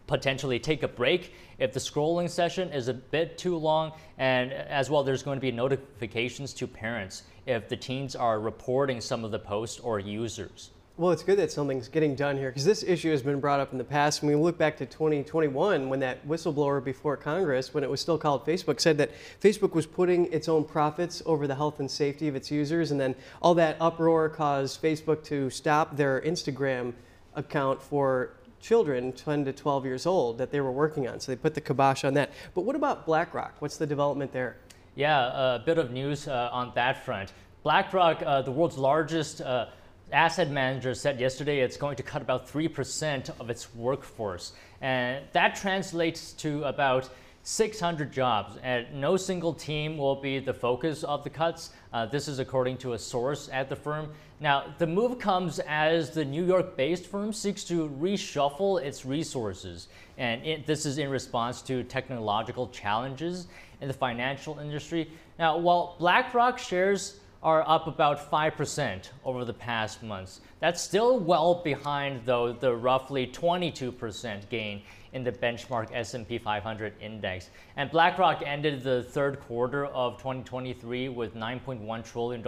potentially 0.05 0.59
take 0.59 0.83
a 0.83 0.87
break 0.87 1.33
if 1.57 1.73
the 1.73 1.79
scrolling 1.79 2.29
session 2.29 2.71
is 2.71 2.89
a 2.89 2.93
bit 2.93 3.39
too 3.39 3.57
long. 3.57 3.91
And 4.19 4.53
as 4.53 4.91
well, 4.91 5.03
there's 5.03 5.23
going 5.23 5.37
to 5.37 5.41
be 5.41 5.51
notifications 5.51 6.53
to 6.53 6.67
parents 6.67 7.23
if 7.47 7.67
the 7.67 7.75
teens 7.75 8.15
are 8.15 8.39
reporting 8.39 9.01
some 9.01 9.25
of 9.25 9.31
the 9.31 9.39
posts 9.39 9.79
or 9.79 9.99
users. 9.99 10.69
Well, 10.99 11.11
it's 11.11 11.21
good 11.21 11.37
that 11.37 11.51
something's 11.51 11.89
getting 11.89 12.15
done 12.15 12.37
here 12.37 12.49
because 12.49 12.65
this 12.65 12.81
issue 12.81 13.11
has 13.11 13.21
been 13.21 13.39
brought 13.39 13.59
up 13.59 13.71
in 13.71 13.77
the 13.77 13.83
past. 13.83 14.23
When 14.23 14.35
we 14.35 14.43
look 14.43 14.57
back 14.57 14.77
to 14.77 14.85
2021, 14.87 15.89
when 15.89 15.99
that 15.99 16.27
whistleblower 16.27 16.83
before 16.83 17.15
Congress, 17.15 17.71
when 17.71 17.83
it 17.83 17.89
was 17.89 18.01
still 18.01 18.17
called 18.17 18.43
Facebook, 18.47 18.79
said 18.79 18.97
that 18.97 19.11
Facebook 19.39 19.73
was 19.73 19.85
putting 19.85 20.25
its 20.33 20.49
own 20.49 20.63
profits 20.63 21.21
over 21.27 21.45
the 21.45 21.53
health 21.53 21.79
and 21.79 21.91
safety 21.91 22.27
of 22.27 22.35
its 22.35 22.49
users, 22.49 22.89
and 22.89 22.99
then 22.99 23.13
all 23.43 23.53
that 23.53 23.77
uproar 23.79 24.27
caused 24.27 24.81
Facebook 24.81 25.23
to 25.25 25.51
stop 25.51 25.95
their 25.95 26.19
Instagram 26.21 26.93
account 27.35 27.79
for 27.79 28.31
children 28.59 29.11
10 29.11 29.45
to 29.45 29.53
12 29.53 29.85
years 29.85 30.07
old 30.07 30.39
that 30.39 30.49
they 30.49 30.61
were 30.61 30.71
working 30.71 31.07
on. 31.07 31.19
So 31.19 31.31
they 31.31 31.35
put 31.35 31.53
the 31.53 31.61
kibosh 31.61 32.05
on 32.05 32.15
that. 32.15 32.31
But 32.55 32.61
what 32.61 32.75
about 32.75 33.05
BlackRock? 33.05 33.53
What's 33.59 33.77
the 33.77 33.85
development 33.85 34.31
there? 34.31 34.57
Yeah, 34.95 35.57
a 35.57 35.59
bit 35.59 35.77
of 35.77 35.91
news 35.91 36.27
uh, 36.27 36.49
on 36.51 36.71
that 36.73 37.05
front. 37.05 37.33
BlackRock, 37.61 38.23
uh, 38.25 38.41
the 38.41 38.51
world's 38.51 38.79
largest 38.79 39.41
uh, 39.41 39.67
asset 40.11 40.49
manager 40.49 40.93
said 40.93 41.19
yesterday 41.19 41.59
it's 41.59 41.77
going 41.77 41.95
to 41.97 42.03
cut 42.03 42.21
about 42.21 42.47
3% 42.47 43.29
of 43.39 43.49
its 43.49 43.73
workforce. 43.75 44.53
And 44.81 45.25
that 45.33 45.55
translates 45.55 46.33
to 46.33 46.63
about 46.63 47.09
600 47.43 48.11
jobs. 48.11 48.57
And 48.61 48.85
no 48.99 49.15
single 49.15 49.53
team 49.53 49.97
will 49.97 50.15
be 50.15 50.39
the 50.39 50.53
focus 50.53 51.03
of 51.03 51.23
the 51.23 51.29
cuts. 51.29 51.71
Uh, 51.93 52.05
this 52.05 52.27
is 52.27 52.39
according 52.39 52.77
to 52.79 52.93
a 52.93 52.99
source 52.99 53.49
at 53.51 53.69
the 53.69 53.75
firm. 53.75 54.09
Now, 54.39 54.75
the 54.77 54.85
move 54.85 55.17
comes 55.17 55.59
as 55.59 56.11
the 56.11 56.25
New 56.25 56.45
York 56.45 56.75
based 56.75 57.05
firm 57.05 57.33
seeks 57.33 57.63
to 57.65 57.89
reshuffle 58.01 58.81
its 58.81 59.05
resources. 59.05 59.87
And 60.17 60.45
it, 60.45 60.67
this 60.67 60.85
is 60.85 60.97
in 60.97 61.09
response 61.09 61.61
to 61.63 61.83
technological 61.83 62.67
challenges 62.67 63.47
in 63.81 63.87
the 63.87 63.93
financial 63.93 64.59
industry. 64.59 65.09
Now, 65.39 65.57
while 65.57 65.95
BlackRock 65.99 66.59
shares 66.59 67.19
are 67.43 67.63
up 67.67 67.87
about 67.87 68.31
5% 68.31 69.09
over 69.23 69.45
the 69.45 69.53
past 69.53 70.03
months. 70.03 70.41
That's 70.59 70.81
still 70.81 71.19
well 71.19 71.61
behind 71.63 72.21
though 72.25 72.53
the 72.53 72.75
roughly 72.75 73.27
22% 73.27 74.49
gain 74.49 74.81
in 75.13 75.23
the 75.23 75.31
benchmark 75.31 75.89
S&P 75.93 76.37
500 76.37 76.93
index. 77.01 77.49
And 77.75 77.89
BlackRock 77.89 78.43
ended 78.45 78.83
the 78.83 79.03
third 79.03 79.39
quarter 79.41 79.85
of 79.87 80.17
2023 80.17 81.09
with 81.09 81.35
$9.1 81.35 82.05
trillion 82.05 82.41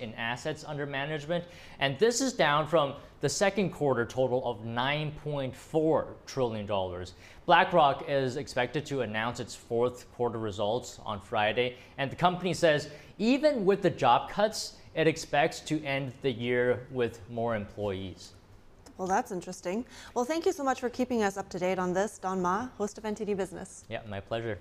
in 0.00 0.14
assets 0.14 0.64
under 0.66 0.86
management. 0.86 1.44
And 1.80 1.98
this 1.98 2.20
is 2.20 2.32
down 2.32 2.66
from 2.66 2.94
the 3.20 3.28
second 3.28 3.70
quarter 3.70 4.04
total 4.04 4.46
of 4.46 4.64
$9.4 4.64 6.06
trillion. 6.26 7.06
BlackRock 7.46 8.04
is 8.08 8.36
expected 8.36 8.86
to 8.86 9.02
announce 9.02 9.40
its 9.40 9.54
fourth 9.54 10.10
quarter 10.14 10.38
results 10.38 11.00
on 11.04 11.20
Friday. 11.20 11.76
And 11.98 12.10
the 12.10 12.16
company 12.16 12.54
says 12.54 12.90
even 13.18 13.64
with 13.64 13.82
the 13.82 13.90
job 13.90 14.30
cuts, 14.30 14.74
it 14.94 15.06
expects 15.06 15.60
to 15.60 15.82
end 15.84 16.12
the 16.22 16.30
year 16.30 16.86
with 16.90 17.20
more 17.30 17.56
employees. 17.56 18.32
Well, 18.96 19.08
that's 19.08 19.32
interesting. 19.32 19.84
Well, 20.14 20.24
thank 20.24 20.46
you 20.46 20.52
so 20.52 20.62
much 20.62 20.80
for 20.80 20.88
keeping 20.88 21.22
us 21.24 21.36
up 21.36 21.48
to 21.50 21.58
date 21.58 21.78
on 21.78 21.92
this, 21.92 22.18
Don 22.18 22.40
Ma, 22.40 22.68
host 22.78 22.96
of 22.96 23.04
NTD 23.04 23.36
Business. 23.36 23.84
Yeah, 23.88 24.00
my 24.08 24.20
pleasure. 24.20 24.58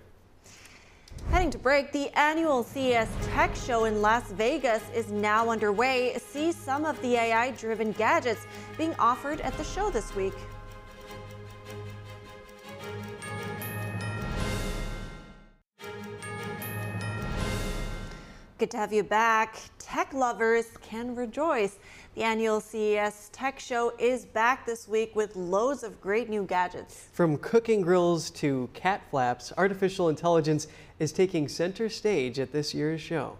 Heading 1.29 1.51
to 1.51 1.59
break, 1.59 1.91
the 1.91 2.09
annual 2.17 2.63
CES 2.63 3.07
Tech 3.27 3.55
Show 3.55 3.85
in 3.85 4.01
Las 4.01 4.31
Vegas 4.31 4.81
is 4.93 5.11
now 5.11 5.49
underway. 5.49 6.17
See 6.17 6.51
some 6.51 6.85
of 6.85 6.99
the 7.01 7.15
AI 7.15 7.51
driven 7.51 7.91
gadgets 7.91 8.45
being 8.77 8.95
offered 8.97 9.39
at 9.41 9.55
the 9.57 9.63
show 9.63 9.91
this 9.91 10.15
week. 10.15 10.33
Good 18.63 18.71
to 18.71 18.77
have 18.77 18.93
you 18.93 19.03
back. 19.03 19.59
Tech 19.77 20.13
lovers 20.13 20.67
can 20.81 21.15
rejoice. 21.15 21.79
The 22.15 22.23
annual 22.23 22.61
CES 22.61 23.27
Tech 23.33 23.59
Show 23.59 23.91
is 23.99 24.23
back 24.23 24.65
this 24.65 24.87
week 24.87 25.17
with 25.17 25.35
loads 25.35 25.83
of 25.83 25.99
great 25.99 26.29
new 26.29 26.45
gadgets. 26.45 27.09
From 27.11 27.37
cooking 27.39 27.81
grills 27.81 28.29
to 28.31 28.69
cat 28.73 29.01
flaps, 29.11 29.51
artificial 29.57 30.07
intelligence 30.07 30.67
is 30.97 31.11
taking 31.11 31.49
center 31.49 31.89
stage 31.89 32.39
at 32.39 32.53
this 32.53 32.73
year's 32.73 33.01
show. 33.01 33.35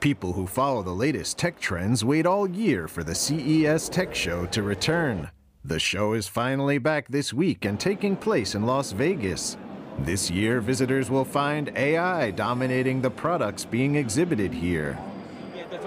People 0.00 0.32
who 0.32 0.46
follow 0.46 0.82
the 0.82 0.90
latest 0.90 1.36
tech 1.36 1.60
trends 1.60 2.02
wait 2.02 2.24
all 2.24 2.48
year 2.48 2.88
for 2.88 3.04
the 3.04 3.14
CES 3.14 3.90
Tech 3.90 4.14
Show 4.14 4.46
to 4.46 4.62
return. 4.62 5.30
The 5.62 5.78
show 5.78 6.14
is 6.14 6.28
finally 6.28 6.78
back 6.78 7.08
this 7.08 7.34
week 7.34 7.66
and 7.66 7.78
taking 7.78 8.16
place 8.16 8.54
in 8.54 8.64
Las 8.64 8.92
Vegas. 8.92 9.58
This 10.00 10.30
year, 10.30 10.60
visitors 10.60 11.10
will 11.10 11.24
find 11.24 11.72
AI 11.76 12.30
dominating 12.30 13.02
the 13.02 13.10
products 13.10 13.64
being 13.64 13.96
exhibited 13.96 14.54
here. 14.54 14.98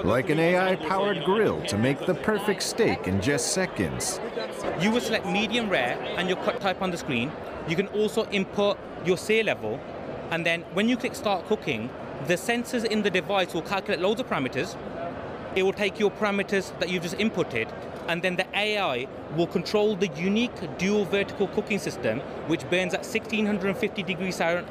Like 0.04 0.30
an 0.30 0.38
AI-powered 0.38 1.24
grill 1.24 1.62
to 1.64 1.78
make 1.78 2.06
the 2.06 2.14
perfect 2.14 2.62
steak 2.62 3.08
in 3.08 3.22
just 3.22 3.54
seconds. 3.54 4.20
You 4.82 4.92
will 4.92 5.02
select 5.02 5.26
medium 5.26 5.70
rare 5.70 5.98
and 6.18 6.28
your 6.28 6.38
cut 6.38 6.60
type 6.60 6.82
on 6.82 6.92
the 6.92 6.98
screen. 6.98 7.32
You 7.68 7.76
can 7.76 7.88
also 7.88 8.26
input 8.28 8.78
your 9.06 9.18
sear 9.18 9.44
level 9.44 9.80
and 10.30 10.46
then 10.46 10.62
when 10.74 10.88
you 10.88 10.98
click 10.98 11.16
start 11.16 11.46
cooking, 11.48 11.90
the 12.28 12.36
sensors 12.36 12.86
in 12.86 13.02
the 13.02 13.10
device 13.10 13.54
will 13.54 13.62
calculate 13.62 14.02
loads 14.02 14.20
of 14.20 14.28
parameters. 14.28 14.76
It 15.56 15.64
will 15.64 15.74
take 15.74 16.00
your 16.00 16.12
parameters 16.12 16.78
that 16.80 16.90
you've 16.90 17.04
just 17.04 17.18
inputted 17.18 17.70
and 18.08 18.22
then 18.22 18.36
the 18.36 18.46
AI 18.58 19.08
will 19.36 19.48
control 19.48 19.96
the 19.96 20.08
unique 20.10 20.78
dual 20.78 21.06
vertical 21.06 21.48
cooking 21.48 21.80
system, 21.80 22.20
which 22.48 22.62
burns 22.70 22.94
at 22.94 23.06
1650 23.06 24.04
degrees, 24.04 24.42
uh, 24.42 24.64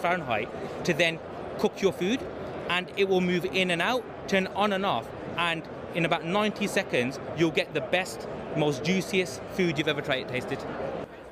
Fahrenheit, 0.00 0.48
to 0.84 0.94
then 0.94 1.18
cook 1.58 1.80
your 1.80 1.92
food. 1.92 2.20
And 2.68 2.90
it 2.96 3.08
will 3.08 3.22
move 3.22 3.46
in 3.46 3.70
and 3.70 3.80
out, 3.80 4.04
turn 4.28 4.46
on 4.48 4.74
and 4.74 4.84
off, 4.84 5.08
and 5.38 5.62
in 5.94 6.04
about 6.04 6.24
90 6.24 6.66
seconds, 6.66 7.18
you'll 7.36 7.50
get 7.50 7.72
the 7.72 7.80
best, 7.80 8.28
most 8.56 8.84
juiciest 8.84 9.40
food 9.54 9.78
you've 9.78 9.88
ever 9.88 10.02
tried 10.02 10.28
tasted. 10.28 10.58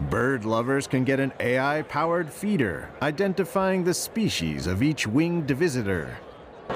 Bird 0.01 0.45
lovers 0.45 0.87
can 0.87 1.05
get 1.05 1.21
an 1.21 1.33
AI 1.41 1.83
powered 1.83 2.31
feeder, 2.31 2.91
identifying 3.03 3.85
the 3.85 3.95
species 3.95 4.67
of 4.67 4.83
each 4.83 5.07
winged 5.07 5.51
visitor. 5.51 6.17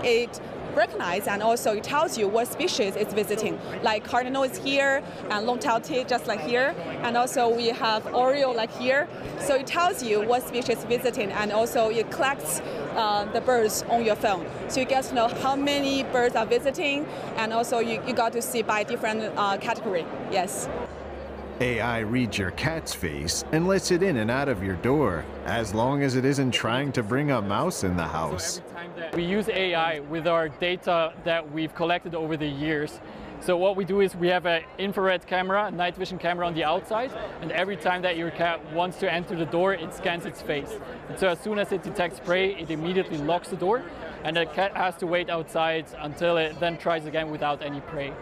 It 0.03 0.41
recognizes 0.77 1.29
and 1.29 1.43
also 1.43 1.73
it 1.73 1.85
tells 1.85 2.17
you 2.19 2.29
what 2.29 2.49
species 2.49 2.97
it's 2.97 3.15
visiting. 3.15 3.59
Like 3.83 4.05
cardinal 4.05 4.43
is 4.43 4.59
here 4.59 5.03
and 5.31 5.47
long-tailed 5.47 5.85
tit 5.85 6.09
just 6.09 6.27
like 6.27 6.41
here. 6.41 6.75
And 7.03 7.17
also 7.17 7.49
we 7.49 7.69
have 7.69 8.07
oriole 8.15 8.55
like 8.55 8.73
here. 8.73 9.09
So 9.41 9.57
it 9.57 9.67
tells 9.67 10.03
you 10.03 10.21
what 10.23 10.47
species 10.47 10.85
visiting 10.85 11.31
and 11.33 11.53
also 11.53 11.91
it 11.91 12.11
collects 12.11 12.61
uh, 12.95 13.25
the 13.33 13.41
birds 13.41 13.85
on 13.89 14.05
your 14.05 14.17
phone. 14.17 14.47
So 14.69 14.81
you 14.81 14.87
get 14.87 15.05
to 15.05 15.15
know 15.15 15.29
how 15.29 15.57
many 15.57 16.05
birds 16.05 16.37
are 16.37 16.47
visiting 16.47 17.07
and 17.37 17.53
also 17.53 17.79
you, 17.79 18.03
you 18.07 18.15
got 18.15 18.33
to 18.33 18.43
see 18.43 18.63
by 18.63 18.83
different 18.85 19.23
uh, 19.37 19.57
category. 19.59 20.05
Yes. 20.31 20.69
AI 21.61 21.99
reads 21.99 22.39
your 22.39 22.53
cat's 22.53 22.95
face 22.95 23.45
and 23.53 23.67
lets 23.69 23.91
it 23.91 24.03
in 24.03 24.17
and 24.17 24.31
out 24.31 24.49
of 24.49 24.63
your 24.63 24.77
door, 24.77 25.27
as 25.45 25.75
long 25.75 26.03
as 26.03 26.17
it 26.17 26.25
isn't 26.25 26.53
trying 26.53 26.91
to 26.93 27.03
bring 27.03 27.33
a 27.33 27.43
mouse 27.43 27.85
in 27.85 27.97
the 27.97 28.07
house. 28.07 28.63
We 29.15 29.25
use 29.25 29.49
AI 29.49 30.01
with 30.01 30.27
our 30.27 30.49
data 30.49 31.13
that 31.25 31.53
we've 31.53 31.75
collected 31.75 32.15
over 32.15 32.37
the 32.37 32.47
years. 32.47 33.01
So 33.43 33.57
what 33.57 33.75
we 33.75 33.87
do 33.87 34.01
is 34.01 34.15
we 34.15 34.29
have 34.29 34.45
an 34.45 34.65
infrared 34.77 35.27
camera, 35.27 35.71
night 35.71 35.97
vision 35.97 36.19
camera 36.19 36.47
on 36.47 36.53
the 36.53 36.65
outside, 36.65 37.11
and 37.41 37.51
every 37.53 37.77
time 37.77 38.03
that 38.03 38.19
your 38.19 38.31
cat 38.31 38.61
wants 38.73 38.99
to 38.99 39.11
enter 39.11 39.35
the 39.35 39.47
door, 39.47 39.73
it 39.73 39.95
scans 39.95 40.27
its 40.27 40.43
face. 40.43 40.77
And 41.09 41.19
so 41.19 41.29
as 41.29 41.41
soon 41.41 41.59
as 41.59 41.73
it 41.73 41.83
detects 41.83 42.21
prey, 42.21 42.55
it 42.55 42.71
immediately 42.71 43.17
locks 43.17 43.49
the 43.49 43.57
door, 43.57 43.83
and 44.25 44.37
the 44.37 44.45
cat 44.45 44.77
has 44.77 44.95
to 44.97 45.07
wait 45.07 45.31
outside 45.31 45.87
until 46.01 46.37
it 46.37 46.61
then 46.61 46.77
tries 46.77 47.07
again 47.07 47.31
without 47.31 47.63
any 47.63 47.81
prey. 47.81 48.13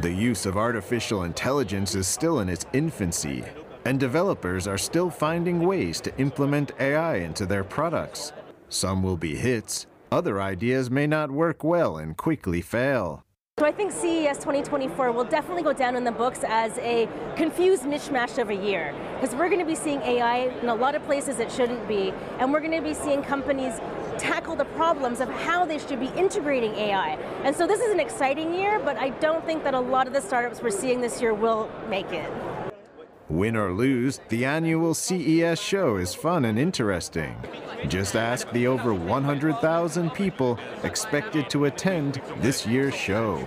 The 0.00 0.12
use 0.12 0.46
of 0.46 0.56
artificial 0.56 1.24
intelligence 1.24 1.94
is 1.94 2.06
still 2.06 2.40
in 2.40 2.48
its 2.48 2.64
infancy, 2.72 3.44
and 3.84 4.00
developers 4.00 4.66
are 4.66 4.78
still 4.78 5.10
finding 5.10 5.60
ways 5.60 6.00
to 6.02 6.16
implement 6.18 6.72
AI 6.80 7.16
into 7.16 7.44
their 7.44 7.64
products. 7.64 8.32
Some 8.70 9.02
will 9.02 9.16
be 9.16 9.34
hits, 9.34 9.86
other 10.12 10.40
ideas 10.40 10.90
may 10.90 11.06
not 11.06 11.30
work 11.30 11.64
well 11.64 11.96
and 11.96 12.16
quickly 12.16 12.60
fail. 12.60 13.24
So 13.58 13.64
I 13.64 13.72
think 13.72 13.90
CES 13.90 14.36
2024 14.36 15.10
will 15.10 15.24
definitely 15.24 15.62
go 15.62 15.72
down 15.72 15.96
in 15.96 16.04
the 16.04 16.12
books 16.12 16.40
as 16.46 16.76
a 16.78 17.08
confused 17.34 17.84
mishmash 17.84 18.38
of 18.38 18.50
a 18.50 18.54
year 18.54 18.94
because 19.14 19.34
we're 19.34 19.48
going 19.48 19.58
to 19.58 19.66
be 19.66 19.74
seeing 19.74 20.00
AI 20.02 20.58
in 20.60 20.68
a 20.68 20.74
lot 20.74 20.94
of 20.94 21.02
places 21.06 21.40
it 21.40 21.50
shouldn't 21.50 21.88
be, 21.88 22.12
and 22.38 22.52
we're 22.52 22.60
going 22.60 22.70
to 22.72 22.82
be 22.82 22.94
seeing 22.94 23.22
companies 23.22 23.80
tackle 24.18 24.54
the 24.54 24.66
problems 24.66 25.20
of 25.20 25.28
how 25.30 25.64
they 25.64 25.78
should 25.78 25.98
be 25.98 26.10
integrating 26.16 26.74
AI. 26.74 27.14
And 27.44 27.56
so 27.56 27.66
this 27.66 27.80
is 27.80 27.90
an 27.90 28.00
exciting 28.00 28.54
year, 28.54 28.78
but 28.78 28.96
I 28.96 29.08
don't 29.10 29.44
think 29.44 29.64
that 29.64 29.74
a 29.74 29.80
lot 29.80 30.06
of 30.06 30.12
the 30.12 30.20
startups 30.20 30.62
we're 30.62 30.70
seeing 30.70 31.00
this 31.00 31.20
year 31.22 31.32
will 31.32 31.70
make 31.88 32.12
it. 32.12 32.30
Win 33.28 33.56
or 33.56 33.72
lose, 33.72 34.20
the 34.30 34.46
annual 34.46 34.94
CES 34.94 35.60
show 35.60 35.96
is 35.96 36.14
fun 36.14 36.46
and 36.46 36.58
interesting. 36.58 37.36
Just 37.86 38.16
ask 38.16 38.50
the 38.52 38.66
over 38.66 38.94
100,000 38.94 40.10
people 40.10 40.58
expected 40.82 41.50
to 41.50 41.66
attend 41.66 42.22
this 42.40 42.66
year's 42.66 42.94
show. 42.94 43.46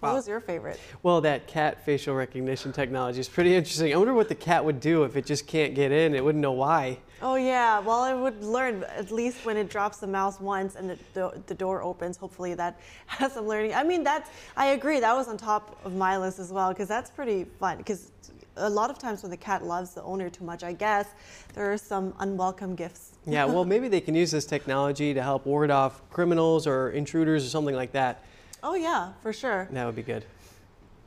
What 0.00 0.14
was 0.14 0.26
your 0.26 0.40
favorite? 0.40 0.80
Well, 1.02 1.20
that 1.20 1.46
cat 1.46 1.84
facial 1.84 2.14
recognition 2.14 2.72
technology 2.72 3.20
is 3.20 3.28
pretty 3.28 3.54
interesting. 3.56 3.92
I 3.92 3.96
wonder 3.96 4.14
what 4.14 4.28
the 4.28 4.34
cat 4.34 4.64
would 4.64 4.80
do 4.80 5.04
if 5.04 5.16
it 5.16 5.26
just 5.26 5.46
can't 5.46 5.74
get 5.74 5.92
in. 5.92 6.14
It 6.14 6.24
wouldn't 6.24 6.40
know 6.40 6.52
why. 6.52 6.98
Oh 7.22 7.34
yeah, 7.34 7.80
well 7.80 8.06
it 8.06 8.18
would 8.18 8.42
learn 8.42 8.82
at 8.84 9.10
least 9.10 9.44
when 9.44 9.58
it 9.58 9.68
drops 9.68 9.98
the 9.98 10.06
mouse 10.06 10.40
once 10.40 10.74
and 10.74 10.88
the, 10.88 10.98
the, 11.12 11.42
the, 11.48 11.54
door 11.54 11.82
opens. 11.82 12.16
Hopefully 12.16 12.54
that 12.54 12.80
has 13.06 13.34
some 13.34 13.46
learning. 13.46 13.74
I 13.74 13.82
mean 13.82 14.02
that's 14.02 14.30
I 14.56 14.68
agree 14.68 15.00
that 15.00 15.14
was 15.14 15.28
on 15.28 15.36
top 15.36 15.78
of 15.84 15.94
my 15.94 16.16
list 16.16 16.38
as 16.38 16.50
well 16.50 16.70
because 16.70 16.88
that's 16.88 17.10
pretty 17.10 17.44
fun 17.44 17.76
because 17.76 18.10
a 18.56 18.70
lot 18.70 18.88
of 18.88 18.98
times 18.98 19.22
when 19.22 19.30
the 19.30 19.36
cat 19.36 19.64
loves 19.64 19.92
the 19.94 20.02
owner 20.02 20.30
too 20.30 20.44
much, 20.44 20.64
I 20.64 20.72
guess 20.72 21.08
there 21.52 21.70
are 21.70 21.78
some 21.78 22.14
unwelcome 22.20 22.74
gifts. 22.74 23.18
yeah, 23.26 23.44
well 23.44 23.66
maybe 23.66 23.88
they 23.88 24.00
can 24.00 24.14
use 24.14 24.30
this 24.30 24.46
technology 24.46 25.12
to 25.12 25.22
help 25.22 25.44
ward 25.44 25.70
off 25.70 26.00
criminals 26.08 26.66
or 26.66 26.90
intruders 26.90 27.44
or 27.44 27.50
something 27.50 27.74
like 27.74 27.92
that. 27.92 28.24
Oh 28.62 28.74
yeah, 28.74 29.12
for 29.22 29.32
sure. 29.32 29.68
That 29.72 29.86
would 29.86 29.96
be 29.96 30.02
good. 30.02 30.24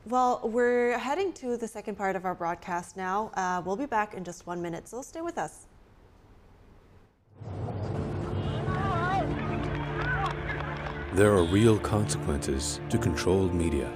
Well, 0.06 0.40
we're 0.44 0.98
heading 0.98 1.32
to 1.34 1.56
the 1.56 1.66
second 1.66 1.96
part 1.96 2.14
of 2.14 2.24
our 2.24 2.34
broadcast 2.34 2.96
now. 2.96 3.30
Uh, 3.34 3.62
we'll 3.64 3.76
be 3.76 3.86
back 3.86 4.14
in 4.14 4.22
just 4.22 4.46
one 4.46 4.60
minute, 4.60 4.86
so 4.86 5.00
stay 5.00 5.22
with 5.22 5.38
us. 5.38 5.66
There 11.14 11.32
are 11.32 11.44
real 11.44 11.78
consequences 11.78 12.80
to 12.90 12.98
controlled 12.98 13.54
media. 13.54 13.88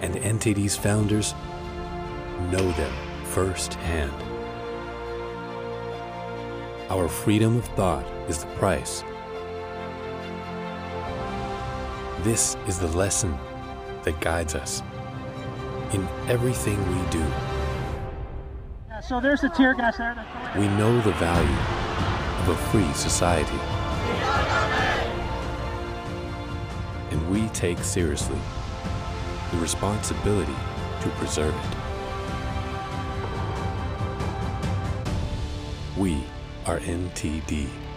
And 0.00 0.14
NTD's 0.14 0.76
founders 0.76 1.34
know 2.50 2.72
them 2.72 2.92
firsthand. 3.26 4.27
Our 6.90 7.06
freedom 7.06 7.58
of 7.58 7.66
thought 7.76 8.06
is 8.30 8.44
the 8.44 8.46
price. 8.52 9.04
This 12.22 12.56
is 12.66 12.78
the 12.78 12.86
lesson 12.88 13.36
that 14.04 14.18
guides 14.22 14.54
us 14.54 14.82
in 15.92 16.08
everything 16.28 16.78
we 16.78 17.10
do. 17.10 17.18
Yeah, 18.88 19.00
so 19.00 19.20
there's 19.20 19.42
the 19.42 19.50
tear 19.50 19.74
gas 19.74 19.98
there. 19.98 20.16
We 20.56 20.66
know 20.78 20.98
the 21.02 21.12
value 21.12 21.58
of 22.40 22.48
a 22.48 22.56
free 22.70 22.90
society. 22.94 23.58
And 27.10 27.30
we 27.30 27.48
take 27.48 27.80
seriously 27.80 28.38
the 29.50 29.58
responsibility 29.58 30.56
to 31.02 31.08
preserve 31.18 31.54
it. 31.54 31.76
We 35.98 36.24
are 36.68 36.80
NTD. 36.80 37.87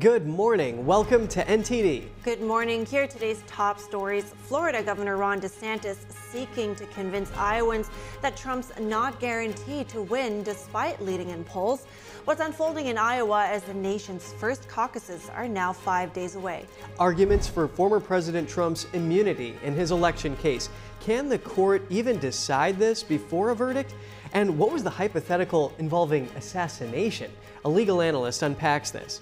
Good 0.00 0.26
morning. 0.26 0.84
Welcome 0.86 1.28
to 1.28 1.44
NTD. 1.44 2.08
Good 2.24 2.40
morning. 2.40 2.84
Here 2.84 3.04
are 3.04 3.06
today's 3.06 3.44
top 3.46 3.78
stories. 3.78 4.24
Florida 4.42 4.82
Governor 4.82 5.16
Ron 5.16 5.40
DeSantis 5.40 5.98
seeking 6.10 6.74
to 6.74 6.84
convince 6.86 7.30
Iowans 7.36 7.90
that 8.20 8.36
Trump's 8.36 8.72
not 8.80 9.20
guaranteed 9.20 9.88
to 9.90 10.02
win 10.02 10.42
despite 10.42 11.00
leading 11.00 11.30
in 11.30 11.44
polls. 11.44 11.86
What's 12.24 12.40
unfolding 12.40 12.86
in 12.86 12.98
Iowa 12.98 13.46
as 13.46 13.62
the 13.62 13.74
nation's 13.74 14.32
first 14.32 14.68
caucuses 14.68 15.30
are 15.32 15.46
now 15.46 15.72
five 15.72 16.12
days 16.12 16.34
away. 16.34 16.66
Arguments 16.98 17.46
for 17.46 17.68
former 17.68 18.00
President 18.00 18.48
Trump's 18.48 18.88
immunity 18.94 19.54
in 19.62 19.74
his 19.74 19.92
election 19.92 20.34
case. 20.38 20.70
Can 20.98 21.28
the 21.28 21.38
court 21.38 21.86
even 21.88 22.18
decide 22.18 22.80
this 22.80 23.04
before 23.04 23.50
a 23.50 23.54
verdict? 23.54 23.94
And 24.32 24.58
what 24.58 24.72
was 24.72 24.82
the 24.82 24.90
hypothetical 24.90 25.72
involving 25.78 26.28
assassination? 26.34 27.30
A 27.64 27.68
legal 27.68 28.02
analyst 28.02 28.42
unpacks 28.42 28.90
this 28.90 29.20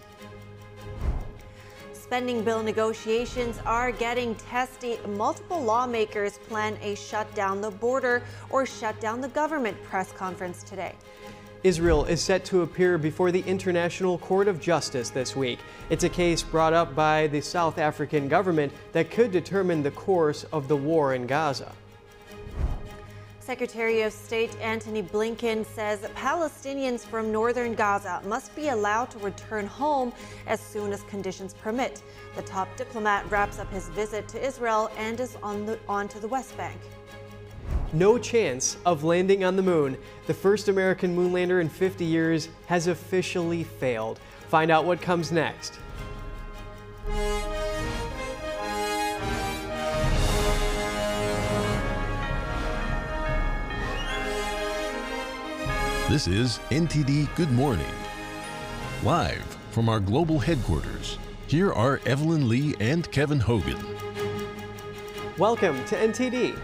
spending 2.12 2.44
bill 2.44 2.62
negotiations 2.62 3.58
are 3.64 3.90
getting 3.90 4.34
testy. 4.34 4.98
Multiple 5.16 5.62
lawmakers 5.62 6.36
plan 6.46 6.76
a 6.82 6.94
shut 6.94 7.34
down 7.34 7.62
the 7.62 7.70
border 7.70 8.22
or 8.50 8.66
shut 8.66 9.00
down 9.00 9.22
the 9.22 9.28
government 9.28 9.82
press 9.84 10.12
conference 10.12 10.62
today. 10.62 10.94
Israel 11.62 12.04
is 12.04 12.20
set 12.20 12.44
to 12.44 12.60
appear 12.60 12.98
before 12.98 13.30
the 13.30 13.40
International 13.46 14.18
Court 14.18 14.46
of 14.46 14.60
Justice 14.60 15.08
this 15.08 15.34
week. 15.34 15.58
It's 15.88 16.04
a 16.04 16.08
case 16.10 16.42
brought 16.42 16.74
up 16.74 16.94
by 16.94 17.28
the 17.28 17.40
South 17.40 17.78
African 17.78 18.28
government 18.28 18.74
that 18.92 19.10
could 19.10 19.32
determine 19.32 19.82
the 19.82 19.92
course 19.92 20.44
of 20.52 20.68
the 20.68 20.76
war 20.76 21.14
in 21.14 21.26
Gaza. 21.26 21.72
Secretary 23.52 24.00
of 24.00 24.14
State 24.14 24.58
Antony 24.62 25.02
Blinken 25.02 25.66
says 25.66 26.00
Palestinians 26.16 27.00
from 27.00 27.30
northern 27.30 27.74
Gaza 27.74 28.22
must 28.24 28.56
be 28.56 28.68
allowed 28.68 29.10
to 29.10 29.18
return 29.18 29.66
home 29.66 30.10
as 30.46 30.58
soon 30.58 30.90
as 30.90 31.02
conditions 31.02 31.52
permit. 31.52 32.02
The 32.34 32.40
top 32.40 32.74
diplomat 32.78 33.30
wraps 33.30 33.58
up 33.58 33.70
his 33.70 33.90
visit 33.90 34.26
to 34.28 34.42
Israel 34.42 34.90
and 34.96 35.20
is 35.20 35.36
on, 35.42 35.66
the, 35.66 35.78
on 35.86 36.08
to 36.08 36.18
the 36.18 36.28
West 36.28 36.56
Bank. 36.56 36.80
No 37.92 38.16
chance 38.16 38.78
of 38.86 39.04
landing 39.04 39.44
on 39.44 39.56
the 39.56 39.62
moon. 39.62 39.98
The 40.26 40.32
first 40.32 40.68
American 40.68 41.14
moonlander 41.14 41.60
in 41.60 41.68
50 41.68 42.06
years 42.06 42.48
has 42.68 42.86
officially 42.86 43.64
failed. 43.64 44.18
Find 44.48 44.70
out 44.70 44.86
what 44.86 45.02
comes 45.02 45.30
next. 45.30 45.78
This 56.12 56.28
is 56.28 56.58
NTD 56.68 57.34
Good 57.36 57.50
Morning. 57.52 57.86
Live 59.02 59.42
from 59.70 59.88
our 59.88 59.98
global 59.98 60.38
headquarters, 60.38 61.18
here 61.46 61.72
are 61.72 62.02
Evelyn 62.04 62.50
Lee 62.50 62.74
and 62.80 63.10
Kevin 63.10 63.40
Hogan. 63.40 63.82
Welcome 65.38 65.82
to 65.86 65.96
NTD. 65.96 66.58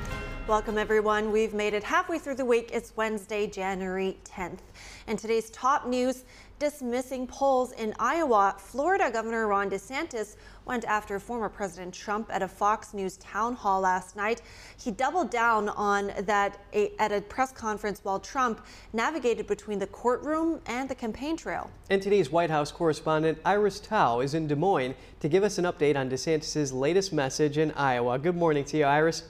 Welcome, 0.46 0.76
everyone. 0.76 1.32
We've 1.32 1.55
made 1.55 1.72
it 1.72 1.82
halfway 1.82 2.18
through 2.18 2.34
the 2.34 2.44
week. 2.44 2.72
It's 2.74 2.94
Wednesday, 2.94 3.46
January 3.46 4.18
10th. 4.22 4.59
And 5.07 5.18
today's 5.18 5.49
top 5.49 5.86
news 5.86 6.24
dismissing 6.59 7.27
polls 7.27 7.73
in 7.73 7.95
Iowa, 7.99 8.57
Florida 8.59 9.11
Governor 9.11 9.47
Ron 9.47 9.71
DeSantis 9.71 10.37
went 10.65 10.85
after 10.85 11.19
former 11.19 11.49
President 11.49 11.95
Trump 11.95 12.29
at 12.33 12.43
a 12.43 12.49
Fox 12.49 12.93
News 12.93 13.17
town 13.19 13.55
hall 13.55 13.81
last 13.81 14.17
night. 14.17 14.43
He 14.77 14.91
doubled 14.91 15.31
down 15.31 15.69
on 15.71 16.13
that 16.23 16.59
at 16.99 17.13
a 17.13 17.21
press 17.21 17.53
conference 17.53 18.01
while 18.03 18.21
Trump 18.21 18.65
navigated 18.93 19.47
between 19.47 19.79
the 19.79 19.87
courtroom 19.87 20.61
and 20.67 20.89
the 20.89 20.95
campaign 20.95 21.37
trail. 21.37 21.71
NTD's 21.91 22.31
White 22.31 22.51
House 22.51 22.71
correspondent 22.71 23.39
Iris 23.45 23.81
Tao 23.81 24.21
is 24.21 24.35
in 24.35 24.47
Des 24.47 24.57
Moines 24.57 24.95
to 25.21 25.29
give 25.29 25.43
us 25.43 25.59
an 25.59 25.65
update 25.65 25.97
on 25.97 26.11
DeSantis' 26.11 26.73
latest 26.73 27.13
message 27.13 27.57
in 27.57 27.71
Iowa. 27.73 28.19
Good 28.19 28.37
morning 28.37 28.65
to 28.65 28.79
you, 28.79 28.85
Iris. 28.85 29.25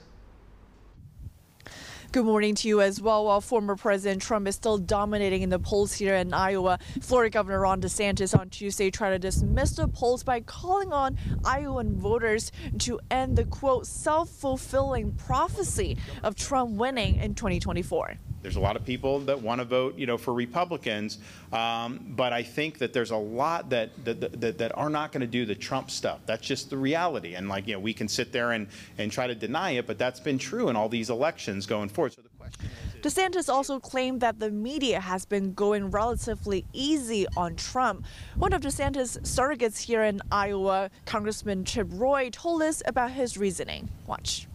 Good 2.11 2.25
morning 2.25 2.55
to 2.55 2.67
you 2.67 2.81
as 2.81 2.99
well. 2.99 3.25
While 3.25 3.39
former 3.39 3.75
President 3.75 4.19
Trump 4.19 4.47
is 4.47 4.55
still 4.55 4.79
dominating 4.79 5.43
in 5.43 5.51
the 5.51 5.59
polls 5.59 5.93
here 5.93 6.15
in 6.15 6.33
Iowa, 6.33 6.79
Florida 7.01 7.29
Governor 7.29 7.59
Ron 7.59 7.81
DeSantis 7.81 8.35
on 8.35 8.49
Tuesday 8.49 8.89
tried 8.89 9.11
to 9.11 9.19
dismiss 9.19 9.73
the 9.73 9.87
polls 9.87 10.23
by 10.23 10.39
calling 10.39 10.91
on 10.91 11.19
Iowan 11.45 11.95
voters 11.95 12.51
to 12.79 12.99
end 13.11 13.35
the 13.35 13.45
quote 13.45 13.85
self 13.85 14.27
fulfilling 14.27 15.11
prophecy 15.11 15.97
of 16.23 16.33
Trump 16.33 16.71
winning 16.71 17.17
in 17.17 17.35
2024. 17.35 18.17
There's 18.41 18.55
a 18.55 18.59
lot 18.59 18.75
of 18.75 18.85
people 18.85 19.19
that 19.21 19.41
want 19.41 19.59
to 19.59 19.65
vote, 19.65 19.97
you 19.97 20.05
know, 20.05 20.17
for 20.17 20.33
Republicans, 20.33 21.19
um, 21.51 22.05
but 22.09 22.31
I 22.31 22.43
think 22.43 22.77
that 22.77 22.93
there's 22.93 23.11
a 23.11 23.17
lot 23.17 23.69
that 23.69 23.89
that, 24.05 24.39
that, 24.39 24.57
that 24.57 24.77
are 24.77 24.89
not 24.89 25.11
going 25.11 25.21
to 25.21 25.27
do 25.27 25.45
the 25.45 25.55
Trump 25.55 25.91
stuff. 25.91 26.19
That's 26.25 26.45
just 26.45 26.69
the 26.69 26.77
reality. 26.77 27.35
And 27.35 27.49
like, 27.49 27.67
you 27.67 27.73
know, 27.73 27.79
we 27.79 27.93
can 27.93 28.07
sit 28.07 28.31
there 28.31 28.51
and, 28.51 28.67
and 28.97 29.11
try 29.11 29.27
to 29.27 29.35
deny 29.35 29.71
it, 29.71 29.87
but 29.87 29.97
that's 29.97 30.19
been 30.19 30.37
true 30.37 30.69
in 30.69 30.75
all 30.75 30.89
these 30.89 31.09
elections 31.09 31.65
going 31.65 31.89
forward. 31.89 32.13
So 32.13 32.21
the 32.21 32.29
question 32.37 32.65
is, 32.65 33.13
DeSantis 33.13 33.47
also 33.47 33.79
claimed 33.79 34.21
that 34.21 34.39
the 34.39 34.51
media 34.51 34.99
has 34.99 35.25
been 35.25 35.53
going 35.53 35.89
relatively 35.89 36.65
easy 36.73 37.25
on 37.37 37.55
Trump. 37.55 38.05
One 38.35 38.53
of 38.53 38.61
DeSantis' 38.61 39.19
surrogates 39.21 39.79
here 39.79 40.03
in 40.03 40.21
Iowa, 40.31 40.89
Congressman 41.05 41.65
Chip 41.65 41.87
Roy, 41.91 42.29
told 42.29 42.61
us 42.61 42.81
about 42.85 43.11
his 43.11 43.37
reasoning. 43.37 43.89
Watch 44.05 44.47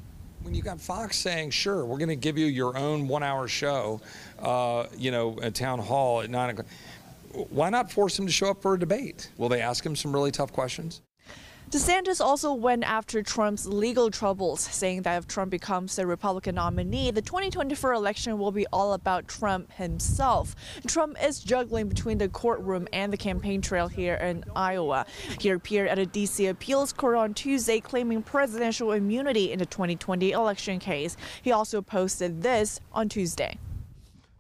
when 0.45 0.55
you 0.55 0.62
got 0.62 0.80
Fox 0.80 1.16
saying, 1.16 1.51
"Sure, 1.51 1.84
we're 1.84 1.99
going 1.99 2.09
to 2.09 2.16
give 2.16 2.36
you 2.36 2.47
your 2.47 2.76
own 2.76 3.09
one-hour 3.09 3.49
show," 3.49 4.01
uh, 4.38 4.86
you 4.97 5.11
know, 5.11 5.38
a 5.40 5.51
town 5.51 5.78
hall 5.78 6.20
at 6.20 6.30
nine 6.30 6.51
o'clock, 6.51 6.66
why 7.51 7.70
not 7.70 7.90
force 7.90 8.18
him 8.18 8.26
to 8.26 8.32
show 8.32 8.51
up 8.51 8.62
for 8.62 8.74
a 8.74 8.78
debate? 8.78 9.30
Will 9.38 9.49
they 9.49 9.61
ask 9.61 9.84
him 9.84 9.97
some 9.97 10.12
really 10.12 10.30
tough 10.30 10.53
questions? 10.53 11.01
DeSantis 11.75 12.20
also 12.20 12.55
went 12.55 12.85
after 12.85 13.20
Trump's 13.20 13.66
legal 13.66 14.09
troubles, 14.09 14.61
saying 14.61 15.03
that 15.03 15.18
if 15.18 15.27
Trump 15.27 15.51
becomes 15.51 15.97
the 15.97 16.07
Republican 16.07 16.55
nominee, 16.55 17.11
the 17.11 17.20
2024 17.20 17.95
election 17.95 18.39
will 18.39 18.53
be 18.53 18.64
all 18.72 18.93
about 18.93 19.27
Trump 19.27 19.72
himself. 19.72 20.55
Trump 20.87 21.16
is 21.20 21.41
juggling 21.41 21.89
between 21.89 22.18
the 22.18 22.29
courtroom 22.29 22.87
and 22.93 23.12
the 23.12 23.16
campaign 23.16 23.61
trail 23.61 23.89
here 23.89 24.14
in 24.14 24.45
Iowa. 24.55 25.05
He 25.41 25.49
appeared 25.49 25.89
at 25.89 25.99
a 25.99 26.07
D.C. 26.07 26.47
appeals 26.47 26.93
court 26.93 27.16
on 27.16 27.35
Tuesday 27.35 27.81
claiming 27.81 28.22
presidential 28.22 28.93
immunity 28.93 29.51
in 29.51 29.59
the 29.59 29.66
2020 29.66 30.31
election 30.31 30.79
case. 30.79 31.16
He 31.43 31.51
also 31.51 31.83
posted 31.83 32.41
this 32.41 32.79
on 32.93 33.09
Tuesday. 33.09 33.59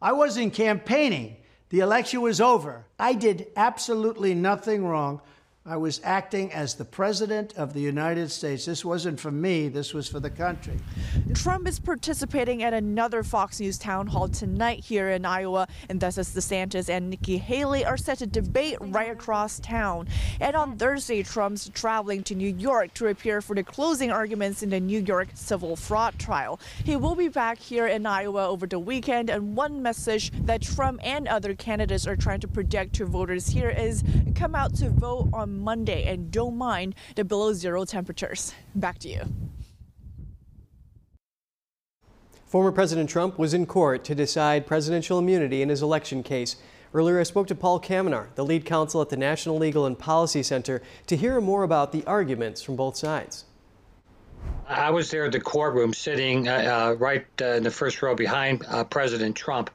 I 0.00 0.12
wasn't 0.12 0.54
campaigning. 0.54 1.38
The 1.70 1.80
election 1.80 2.20
was 2.20 2.40
over. 2.40 2.86
I 2.96 3.14
did 3.14 3.48
absolutely 3.56 4.34
nothing 4.34 4.86
wrong. 4.86 5.20
I 5.66 5.78
was 5.78 5.98
acting 6.04 6.52
as 6.52 6.74
the 6.74 6.84
President 6.84 7.54
of 7.56 7.72
the 7.72 7.80
United 7.80 8.30
States. 8.30 8.66
This 8.66 8.84
wasn't 8.84 9.18
for 9.18 9.30
me, 9.30 9.68
this 9.68 9.94
was 9.94 10.06
for 10.06 10.20
the 10.20 10.28
country. 10.28 10.78
Trump 11.32 11.66
is 11.66 11.78
participating 11.78 12.62
at 12.62 12.74
another 12.74 13.22
Fox 13.22 13.60
News 13.60 13.78
town 13.78 14.06
hall 14.08 14.28
tonight 14.28 14.84
here 14.84 15.08
in 15.08 15.24
Iowa, 15.24 15.66
and 15.88 15.98
thus 15.98 16.18
as 16.18 16.34
DeSantis 16.34 16.90
and 16.90 17.08
Nikki 17.08 17.38
Haley 17.38 17.82
are 17.82 17.96
set 17.96 18.18
to 18.18 18.26
debate 18.26 18.76
right 18.78 19.10
across 19.10 19.58
town. 19.58 20.06
And 20.38 20.54
on 20.54 20.76
Thursday, 20.76 21.22
Trump's 21.22 21.70
traveling 21.70 22.22
to 22.24 22.34
New 22.34 22.54
York 22.54 22.92
to 22.94 23.06
appear 23.06 23.40
for 23.40 23.56
the 23.56 23.64
closing 23.64 24.10
arguments 24.10 24.62
in 24.62 24.68
the 24.68 24.80
New 24.80 25.00
York 25.00 25.28
civil 25.32 25.76
fraud 25.76 26.18
trial. 26.18 26.60
He 26.84 26.96
will 26.96 27.14
be 27.14 27.28
back 27.28 27.58
here 27.58 27.86
in 27.86 28.04
Iowa 28.04 28.48
over 28.48 28.66
the 28.66 28.78
weekend, 28.78 29.30
and 29.30 29.56
one 29.56 29.80
message 29.80 30.30
that 30.44 30.60
Trump 30.60 31.00
and 31.02 31.26
other 31.26 31.54
candidates 31.54 32.06
are 32.06 32.16
trying 32.16 32.40
to 32.40 32.48
project 32.48 32.92
to 32.96 33.06
voters 33.06 33.46
here 33.46 33.70
is 33.70 34.04
come 34.34 34.54
out 34.54 34.74
to 34.74 34.90
vote 34.90 35.30
on 35.32 35.53
Monday 35.60 36.04
and 36.04 36.30
don't 36.30 36.56
mind 36.56 36.94
the 37.14 37.24
below 37.24 37.52
zero 37.52 37.84
temperatures. 37.84 38.54
Back 38.74 38.98
to 39.00 39.08
you. 39.08 39.22
Former 42.46 42.70
President 42.70 43.10
Trump 43.10 43.36
was 43.36 43.52
in 43.52 43.66
court 43.66 44.04
to 44.04 44.14
decide 44.14 44.64
presidential 44.64 45.18
immunity 45.18 45.60
in 45.60 45.70
his 45.70 45.82
election 45.82 46.22
case. 46.22 46.54
Earlier, 46.94 47.18
I 47.18 47.24
spoke 47.24 47.48
to 47.48 47.54
Paul 47.56 47.80
Kamenar, 47.80 48.28
the 48.36 48.44
lead 48.44 48.64
counsel 48.64 49.02
at 49.02 49.08
the 49.08 49.16
National 49.16 49.56
Legal 49.56 49.86
and 49.86 49.98
Policy 49.98 50.44
Center, 50.44 50.80
to 51.08 51.16
hear 51.16 51.40
more 51.40 51.64
about 51.64 51.90
the 51.90 52.04
arguments 52.06 52.62
from 52.62 52.76
both 52.76 52.96
sides. 52.96 53.46
I 54.68 54.90
was 54.90 55.10
there 55.10 55.24
at 55.24 55.32
the 55.32 55.40
courtroom 55.40 55.92
sitting 55.92 56.46
uh, 56.46 56.52
uh, 56.92 56.96
right 56.96 57.26
uh, 57.42 57.46
in 57.46 57.64
the 57.64 57.70
first 57.72 58.00
row 58.00 58.14
behind 58.14 58.64
uh, 58.68 58.84
President 58.84 59.34
Trump, 59.34 59.70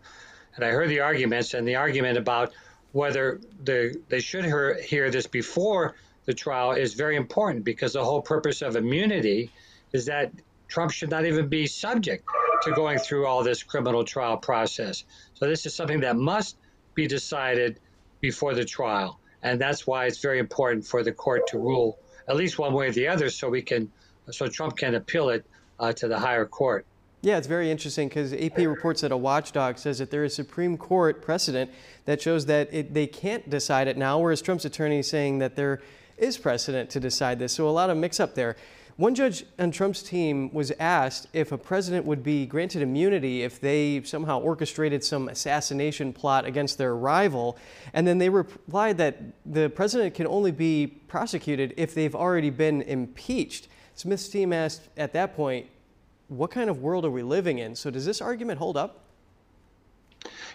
and 0.55 0.63
I 0.63 0.69
heard 0.69 0.89
the 0.89 1.01
arguments 1.01 1.53
and 1.53 1.67
the 1.67 1.75
argument 1.75 2.17
about 2.17 2.53
whether 2.91 3.39
the, 3.63 3.99
they 4.09 4.19
should 4.19 4.45
hear, 4.45 4.81
hear 4.81 5.11
this 5.11 5.27
before 5.27 5.95
the 6.25 6.33
trial 6.33 6.71
is 6.71 6.93
very 6.93 7.15
important 7.15 7.63
because 7.63 7.93
the 7.93 8.03
whole 8.03 8.21
purpose 8.21 8.61
of 8.61 8.75
immunity 8.75 9.51
is 9.93 10.05
that 10.05 10.31
Trump 10.67 10.91
should 10.91 11.09
not 11.09 11.25
even 11.25 11.47
be 11.47 11.65
subject 11.65 12.23
to 12.63 12.71
going 12.71 12.99
through 12.99 13.25
all 13.25 13.43
this 13.43 13.63
criminal 13.63 14.03
trial 14.03 14.37
process. 14.37 15.03
So 15.33 15.47
this 15.47 15.65
is 15.65 15.73
something 15.73 16.01
that 16.01 16.15
must 16.15 16.57
be 16.93 17.07
decided 17.07 17.79
before 18.21 18.53
the 18.53 18.65
trial. 18.65 19.19
And 19.41 19.59
that's 19.59 19.87
why 19.87 20.05
it's 20.05 20.19
very 20.19 20.39
important 20.39 20.85
for 20.85 21.03
the 21.03 21.11
court 21.11 21.47
to 21.47 21.57
rule 21.57 21.97
at 22.27 22.35
least 22.35 22.59
one 22.59 22.73
way 22.73 22.87
or 22.87 22.91
the 22.91 23.07
other 23.07 23.29
so 23.29 23.49
we 23.49 23.61
can 23.61 23.91
so 24.29 24.47
Trump 24.47 24.77
can 24.77 24.93
appeal 24.93 25.29
it 25.29 25.45
uh, 25.79 25.91
to 25.93 26.07
the 26.07 26.19
higher 26.19 26.45
court. 26.45 26.85
Yeah, 27.22 27.38
it's 27.38 27.47
very 27.47 27.70
interesting 27.70 28.07
because 28.07 28.32
AP 28.32 28.59
reports 28.59 29.01
that 29.01 29.11
a 29.11 29.17
watchdog 29.17 29.78
says 29.78 29.99
that 29.99 30.09
there 30.09 30.24
is 30.24 30.34
Supreme 30.34 30.78
Court 30.78 31.22
precedent 31.22 31.70
that 32.05 32.22
shows 32.22 32.45
that 32.45 32.74
it, 32.74 32.93
they 32.93 33.07
can't 33.07 33.49
decide 33.49 33.89
it 33.89 33.97
now, 33.97 34.20
whereas 34.20 34.41
Trump's 34.41 34.63
attorney 34.63 34.99
is 34.99 35.09
saying 35.09 35.39
that 35.39 35.57
there 35.57 35.82
is 36.17 36.38
precedent 36.38 36.89
to 36.91 36.99
decide 37.01 37.38
this. 37.38 37.51
So 37.51 37.67
a 37.67 37.72
lot 37.72 37.89
of 37.89 37.97
mix 37.97 38.22
up 38.22 38.36
there. 38.36 38.55
One 38.95 39.15
judge 39.15 39.45
on 39.57 39.72
Trump's 39.72 40.01
team 40.01 40.53
was 40.53 40.72
asked 40.80 41.28
if 41.34 41.51
a 41.51 41.57
president 41.57 42.05
would 42.05 42.24
be 42.24 42.45
granted 42.45 42.82
immunity 42.82 43.43
if 43.43 43.59
they 43.59 44.01
somehow 44.03 44.39
orchestrated 44.39 45.03
some 45.03 45.28
assassination 45.28 46.13
plot 46.13 46.45
against 46.45 46.78
their 46.78 46.95
rival. 46.95 47.57
And 47.93 48.07
then 48.07 48.17
they 48.17 48.30
replied 48.30 48.97
that 48.97 49.17
the 49.45 49.70
president 49.70 50.15
can 50.15 50.28
only 50.28 50.51
be 50.51 50.88
prosecuted 50.88 51.74
if 51.76 51.93
they've 51.93 52.15
already 52.15 52.49
been 52.49 52.82
impeached. 52.82 53.67
Smith's 53.95 54.30
team 54.30 54.51
asked 54.53 54.88
at 54.97 55.13
that 55.13 55.36
point, 55.36 55.67
what 56.30 56.51
kind 56.51 56.69
of 56.69 56.80
world 56.82 57.05
are 57.05 57.11
we 57.11 57.23
living 57.23 57.59
in? 57.59 57.75
So 57.75 57.91
does 57.91 58.05
this 58.05 58.21
argument 58.21 58.59
hold 58.59 58.77
up? 58.77 59.01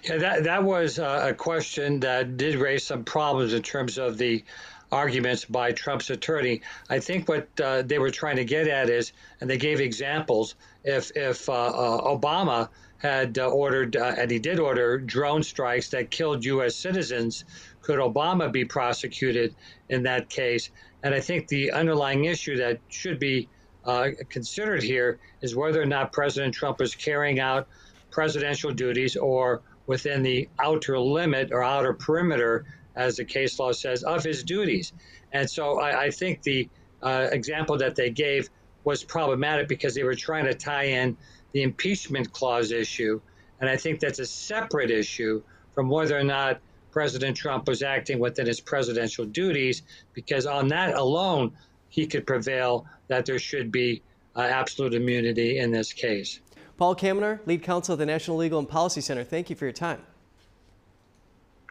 Yeah, 0.05 0.19
that, 0.19 0.45
that 0.45 0.65
was 0.65 0.99
a 0.99 1.35
question 1.37 2.01
that 2.01 2.37
did 2.37 2.57
raise 2.57 2.85
some 2.85 3.05
problems 3.05 3.55
in 3.55 3.63
terms 3.63 3.99
of 3.99 4.19
the 4.19 4.45
arguments 4.93 5.45
by 5.45 5.73
Trump's 5.73 6.11
attorney. 6.11 6.63
I 6.89 7.01
think 7.01 7.29
what 7.29 7.49
uh, 7.61 7.83
they 7.83 7.99
were 7.99 8.11
trying 8.11 8.37
to 8.37 8.45
get 8.45 8.69
at 8.69 8.89
is, 8.89 9.13
and 9.41 9.51
they 9.51 9.57
gave 9.57 9.81
examples, 9.81 10.55
if, 10.85 11.11
if 11.17 11.49
uh, 11.49 11.53
uh, 11.53 12.17
Obama 12.17 12.69
had 12.99 13.39
uh, 13.39 13.49
ordered, 13.49 13.97
uh, 13.97 14.15
and 14.17 14.31
he 14.31 14.39
did 14.39 14.61
order, 14.61 14.99
drone 14.99 15.43
strikes 15.43 15.91
that 15.91 16.11
killed 16.11 16.45
U.S. 16.45 16.77
citizens, 16.77 17.45
could 17.83 17.99
Obama 17.99 18.51
be 18.51 18.65
prosecuted 18.65 19.55
in 19.89 20.05
that 20.05 20.29
case? 20.29 20.71
And 21.03 21.15
I 21.15 21.21
think 21.21 21.49
the 21.49 21.73
underlying 21.73 22.25
issue 22.25 22.57
that 22.59 22.79
should 22.89 23.19
be 23.19 23.49
uh, 23.87 24.09
considered 24.29 24.83
here 24.83 25.19
is 25.41 25.55
whether 25.55 25.81
or 25.81 25.87
not 25.87 26.13
President 26.13 26.55
Trump 26.55 26.81
is 26.81 26.95
carrying 26.95 27.41
out 27.41 27.69
presidential 28.11 28.73
duties 28.73 29.17
or 29.17 29.63
within 29.87 30.23
the 30.23 30.49
outer 30.59 30.99
limit 30.99 31.53
or 31.53 31.63
outer 31.63 31.93
perimeter 31.93 32.65
as 32.97 33.17
the 33.17 33.25
case 33.25 33.59
law 33.59 33.73
says, 33.73 34.03
of 34.05 34.23
his 34.23 34.45
duties. 34.45 34.93
And 35.33 35.49
so 35.51 35.81
I, 35.81 36.05
I 36.05 36.11
think 36.11 36.43
the 36.43 36.69
uh, 37.03 37.29
example 37.33 37.77
that 37.79 37.97
they 37.97 38.11
gave 38.11 38.49
was 38.85 39.03
problematic 39.03 39.69
because 39.69 39.95
they 39.95 40.05
were 40.05 40.15
trying 40.15 40.45
to 40.45 40.55
tie 40.55 40.85
in 40.85 41.17
the 41.53 41.63
impeachment 41.63 42.33
clause 42.33 42.71
issue. 42.71 43.21
And 43.61 43.69
I 43.69 43.77
think 43.77 44.01
that's 44.01 44.19
a 44.19 44.27
separate 44.27 44.91
issue 44.91 45.43
from 45.75 45.89
whether 45.89 46.17
or 46.19 46.25
not 46.25 46.61
President 46.93 47.37
Trump 47.37 47.67
was 47.67 47.83
acting 47.83 48.21
within 48.21 48.47
his 48.47 48.61
presidential 48.61 49.25
duties, 49.25 49.83
because 50.13 50.47
on 50.47 50.69
that 50.69 50.95
alone, 50.95 51.53
he 51.95 52.09
could 52.09 52.27
prevail 52.27 52.85
that 53.07 53.25
there 53.25 53.39
should 53.39 53.71
be 53.71 54.03
uh, 54.35 54.41
absolute 54.41 54.95
immunity 54.95 55.59
in 55.59 55.71
this 55.71 55.93
case. 55.93 56.41
Paul 56.77 56.97
Kamenar, 56.97 57.39
lead 57.47 57.63
counsel 57.63 57.93
at 57.93 58.01
the 58.01 58.07
National 58.07 58.37
Legal 58.37 58.59
and 58.59 58.69
Policy 58.69 59.01
Center, 59.01 59.23
thank 59.23 59.49
you 59.49 59.55
for 59.55 59.65
your 59.65 59.73
time. 59.73 60.03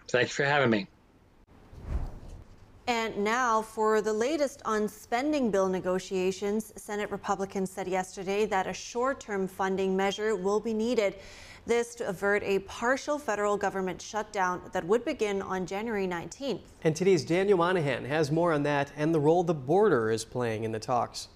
Thank 0.08 0.30
you 0.30 0.34
for 0.34 0.46
having 0.46 0.70
me. 0.70 0.88
And 2.88 3.18
now 3.18 3.62
for 3.62 4.02
the 4.02 4.14
latest 4.14 4.62
on 4.64 4.88
spending 4.88 5.52
bill 5.52 5.68
negotiations, 5.68 6.72
Senate 6.78 7.12
Republicans 7.12 7.70
said 7.70 7.90
yesterday 7.90 8.46
that 8.46 8.66
a 8.66 8.74
short 8.74 9.20
term 9.20 9.46
funding 9.46 9.94
measure 9.94 10.38
will 10.38 10.62
be 10.62 10.74
needed. 10.74 11.16
This 11.66 11.96
to 11.96 12.08
avert 12.08 12.44
a 12.44 12.60
partial 12.60 13.18
federal 13.18 13.56
government 13.56 14.02
shutdown 14.02 14.62
that 14.74 14.86
would 14.86 15.06
begin 15.06 15.42
on 15.42 15.66
January 15.66 16.08
19th. 16.08 16.60
And 16.84 16.94
today's 16.94 17.24
Daniel 17.24 17.58
Monahan 17.58 18.04
has 18.06 18.32
more 18.32 18.52
on 18.52 18.64
that 18.64 18.92
and 18.98 19.16
the 19.16 19.20
role 19.20 19.44
the 19.44 19.54
border 19.54 20.12
is 20.12 20.26
playing 20.26 20.66
in 20.66 20.74
the 20.74 20.80
talks. 20.80 21.30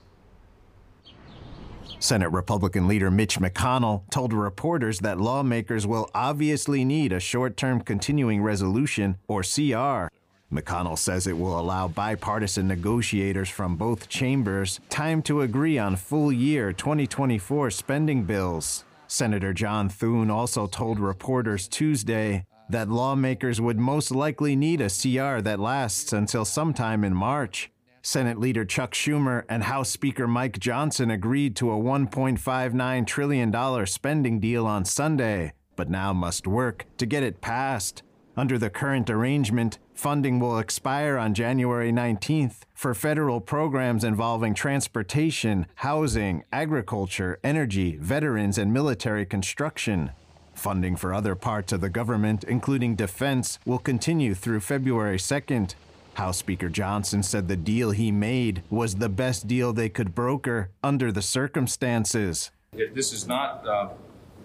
Senate 2.00 2.30
Republican 2.32 2.88
leader 2.88 3.10
Mitch 3.10 3.40
McConnell 3.40 4.04
told 4.12 4.34
reporters 4.34 5.00
that 5.00 5.20
lawmakers 5.20 5.88
will 5.88 6.10
obviously 6.14 6.84
need 6.84 7.14
a 7.14 7.20
short 7.20 7.56
term 7.56 7.80
continuing 7.82 8.42
resolution, 8.42 9.18
or 9.28 9.42
CR, 9.42 10.08
McConnell 10.54 10.98
says 10.98 11.28
it 11.28 11.38
will 11.38 11.60
allow 11.60 11.90
bipartisan 11.90 12.68
negotiators 12.68 13.50
from 13.50 13.76
both 13.76 14.08
chambers 14.08 14.80
time 14.90 15.22
to 15.24 15.42
agree 15.42 15.78
on 15.78 15.96
full 15.98 16.32
year 16.32 16.72
2024 16.72 17.70
spending 17.72 18.24
bills. 18.24 18.86
Senator 19.08 19.54
John 19.54 19.90
Thune 19.90 20.30
also 20.30 20.68
told 20.68 21.00
reporters 21.00 21.68
Tuesday 21.68 22.46
that 22.70 22.90
lawmakers 22.90 23.62
would 23.62 23.80
most 23.80 24.12
likely 24.12 24.56
need 24.56 24.82
a 24.82 24.90
CR 24.90 25.42
that 25.42 25.60
lasts 25.60 26.12
until 26.12 26.44
sometime 26.44 27.04
in 27.04 27.14
March. 27.14 27.72
Senate 28.02 28.40
Leader 28.40 28.66
Chuck 28.66 28.94
Schumer 28.94 29.44
and 29.50 29.64
House 29.64 29.90
Speaker 29.90 30.28
Mike 30.28 30.60
Johnson 30.60 31.12
agreed 31.12 31.56
to 31.58 31.72
a 31.72 31.78
$1.59 31.78 33.08
trillion 33.08 33.86
spending 33.86 34.40
deal 34.40 34.66
on 34.66 34.86
Sunday, 34.86 35.54
but 35.76 35.90
now 35.90 36.14
must 36.14 36.48
work 36.48 36.86
to 36.98 37.06
get 37.06 37.24
it 37.24 37.42
passed. 37.42 38.04
Under 38.36 38.58
the 38.58 38.70
current 38.70 39.10
arrangement, 39.10 39.80
funding 39.98 40.40
will 40.40 40.60
expire 40.60 41.18
on 41.18 41.34
January 41.34 41.92
19th 41.92 42.60
for 42.74 42.94
federal 42.94 43.42
programs 43.42 44.04
involving 44.04 44.54
transportation, 44.54 45.66
housing, 45.76 46.44
agriculture, 46.54 47.40
energy, 47.44 47.98
veterans, 47.98 48.58
and 48.58 48.72
military 48.72 49.26
construction. 49.26 50.12
Funding 50.54 50.96
for 50.96 51.14
other 51.14 51.36
parts 51.36 51.74
of 51.74 51.82
the 51.82 51.90
government, 51.90 52.44
including 52.44 52.96
defense, 52.96 53.58
will 53.66 53.80
continue 53.80 54.36
through 54.36 54.60
February 54.60 55.18
2nd. 55.18 55.74
House 56.14 56.38
Speaker 56.38 56.70
Johnson 56.70 57.22
said 57.22 57.48
the 57.48 57.56
deal 57.56 57.92
he 57.92 58.12
made 58.12 58.64
was 58.70 58.96
the 58.96 59.10
best 59.10 59.48
deal 59.48 59.74
they 59.74 59.90
could 59.90 60.16
broker 60.16 60.70
under 60.84 61.12
the 61.12 61.22
circumstances. 61.22 62.52
This 62.72 63.14
is 63.14 63.28
not 63.28 63.68
uh, 63.68 63.90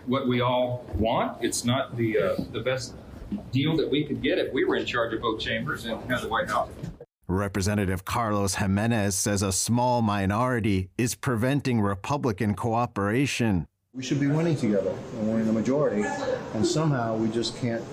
what 0.07 0.29
we 0.29 0.41
all 0.41 0.85
want. 0.95 1.43
It's 1.43 1.65
not 1.65 1.97
the 1.97 2.19
uh, 2.19 2.37
the 2.53 2.61
best 2.61 2.95
deal 3.53 3.77
that 3.77 3.91
we 3.91 4.05
could 4.05 4.23
get 4.23 4.39
if 4.39 4.53
we 4.53 4.65
were 4.65 4.77
in 4.77 4.87
charge 4.87 5.13
of 5.15 5.21
both 5.21 5.41
chambers 5.41 5.85
and 5.85 6.01
had 6.11 6.23
the 6.23 6.29
White 6.29 6.49
House. 6.49 6.69
Representative 7.29 8.05
Carlos 8.05 8.57
Gimenez 8.57 9.15
says 9.15 9.43
a 9.43 9.53
small 9.53 10.03
minority 10.03 10.91
is 10.99 11.15
preventing 11.15 11.81
Republican 11.81 12.55
cooperation. 12.55 13.67
We 13.95 14.03
should 14.03 14.21
be 14.21 14.27
winning 14.27 14.57
together 14.57 14.95
and 15.19 15.31
winning 15.31 15.47
the 15.47 15.53
majority, 15.53 16.03
and 16.55 16.67
somehow 16.67 17.17
we 17.17 17.29
just 17.29 17.57
can't 17.57 17.85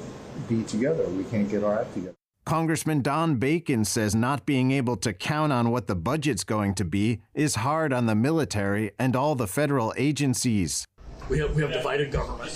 be 0.47 0.63
together. 0.63 1.07
We 1.09 1.23
can't 1.25 1.49
get 1.49 1.63
our 1.63 1.81
act 1.81 1.93
together. 1.93 2.15
Congressman 2.45 3.01
Don 3.01 3.35
Bacon 3.35 3.85
says 3.85 4.15
not 4.15 4.45
being 4.45 4.71
able 4.71 4.97
to 4.97 5.13
count 5.13 5.53
on 5.53 5.69
what 5.69 5.87
the 5.87 5.95
budget's 5.95 6.43
going 6.43 6.73
to 6.75 6.85
be 6.85 7.19
is 7.35 7.55
hard 7.55 7.93
on 7.93 8.07
the 8.07 8.15
military 8.15 8.91
and 8.97 9.15
all 9.15 9.35
the 9.35 9.45
federal 9.45 9.93
agencies. 9.97 10.85
We 11.29 11.37
have, 11.39 11.55
we 11.55 11.61
have 11.61 11.71
divided 11.71 12.11
government. 12.11 12.49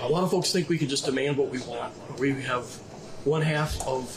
A 0.00 0.08
lot 0.08 0.24
of 0.24 0.30
folks 0.30 0.52
think 0.52 0.68
we 0.68 0.78
can 0.78 0.88
just 0.88 1.04
demand 1.04 1.36
what 1.36 1.50
we 1.50 1.60
want. 1.60 1.92
We 2.18 2.32
have 2.42 2.64
one 3.24 3.42
half 3.42 3.80
of 3.86 4.16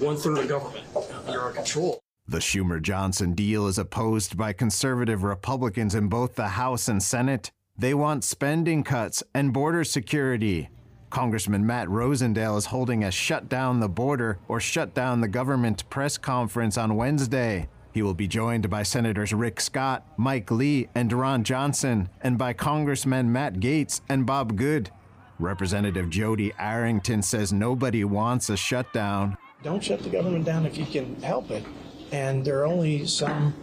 one 0.00 0.16
third 0.16 0.38
of 0.38 0.48
government 0.48 0.84
under 1.26 1.40
our 1.40 1.52
control. 1.52 2.00
The 2.26 2.38
Schumer 2.38 2.80
Johnson 2.80 3.34
deal 3.34 3.66
is 3.66 3.78
opposed 3.78 4.36
by 4.36 4.52
conservative 4.52 5.22
Republicans 5.22 5.94
in 5.94 6.08
both 6.08 6.34
the 6.36 6.48
House 6.48 6.88
and 6.88 7.02
Senate. 7.02 7.50
They 7.76 7.92
want 7.92 8.24
spending 8.24 8.82
cuts 8.82 9.22
and 9.34 9.52
border 9.52 9.84
security. 9.84 10.70
Congressman 11.10 11.66
Matt 11.66 11.88
Rosendale 11.88 12.56
is 12.56 12.66
holding 12.66 13.04
a 13.04 13.10
shut 13.10 13.48
down 13.48 13.80
the 13.80 13.88
border 13.88 14.38
or 14.48 14.58
shut 14.58 14.94
down 14.94 15.20
the 15.20 15.28
government 15.28 15.88
press 15.90 16.18
conference 16.18 16.76
on 16.78 16.96
Wednesday. 16.96 17.68
He 17.94 18.02
will 18.02 18.12
be 18.12 18.26
joined 18.26 18.68
by 18.68 18.82
Senators 18.82 19.32
Rick 19.32 19.60
Scott, 19.60 20.04
Mike 20.16 20.50
Lee, 20.50 20.88
and 20.96 21.12
Ron 21.12 21.44
Johnson, 21.44 22.08
and 22.22 22.36
by 22.36 22.52
Congressmen 22.52 23.32
Matt 23.32 23.60
Gaetz 23.60 24.00
and 24.08 24.26
Bob 24.26 24.56
Good. 24.56 24.90
Representative 25.38 26.10
Jody 26.10 26.52
Arrington 26.58 27.22
says 27.22 27.52
nobody 27.52 28.02
wants 28.02 28.50
a 28.50 28.56
shutdown. 28.56 29.38
Don't 29.62 29.82
shut 29.82 30.00
the 30.00 30.08
government 30.08 30.44
down 30.44 30.66
if 30.66 30.76
you 30.76 30.86
can 30.86 31.22
help 31.22 31.52
it. 31.52 31.64
And 32.10 32.44
there 32.44 32.58
are 32.58 32.66
only 32.66 33.06
some 33.06 33.54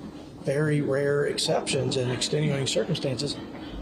very 0.43 0.79
rare 0.79 1.25
exceptions 1.25 1.97
and 1.97 2.09
extenuating 2.09 2.67
circumstances. 2.67 3.35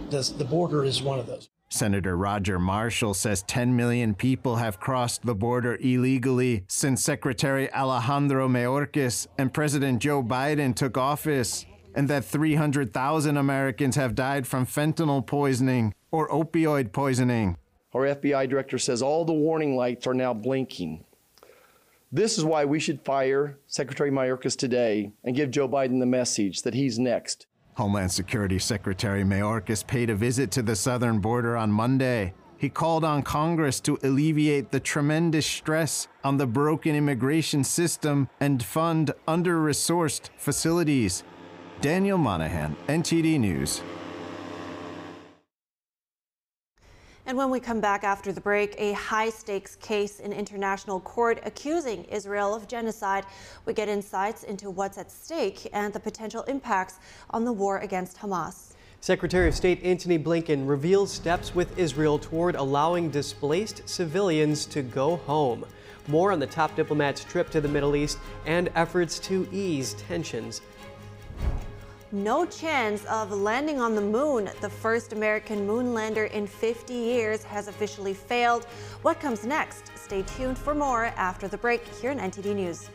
The 0.09 0.47
border 0.49 0.83
is 0.83 1.03
one 1.03 1.19
of 1.19 1.27
those. 1.27 1.47
Senator 1.71 2.17
Roger 2.17 2.57
Marshall 2.57 3.13
says 3.13 3.43
10 3.43 3.75
million 3.75 4.15
people 4.15 4.55
have 4.55 4.79
crossed 4.79 5.23
the 5.23 5.35
border 5.35 5.77
illegally 5.79 6.63
since 6.67 7.03
Secretary 7.03 7.71
Alejandro 7.71 8.47
Mayorkas 8.47 9.27
and 9.37 9.53
President 9.53 10.01
Joe 10.01 10.23
Biden 10.23 10.75
took 10.75 10.97
office, 10.97 11.67
and 11.93 12.07
that 12.07 12.25
300,000 12.25 13.37
Americans 13.37 13.95
have 13.95 14.15
died 14.15 14.47
from 14.47 14.65
fentanyl 14.65 15.25
poisoning 15.25 15.93
or 16.11 16.27
opioid 16.29 16.91
poisoning. 16.91 17.55
Our 17.93 18.15
FBI 18.15 18.49
director 18.49 18.79
says 18.79 19.01
all 19.01 19.23
the 19.23 19.33
warning 19.33 19.75
lights 19.75 20.07
are 20.07 20.13
now 20.13 20.33
blinking. 20.33 21.03
This 22.11 22.39
is 22.39 22.43
why 22.43 22.65
we 22.65 22.79
should 22.79 23.05
fire 23.05 23.59
Secretary 23.67 24.09
Mayorkas 24.09 24.57
today 24.57 25.11
and 25.23 25.35
give 25.35 25.51
Joe 25.51 25.69
Biden 25.69 25.99
the 25.99 26.07
message 26.07 26.63
that 26.63 26.73
he's 26.73 26.97
next. 26.97 27.45
Homeland 27.79 28.11
Security 28.11 28.59
Secretary 28.59 29.23
Mayorkas 29.23 29.87
paid 29.87 30.09
a 30.09 30.13
visit 30.15 30.51
to 30.51 30.61
the 30.61 30.75
southern 30.75 31.19
border 31.19 31.55
on 31.55 31.71
Monday. 31.71 32.33
He 32.57 32.67
called 32.67 33.05
on 33.05 33.23
Congress 33.23 33.79
to 33.79 33.97
alleviate 34.03 34.71
the 34.71 34.81
tremendous 34.81 35.45
stress 35.45 36.09
on 36.21 36.35
the 36.35 36.45
broken 36.45 36.93
immigration 36.93 37.63
system 37.63 38.27
and 38.41 38.61
fund 38.61 39.13
under 39.25 39.57
resourced 39.57 40.29
facilities. 40.35 41.23
Daniel 41.79 42.17
Monahan, 42.17 42.75
NTD 42.89 43.39
News. 43.39 43.81
And 47.29 47.37
when 47.37 47.51
we 47.51 47.59
come 47.59 47.79
back 47.79 48.03
after 48.03 48.31
the 48.31 48.41
break, 48.41 48.73
a 48.79 48.93
high 48.93 49.29
stakes 49.29 49.75
case 49.75 50.19
in 50.19 50.33
international 50.33 50.99
court 50.99 51.39
accusing 51.45 52.05
Israel 52.05 52.55
of 52.55 52.67
genocide. 52.67 53.23
We 53.67 53.73
get 53.73 53.87
insights 53.87 54.41
into 54.41 54.71
what's 54.71 54.97
at 54.97 55.11
stake 55.11 55.69
and 55.71 55.93
the 55.93 55.99
potential 55.99 56.41
impacts 56.47 56.97
on 57.29 57.45
the 57.45 57.53
war 57.53 57.77
against 57.77 58.17
Hamas. 58.17 58.73
Secretary 58.99 59.47
of 59.47 59.53
State 59.53 59.83
Antony 59.83 60.17
Blinken 60.17 60.67
reveals 60.67 61.11
steps 61.11 61.53
with 61.53 61.77
Israel 61.77 62.17
toward 62.17 62.55
allowing 62.55 63.11
displaced 63.11 63.87
civilians 63.87 64.65
to 64.65 64.81
go 64.81 65.17
home. 65.17 65.65
More 66.07 66.31
on 66.31 66.39
the 66.39 66.47
top 66.47 66.75
diplomat's 66.75 67.23
trip 67.23 67.51
to 67.51 67.61
the 67.61 67.67
Middle 67.67 67.95
East 67.95 68.17
and 68.47 68.71
efforts 68.73 69.19
to 69.19 69.47
ease 69.51 69.93
tensions 69.93 70.61
no 72.11 72.45
chance 72.45 73.05
of 73.05 73.31
landing 73.31 73.79
on 73.79 73.95
the 73.95 74.01
moon. 74.01 74.49
The 74.61 74.69
first 74.69 75.13
American 75.13 75.65
moon 75.67 75.93
lander 75.93 76.25
in 76.25 76.47
50 76.47 76.93
years 76.93 77.43
has 77.43 77.67
officially 77.67 78.13
failed. 78.13 78.65
What 79.03 79.19
comes 79.19 79.45
next? 79.45 79.91
Stay 79.95 80.23
tuned 80.23 80.57
for 80.57 80.73
more 80.73 81.05
after 81.15 81.47
the 81.47 81.57
break 81.57 81.85
here 82.01 82.11
in 82.11 82.19
NTD 82.19 82.55
News. 82.55 82.89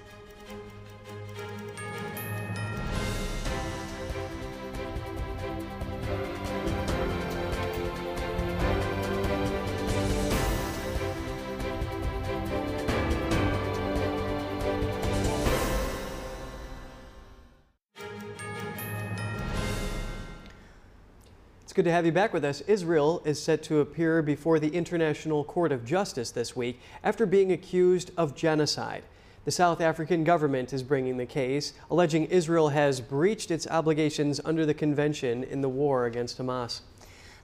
Good 21.75 21.85
to 21.87 21.91
have 21.91 22.07
you 22.07 22.13
back 22.13 22.33
with 22.33 22.45
us. 22.45 22.61
Israel 22.69 23.21
is 23.25 23.43
set 23.43 23.65
to 23.65 23.81
appear 23.81 24.23
before 24.23 24.61
the 24.61 24.69
International 24.69 25.43
Court 25.43 25.73
of 25.73 25.85
Justice 25.85 26.31
this 26.31 26.55
week 26.55 26.81
after 27.03 27.27
being 27.27 27.51
accused 27.51 28.13
of 28.17 28.37
genocide. 28.37 29.03
The 29.45 29.51
South 29.51 29.81
African 29.81 30.23
government 30.23 30.73
is 30.73 30.85
bringing 30.85 31.17
the 31.17 31.27
case, 31.27 31.73
alleging 31.91 32.27
Israel 32.27 32.69
has 32.69 33.01
breached 33.01 33.51
its 33.51 33.67
obligations 33.67 34.41
under 34.45 34.65
the 34.65 34.73
convention 34.73 35.43
in 35.43 35.63
the 35.63 35.69
war 35.69 36.07
against 36.07 36.39
Hamas. 36.39 36.81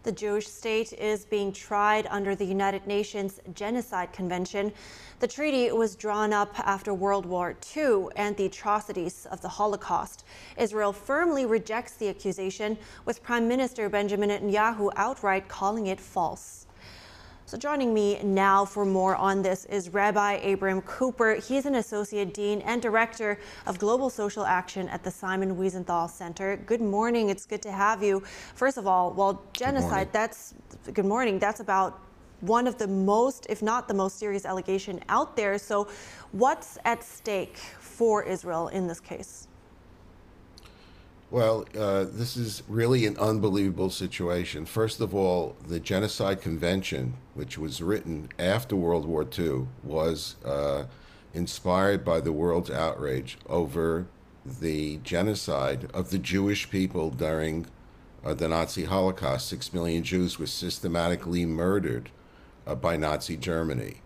The 0.03 0.13
Jewish 0.13 0.49
state 0.49 0.95
is 0.95 1.27
being 1.27 1.53
tried 1.53 2.07
under 2.07 2.35
the 2.35 2.45
United 2.45 2.87
Nations 2.87 3.39
Genocide 3.55 4.15
Convention. 4.15 4.73
The 5.19 5.29
treaty 5.29 5.71
was 5.73 5.95
drawn 5.95 6.33
up 6.33 6.59
after 6.61 6.95
World 6.95 7.27
War 7.27 7.55
II 7.77 8.07
and 8.17 8.35
the 8.37 8.47
atrocities 8.47 9.27
of 9.31 9.43
the 9.43 9.49
Holocaust. 9.49 10.25
Israel 10.57 10.95
firmly 10.95 11.45
rejects 11.45 11.93
the 11.93 12.09
accusation, 12.09 12.79
with 13.05 13.23
Prime 13.23 13.47
Minister 13.47 13.91
Benjamin 13.91 14.31
Netanyahu 14.31 14.91
outright 14.97 15.49
calling 15.49 15.87
it 15.87 16.01
false. 16.01 16.60
So 17.51 17.59
joining 17.59 17.93
me 17.93 18.23
now 18.23 18.65
for 18.65 18.85
more 18.85 19.17
on 19.17 19.43
this 19.43 19.65
is 19.65 19.89
Rabbi 19.89 20.35
Abram 20.35 20.83
Cooper. 20.83 21.35
He's 21.35 21.67
an 21.67 21.75
associate 21.75 22.33
dean 22.33 22.61
and 22.61 22.81
director 22.81 23.41
of 23.67 23.77
global 23.77 24.09
social 24.09 24.45
action 24.45 24.89
at 24.89 25.03
the 25.03 25.11
Simon 25.11 25.57
Wiesenthal 25.57 26.09
Center. 26.09 26.59
Good 26.59 26.81
morning. 26.81 27.29
It's 27.29 27.47
good 27.47 27.61
to 27.63 27.73
have 27.73 28.05
you. 28.05 28.23
First 28.55 28.79
of 28.79 28.87
all, 28.87 29.13
well, 29.15 29.43
genocide, 29.53 30.13
that's 30.13 30.55
good 30.95 31.05
morning. 31.05 31.41
That's 31.41 31.59
about 31.59 31.99
one 32.39 32.69
of 32.69 32.79
the 32.79 32.87
most, 32.87 33.49
if 33.49 33.63
not 33.63 33.89
the 33.89 33.95
most 33.95 34.21
serious 34.21 34.45
allegation 34.45 35.01
out 35.09 35.35
there. 35.35 35.59
So 35.59 35.89
what's 36.31 36.79
at 36.85 37.03
stake 37.03 37.57
for 37.81 38.23
Israel 38.23 38.69
in 38.69 38.87
this 38.87 39.01
case? 39.01 39.49
Well, 41.31 41.65
uh, 41.79 42.07
this 42.11 42.37
is 42.37 42.65
really 42.67 43.07
an 43.07 43.17
unbelievable 43.17 43.91
situation. 43.91 44.67
First 44.67 45.01
of 45.01 45.15
all, 45.15 45.55
the 45.65 45.79
Genocide 45.79 46.41
Convention, 46.43 47.15
which 47.35 47.57
was 47.57 47.81
written 47.81 48.31
after 48.37 48.75
World 48.75 49.07
War 49.07 49.25
II, 49.39 49.69
was 49.85 50.35
uh, 50.45 50.87
inspired 51.33 52.05
by 52.05 52.21
the 52.21 52.33
world's 52.33 52.71
outrage 52.71 53.39
over 53.49 54.07
the 54.45 54.97
genocide 55.05 55.89
of 55.95 56.11
the 56.11 56.19
Jewish 56.19 56.69
people 56.69 57.11
during 57.11 57.67
uh, 58.25 58.35
the 58.35 58.49
Nazi 58.49 58.87
Holocaust. 58.87 59.49
Six 59.49 59.73
million 59.73 60.03
Jews 60.03 60.37
were 60.37 60.49
systematically 60.49 61.47
murdered 61.47 62.11
uh, 62.67 62.75
by 62.75 62.97
Nazi 62.97 63.37
Germany. 63.37 64.01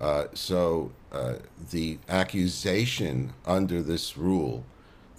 Uh, 0.00 0.26
so 0.32 0.92
uh, 1.10 1.34
the 1.72 1.98
accusation 2.08 3.32
under 3.44 3.82
this 3.82 4.16
rule 4.16 4.64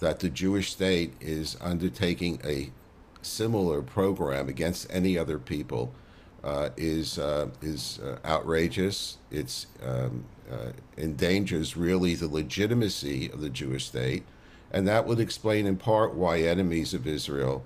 that 0.00 0.20
the 0.20 0.28
Jewish 0.28 0.72
state 0.72 1.14
is 1.20 1.56
undertaking 1.60 2.40
a 2.44 2.70
similar 3.22 3.82
program 3.82 4.48
against 4.48 4.86
any 4.90 5.16
other 5.16 5.38
people 5.38 5.92
uh, 6.42 6.70
is 6.76 7.18
uh, 7.18 7.48
is 7.60 8.00
uh, 8.00 8.16
outrageous. 8.24 9.18
It 9.30 9.66
um, 9.86 10.24
uh, 10.50 10.72
endangers 10.96 11.76
really 11.76 12.14
the 12.14 12.28
legitimacy 12.28 13.30
of 13.30 13.40
the 13.40 13.50
Jewish 13.50 13.86
state, 13.86 14.24
and 14.72 14.88
that 14.88 15.06
would 15.06 15.20
explain 15.20 15.66
in 15.66 15.76
part 15.76 16.14
why 16.14 16.40
enemies 16.40 16.94
of 16.94 17.06
Israel 17.06 17.62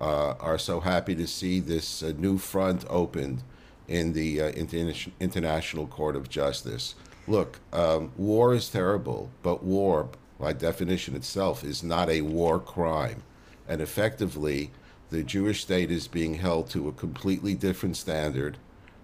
uh, 0.00 0.34
are 0.34 0.58
so 0.58 0.80
happy 0.80 1.14
to 1.14 1.26
see 1.26 1.58
this 1.58 2.02
uh, 2.02 2.12
new 2.18 2.36
front 2.36 2.84
opened 2.88 3.42
in 3.88 4.12
the 4.12 4.40
Inter- 4.40 5.10
International 5.18 5.86
Court 5.86 6.14
of 6.14 6.28
Justice. 6.28 6.94
Look, 7.26 7.60
um, 7.72 8.12
war 8.18 8.54
is 8.54 8.68
terrible, 8.68 9.30
but 9.42 9.62
war 9.64 10.10
by 10.38 10.52
definition 10.52 11.16
itself, 11.16 11.64
is 11.64 11.82
not 11.82 12.08
a 12.08 12.22
war 12.22 12.60
crime. 12.60 13.22
And 13.66 13.80
effectively, 13.80 14.70
the 15.10 15.22
Jewish 15.22 15.62
state 15.62 15.90
is 15.90 16.08
being 16.08 16.34
held 16.34 16.70
to 16.70 16.88
a 16.88 16.92
completely 16.92 17.54
different 17.54 17.96
standard. 17.96 18.58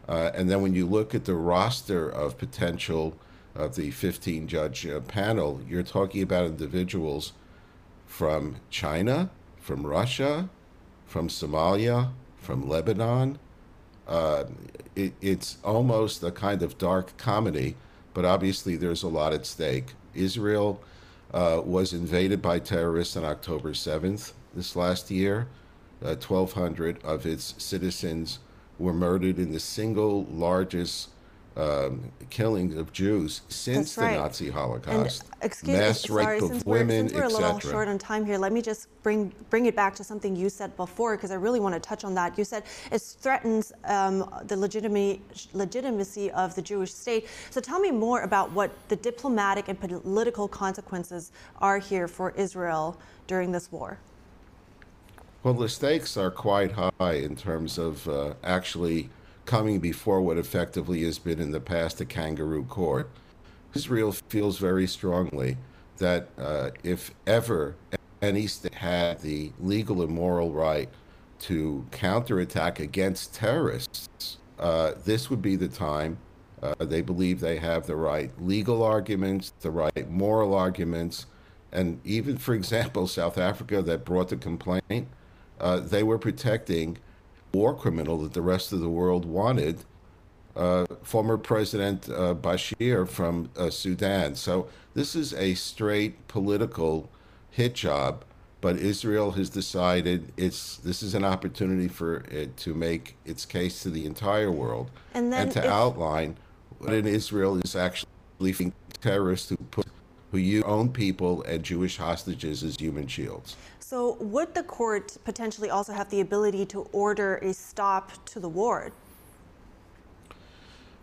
Uh, 0.09 0.30
and 0.35 0.51
then 0.51 0.62
when 0.62 0.74
you 0.74 0.87
look 0.87 1.14
at 1.14 1.24
the 1.24 1.35
roster 1.35 2.09
of 2.09 2.39
potential 2.39 3.16
of 3.55 3.76
the 3.76 3.91
15 3.91 4.47
judge 4.47 4.87
uh, 4.87 5.01
panel, 5.01 5.61
you're 5.66 5.82
talking 5.82 6.22
about 6.22 6.47
individuals 6.47 7.32
from 8.07 8.57
China, 8.70 9.30
from 9.61 9.87
Russia, 9.87 10.49
from 11.07 11.28
Somalia, 11.28 12.11
from 12.37 12.68
Lebanon. 12.68 13.39
Uh, 14.07 14.45
it, 14.95 15.14
it's 15.22 15.59
almost 15.64 16.22
a 16.22 16.30
kind 16.30 16.62
of 16.62 16.76
dark 16.76 17.16
comedy, 17.16 17.76
but 18.12 18.24
obviously 18.24 18.76
there's 18.76 19.03
a 19.03 19.09
lot 19.09 19.32
at 19.32 19.47
stake. 19.47 19.95
Israel 20.14 20.80
uh, 21.35 21.61
was 21.64 21.93
invaded 21.93 22.41
by 22.41 22.61
terrorists 22.61 23.16
on 23.16 23.24
October 23.24 23.72
7th 23.72 24.32
this 24.55 24.76
last 24.76 25.11
year. 25.11 25.49
Uh, 26.01 26.14
1,200 26.14 27.03
of 27.05 27.26
its 27.26 27.55
citizens 27.59 28.39
were 28.78 28.93
murdered 28.93 29.39
in 29.39 29.51
the 29.51 29.59
single 29.59 30.24
largest 30.26 31.09
um, 31.57 32.11
killing 32.30 32.76
of 32.78 32.92
Jews 32.92 33.42
since 33.48 33.96
right. 33.96 34.14
the 34.14 34.20
Nazi 34.20 34.50
Holocaust. 34.50 35.22
And 35.22 35.42
excuse 35.42 35.76
Mass 35.76 36.09
me, 36.09 36.16
rape 36.16 36.24
sorry, 36.24 36.38
of 36.38 36.48
since 36.48 36.64
women, 36.64 36.88
we're, 36.88 37.09
since 37.09 37.12
we're 37.14 37.24
a 37.24 37.28
little 37.28 37.59
short 37.61 37.88
on 37.88 37.98
time 37.98 38.26
here, 38.26 38.38
let 38.38 38.52
me 38.52 38.61
just 38.61 38.88
bring 39.02 39.32
bring 39.50 39.66
it 39.66 39.76
back 39.76 39.94
to 39.96 40.05
something 40.05 40.34
you 40.34 40.48
said 40.48 40.76
before 40.76 41.16
because 41.16 41.30
I 41.30 41.36
really 41.36 41.61
want 41.61 41.74
to 41.74 41.80
touch 41.80 42.05
on 42.05 42.14
that. 42.14 42.36
You 42.36 42.44
said 42.44 42.64
it 42.90 43.00
threatens 43.00 43.72
um, 43.84 44.28
the 44.46 44.57
legitimacy 44.57 45.20
legitimacy 45.52 46.30
of 46.32 46.55
the 46.55 46.62
Jewish 46.62 46.92
state. 46.92 47.28
So 47.50 47.61
tell 47.61 47.78
me 47.78 47.90
more 47.90 48.22
about 48.22 48.50
what 48.52 48.72
the 48.88 48.96
diplomatic 48.96 49.68
and 49.68 49.78
political 49.78 50.48
consequences 50.48 51.32
are 51.59 51.78
here 51.78 52.09
for 52.09 52.32
Israel 52.32 52.98
during 53.26 53.52
this 53.52 53.70
war. 53.70 53.98
Well, 55.42 55.55
the 55.55 55.68
stakes 55.68 56.16
are 56.16 56.30
quite 56.30 56.72
high 56.72 57.12
in 57.12 57.36
terms 57.36 57.76
of 57.76 58.09
uh, 58.09 58.32
actually 58.42 59.11
coming 59.47 59.80
before 59.80 60.20
what 60.20 60.38
effectively 60.38 61.03
has 61.05 61.18
been 61.18 61.40
in 61.40 61.51
the 61.51 61.61
past 61.61 62.01
a 62.01 62.05
kangaroo 62.05 62.64
court. 62.64 63.11
Israel 63.74 64.12
feels 64.12 64.59
very 64.59 64.86
strongly 64.86 65.57
that 65.99 66.28
uh, 66.38 66.70
if 66.82 67.12
ever 67.26 67.74
any 68.22 68.47
state 68.47 68.74
had 68.74 69.20
the 69.20 69.53
legal 69.61 70.03
and 70.03 70.11
moral 70.11 70.53
right 70.53 70.88
to 71.40 71.84
counterattack 71.90 72.80
against 72.80 73.34
terrorists, 73.34 74.38
uh, 74.59 74.92
this 75.05 75.28
would 75.28 75.42
be 75.42 75.57
the 75.57 75.68
time. 75.68 76.16
Uh, 76.62 76.74
they 76.78 77.03
believe 77.03 77.40
they 77.40 77.59
have 77.59 77.86
the 77.86 77.97
right 77.97 78.30
legal 78.40 78.82
arguments, 78.82 79.53
the 79.61 79.70
right 79.70 80.11
moral 80.11 80.55
arguments, 80.55 81.26
and 81.74 82.01
even, 82.05 82.38
for 82.38 82.55
example, 82.55 83.07
South 83.07 83.36
Africa 83.36 83.82
that 83.82 84.05
brought 84.05 84.28
the 84.28 84.36
complaint, 84.36 85.09
uh, 85.61 85.80
they 85.80 86.03
were 86.03 86.18
protecting 86.18 86.97
war 87.55 87.74
criminal 87.74 88.18
that 88.18 88.34
the 88.34 88.42
rest 88.42 88.72
of 88.72 88.80
the 88.80 88.88
world 88.88 89.24
wanted, 89.24 89.84
uh, 90.57 90.84
former 91.02 91.38
President 91.38 92.09
uh, 92.09 92.34
Bashir 92.34 93.09
from 93.09 93.48
uh, 93.57 93.70
Sudan. 93.70 94.34
So 94.34 94.68
this 94.94 95.14
is 95.14 95.32
a 95.34 95.55
straight 95.55 96.28
political 96.28 97.09
hit 97.50 97.74
job, 97.74 98.24
but 98.61 98.76
Israel 98.76 99.32
has 99.32 99.48
decided 99.48 100.32
it's 100.36 100.78
this 100.78 101.02
is 101.02 101.14
an 101.14 101.24
opportunity 101.24 101.88
for 101.88 102.24
it 102.30 102.57
to 102.59 102.74
make 102.74 103.16
its 103.24 103.44
case 103.46 103.82
to 103.84 103.90
the 103.90 104.05
entire 104.05 104.50
world 104.50 104.90
And 105.14 105.32
then 105.32 105.50
to 105.50 105.61
if- 105.61 105.64
outline 105.64 106.36
what 106.78 106.92
in 106.92 107.07
Israel 107.07 107.57
is 107.59 107.76
actually 107.76 108.11
leaving 108.40 108.72
terrorists 109.00 109.48
who 109.48 109.57
put 109.57 109.86
who 110.32 110.38
use 110.38 110.64
own 110.64 110.88
people 110.88 111.42
and 111.44 111.62
Jewish 111.62 111.96
hostages 111.98 112.64
as 112.64 112.74
human 112.76 113.07
shields. 113.07 113.57
So 113.87 114.16
would 114.18 114.55
the 114.55 114.62
court 114.62 115.18
potentially 115.24 115.68
also 115.68 115.93
have 115.93 116.09
the 116.09 116.22
ability 116.22 116.64
to 116.66 116.89
order 116.93 117.37
a 117.43 117.53
stop 117.53 118.12
to 118.28 118.41
the 118.41 118.49
war? 118.49 118.93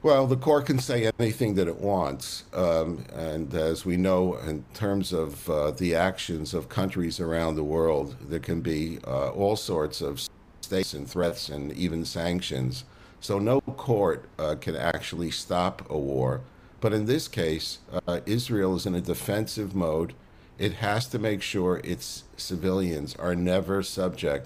Well, 0.02 0.26
the 0.26 0.36
court 0.36 0.66
can 0.66 0.80
say 0.80 1.12
anything 1.20 1.54
that 1.56 1.68
it 1.68 1.78
wants. 1.78 2.46
Um, 2.56 3.06
and 3.14 3.54
as 3.54 3.86
we 3.86 3.98
know, 3.98 4.36
in 4.38 4.66
terms 4.74 5.14
of 5.14 5.48
uh, 5.48 5.70
the 5.70 5.94
actions 5.94 6.56
of 6.56 6.70
countries 6.70 7.20
around 7.20 7.54
the 7.54 7.64
world, 7.64 8.16
there 8.20 8.40
can 8.40 8.62
be 8.62 8.98
uh, 9.06 9.30
all 9.30 9.56
sorts 9.56 10.02
of 10.02 10.20
states 10.62 10.96
and 10.96 11.08
threats 11.08 11.50
and 11.50 11.72
even 11.74 12.04
sanctions. 12.04 12.86
So 13.20 13.38
no 13.38 13.62
court 13.62 14.28
uh, 14.40 14.56
can 14.60 14.76
actually 14.76 15.30
stop 15.30 15.88
a 15.88 16.00
war. 16.00 16.42
But 16.80 16.94
in 16.94 17.06
this 17.06 17.28
case, 17.28 17.78
uh, 18.08 18.22
Israel 18.26 18.76
is 18.76 18.88
in 18.88 18.96
a 18.96 19.02
defensive 19.02 19.76
mode. 19.76 20.16
It 20.62 20.74
has 20.74 21.07
to 21.07 21.18
make 21.18 21.41
sure 21.41 21.82
its 21.84 22.24
civilians 22.38 23.16
are 23.16 23.34
never 23.34 23.82
subject 23.82 24.45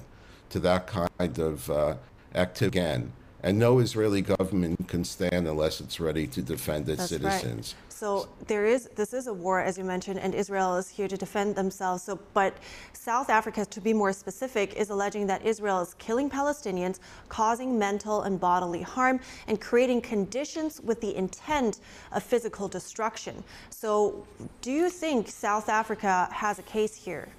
to 0.49 0.59
that 0.59 0.88
kind 0.88 1.38
of 1.38 1.70
uh, 1.70 1.95
activity 2.34 2.80
again. 2.80 3.11
And 3.43 3.59
no 3.59 3.80
Israeli 3.80 4.22
government 4.22 4.88
can 4.88 5.03
stand 5.03 5.45
unless 5.45 5.82
it's 5.82 5.99
ready 5.99 6.26
to 6.28 6.41
defend 6.41 6.88
its 6.88 7.09
That's 7.09 7.11
right. 7.22 7.76
So 7.96 8.28
there 8.48 8.66
is 8.66 8.89
this 8.96 9.14
is 9.14 9.28
a 9.28 9.34
war, 9.34 9.62
as 9.62 9.78
you 9.78 9.86
mentioned, 9.86 10.20
and 10.20 10.36
Israel 10.36 10.76
is 10.76 10.89
here 10.89 11.08
to 11.08 11.16
defend 11.16 11.56
themselves. 11.56 12.04
So, 12.04 12.20
but 12.34 12.58
South 12.91 13.30
Africa, 13.30 13.66
to 13.66 13.80
be 13.80 13.93
more 13.93 14.12
specific, 14.12 14.74
is 14.74 14.89
alleging 14.89 15.28
that 15.28 15.46
Israel 15.46 15.80
is 15.80 15.93
killing 15.93 16.30
Palestinians, 16.30 17.00
causing 17.30 17.80
mental 17.80 18.24
and 18.24 18.38
bodily 18.38 18.82
harm, 18.82 19.22
and 19.48 19.62
creating 19.62 20.02
conditions 20.02 20.82
with 20.82 21.00
the 21.00 21.16
intent 21.16 21.80
of 22.12 22.22
physical 22.22 22.68
destruction. 22.68 23.41
So, 23.70 24.28
do 24.62 24.74
you 24.74 24.89
think 24.89 25.30
South 25.30 25.70
Africa 25.70 26.28
has 26.34 26.60
a 26.60 26.64
case 26.64 26.96
here? 26.96 27.30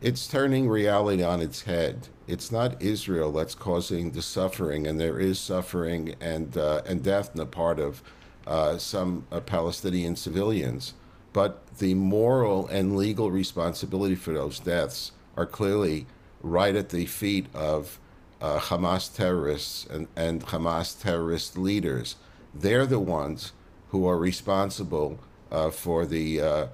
It's 0.00 0.28
turning 0.28 0.68
reality 0.68 1.24
on 1.24 1.40
its 1.40 1.62
head. 1.62 2.06
It's 2.28 2.52
not 2.52 2.80
Israel 2.80 3.32
that's 3.32 3.56
causing 3.56 4.12
the 4.12 4.22
suffering, 4.22 4.86
and 4.86 5.00
there 5.00 5.18
is 5.18 5.40
suffering 5.40 6.14
and 6.20 6.56
uh, 6.56 6.82
and 6.86 7.02
death 7.02 7.30
on 7.30 7.38
the 7.38 7.46
part 7.46 7.80
of 7.80 8.04
uh, 8.46 8.78
some 8.78 9.26
uh, 9.30 9.40
Palestinian 9.40 10.16
civilians. 10.16 10.94
But 11.32 11.64
the 11.78 11.94
moral 11.94 12.66
and 12.68 12.96
legal 12.96 13.30
responsibility 13.30 14.16
for 14.16 14.32
those 14.32 14.58
deaths 14.58 15.12
are 15.36 15.46
clearly 15.46 16.06
right 16.42 16.74
at 16.74 16.88
the 16.88 17.06
feet 17.06 17.46
of 17.54 18.00
uh, 18.40 18.58
Hamas 18.58 19.14
terrorists 19.14 19.86
and, 19.86 20.08
and 20.16 20.44
Hamas 20.46 21.00
terrorist 21.00 21.56
leaders. 21.56 22.16
They're 22.54 22.86
the 22.86 22.98
ones 22.98 23.52
who 23.90 24.08
are 24.08 24.18
responsible 24.18 25.20
uh, 25.52 25.70
for 25.70 26.06
the 26.06 26.40
uh, 26.40 26.66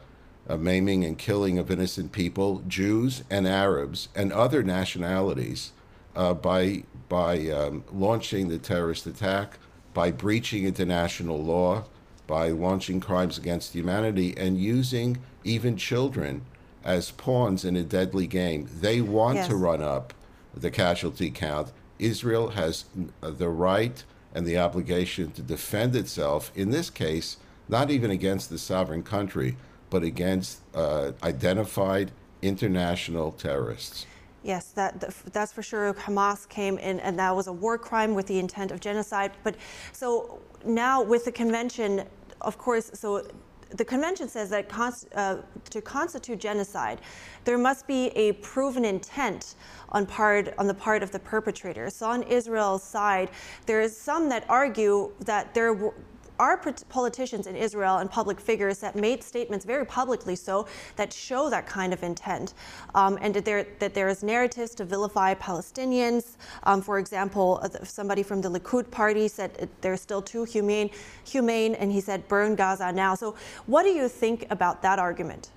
maiming 0.56 1.04
and 1.04 1.18
killing 1.18 1.58
of 1.58 1.70
innocent 1.70 2.12
people, 2.12 2.62
Jews 2.68 3.24
and 3.28 3.46
Arabs 3.46 4.08
and 4.14 4.32
other 4.32 4.62
nationalities, 4.62 5.72
by 6.14 6.84
by 7.08 7.48
um, 7.50 7.84
launching 7.92 8.48
the 8.48 8.58
terrorist 8.58 9.06
attack, 9.06 9.58
by 9.96 10.10
breaching 10.10 10.66
international 10.66 11.42
law, 11.42 11.82
by 12.26 12.50
launching 12.50 13.00
crimes 13.00 13.38
against 13.38 13.72
humanity, 13.72 14.36
and 14.36 14.58
using 14.58 15.16
even 15.42 15.74
children 15.74 16.42
as 16.84 17.12
pawns 17.12 17.64
in 17.64 17.74
a 17.76 17.82
deadly 17.82 18.26
game. 18.26 18.68
They 18.82 19.00
want 19.00 19.36
Yes. 19.36 19.48
to 19.48 19.56
run 19.56 19.80
up 19.80 20.12
the 20.54 20.70
casualty 20.70 21.30
count. 21.30 21.72
Israel 21.98 22.50
has 22.50 22.84
uh, 23.22 23.30
the 23.30 23.48
right 23.48 24.04
and 24.34 24.46
the 24.46 24.58
obligation 24.58 25.30
to 25.32 25.40
defend 25.40 25.96
itself. 25.96 26.52
In 26.54 26.68
this 26.72 26.90
case, 26.90 27.38
not 27.66 27.90
even 27.90 28.10
against 28.10 28.50
the 28.50 28.58
sovereign 28.58 29.02
country, 29.02 29.56
but 29.88 30.02
against 30.02 30.60
uh, 30.74 31.12
identified 31.22 32.10
international 32.42 33.32
terrorists. 33.32 34.04
Yes, 34.46 34.66
that, 34.76 35.00
that- 35.00 35.14
that's 35.32 35.52
for 35.52 35.62
sure. 35.62 35.92
Hamas 35.94 36.48
came 36.48 36.78
in, 36.78 37.00
and 37.00 37.18
that 37.18 37.34
was 37.34 37.48
a 37.48 37.52
war 37.52 37.76
crime 37.76 38.14
with 38.14 38.26
the 38.28 38.38
intent 38.38 38.70
of 38.70 38.78
genocide. 38.78 39.32
But 39.42 39.56
so 39.92 40.38
now 40.64 41.02
with 41.02 41.24
the 41.24 41.32
convention, 41.32 42.04
of 42.40 42.56
course, 42.56 42.92
so 42.94 43.26
the 43.70 43.84
convention 43.84 44.28
says 44.28 44.48
that 44.50 44.70
uh, 45.16 45.38
to 45.70 45.80
constitute 45.82 46.38
genocide, 46.38 47.00
there 47.44 47.58
must 47.58 47.88
be 47.88 48.06
a 48.16 48.32
proven 48.34 48.84
intent 48.84 49.56
on 49.88 50.06
part 50.06 50.54
on 50.58 50.68
the 50.68 50.74
part 50.74 51.02
of 51.02 51.10
the 51.10 51.18
perpetrator. 51.18 51.90
So 51.90 52.06
on 52.06 52.22
Israel's 52.22 52.84
side, 52.84 53.30
there 53.66 53.80
is 53.80 53.96
some 53.98 54.28
that 54.28 54.44
argue 54.48 55.10
that 55.24 55.54
there 55.54 55.92
are 56.38 56.56
politicians 56.88 57.46
in 57.46 57.56
Israel 57.56 57.98
and 57.98 58.10
public 58.10 58.40
figures 58.40 58.78
that 58.78 58.96
made 58.96 59.22
statements 59.22 59.64
very 59.64 59.84
publicly 59.84 60.36
so 60.36 60.66
that 60.96 61.12
show 61.12 61.50
that 61.50 61.66
kind 61.66 61.92
of 61.92 62.02
intent, 62.02 62.54
um, 62.94 63.18
and 63.20 63.34
that 63.34 63.44
there 63.44 63.66
that 63.78 63.94
there 63.94 64.08
is 64.08 64.22
narratives 64.22 64.74
to 64.74 64.84
vilify 64.84 65.34
Palestinians. 65.34 66.36
Um, 66.64 66.82
for 66.82 66.98
example, 66.98 67.60
uh, 67.62 67.68
somebody 67.84 68.22
from 68.22 68.40
the 68.40 68.50
Likud 68.50 68.90
party 68.90 69.28
said 69.28 69.50
it- 69.58 69.82
they're 69.82 69.96
still 69.96 70.22
too 70.22 70.44
humane, 70.44 70.90
humane, 71.24 71.74
and 71.74 71.92
he 71.92 72.00
said 72.00 72.28
burn 72.28 72.54
Gaza 72.54 72.92
now. 72.92 73.14
So, 73.14 73.34
what 73.66 73.82
do 73.82 73.90
you 73.90 74.08
think 74.08 74.46
about 74.50 74.82
that 74.82 74.98
argument? 74.98 75.50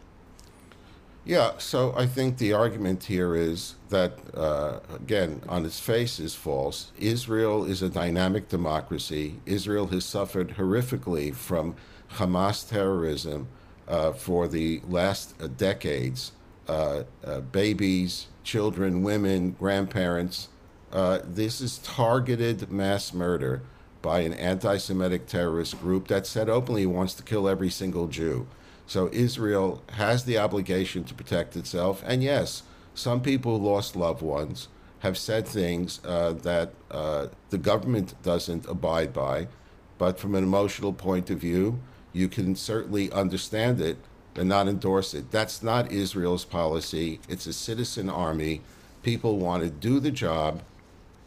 Yeah, 1.30 1.60
so 1.60 1.94
I 1.96 2.08
think 2.08 2.40
the 2.40 2.54
argument 2.54 3.04
here 3.04 3.36
is 3.36 3.76
that, 3.90 4.14
uh, 4.34 4.80
again, 4.92 5.44
on 5.48 5.64
its 5.64 5.80
face 5.80 6.20
is 6.20 6.34
false. 6.34 6.92
Israel 6.98 7.66
is 7.66 7.84
a 7.84 7.88
dynamic 7.88 8.50
democracy. 8.50 9.40
Israel 9.46 9.86
has 9.94 10.06
suffered 10.06 10.56
horrifically 10.58 11.36
from 11.36 11.76
Hamas 12.14 12.68
terrorism 12.68 13.48
uh, 13.88 14.12
for 14.14 14.48
the 14.48 14.82
last 14.90 15.40
uh, 15.40 15.46
decades. 15.46 16.32
Uh, 16.68 17.04
uh, 17.24 17.42
babies, 17.42 18.26
children, 18.44 19.04
women, 19.04 19.52
grandparents. 19.52 20.48
Uh, 20.92 21.20
this 21.24 21.62
is 21.62 21.78
targeted 21.78 22.72
mass 22.72 23.14
murder 23.14 23.62
by 24.02 24.22
an 24.22 24.34
anti 24.34 24.78
Semitic 24.78 25.28
terrorist 25.28 25.80
group 25.80 26.08
that 26.08 26.26
said 26.26 26.50
openly 26.50 26.88
wants 26.88 27.14
to 27.14 27.22
kill 27.22 27.48
every 27.48 27.70
single 27.70 28.08
Jew. 28.08 28.48
So 28.90 29.08
Israel 29.14 29.84
has 29.92 30.26
the 30.26 30.40
obligation 30.40 31.04
to 31.04 31.14
protect 31.14 31.56
itself. 31.56 32.04
And 32.08 32.24
yes, 32.24 32.64
some 32.96 33.22
people 33.22 33.60
who 33.60 33.68
lost 33.68 33.96
loved 33.96 34.24
ones 34.24 34.68
have 35.02 35.16
said 35.16 35.48
things 35.48 36.02
uh, 36.04 36.34
that 36.42 36.74
uh, 36.90 37.28
the 37.52 37.60
government 37.60 38.16
doesn't 38.24 38.66
abide 38.66 39.14
by. 39.14 39.48
But 40.00 40.18
from 40.20 40.34
an 40.34 40.44
emotional 40.44 40.92
point 40.92 41.30
of 41.30 41.38
view, 41.38 41.80
you 42.14 42.28
can 42.28 42.56
certainly 42.56 43.12
understand 43.12 43.80
it 43.80 43.98
and 44.36 44.50
not 44.50 44.68
endorse 44.68 45.14
it. 45.14 45.30
That's 45.30 45.62
not 45.62 45.92
Israel's 45.92 46.44
policy. 46.44 47.20
It's 47.30 47.46
a 47.46 47.54
citizen 47.54 48.10
army. 48.10 48.62
People 49.04 49.38
want 49.38 49.62
to 49.62 49.70
do 49.70 50.00
the 50.00 50.10
job 50.10 50.64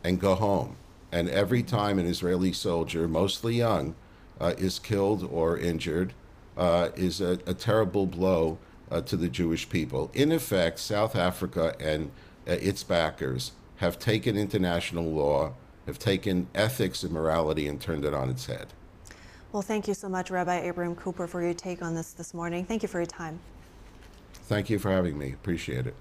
and 0.02 0.18
go 0.18 0.34
home. 0.34 0.74
And 1.12 1.28
every 1.28 1.62
time 1.62 2.00
an 2.00 2.06
Israeli 2.06 2.52
soldier, 2.52 3.06
mostly 3.06 3.54
young, 3.54 3.94
uh, 4.40 4.54
is 4.58 4.80
killed 4.80 5.22
or 5.30 5.56
injured, 5.56 6.12
uh, 6.56 6.90
is 6.94 7.20
a, 7.20 7.38
a, 7.46 7.54
terrible 7.54 8.06
blow 8.06 8.58
uh, 8.90 9.00
to 9.02 9.16
the 9.16 9.28
Jewish 9.28 9.68
people. 9.68 10.10
In 10.14 10.32
effect, 10.32 10.78
South 10.78 11.16
Africa 11.16 11.74
and 11.80 12.10
uh, 12.46 12.52
its 12.52 12.82
backers 12.82 13.52
have 13.76 13.98
taken 13.98 14.36
international 14.36 15.10
law, 15.10 15.54
have 15.86 15.98
taken 15.98 16.46
ethics 16.54 17.02
and 17.02 17.12
morality, 17.12 17.66
and 17.66 17.80
turned 17.80 18.04
it 18.04 18.14
on 18.14 18.28
its 18.28 18.46
head. 18.46 18.68
Well, 19.52 19.62
thank 19.62 19.88
you 19.88 19.94
so 19.94 20.08
much, 20.08 20.30
Rabbi 20.30 20.60
Abraham 20.60 20.94
Cooper, 20.94 21.26
for 21.26 21.42
your 21.42 21.54
take 21.54 21.82
on 21.82 21.94
this 21.94 22.12
this 22.12 22.32
morning. 22.32 22.64
Thank 22.64 22.82
you 22.82 22.88
for 22.88 22.98
your 22.98 23.06
time. 23.06 23.38
Thank 24.44 24.70
you 24.70 24.78
for 24.78 24.90
having 24.90 25.18
me. 25.18 25.32
Appreciate 25.32 25.86
it. 25.86 25.94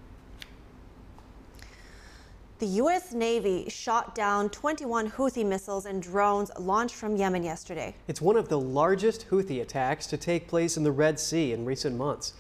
The 2.62 2.78
U.S. 2.78 3.12
Navy 3.12 3.68
shot 3.70 4.14
down 4.14 4.48
21 4.52 5.10
Houthi 5.10 5.44
missiles 5.44 5.88
and 5.88 6.00
drones 6.00 6.52
launched 6.60 6.94
from 6.94 7.16
Yemen 7.16 7.42
yesterday. 7.42 7.96
It's 8.08 8.22
one 8.22 8.38
of 8.38 8.50
the 8.50 8.60
largest 8.60 9.28
Houthi 9.32 9.64
attacks 9.64 10.06
to 10.06 10.16
take 10.16 10.48
place 10.48 10.78
in 10.78 10.84
the 10.84 10.92
Red 10.92 11.20
Sea 11.20 11.54
in 11.54 11.66
recent 11.66 11.98
months. 11.98 12.34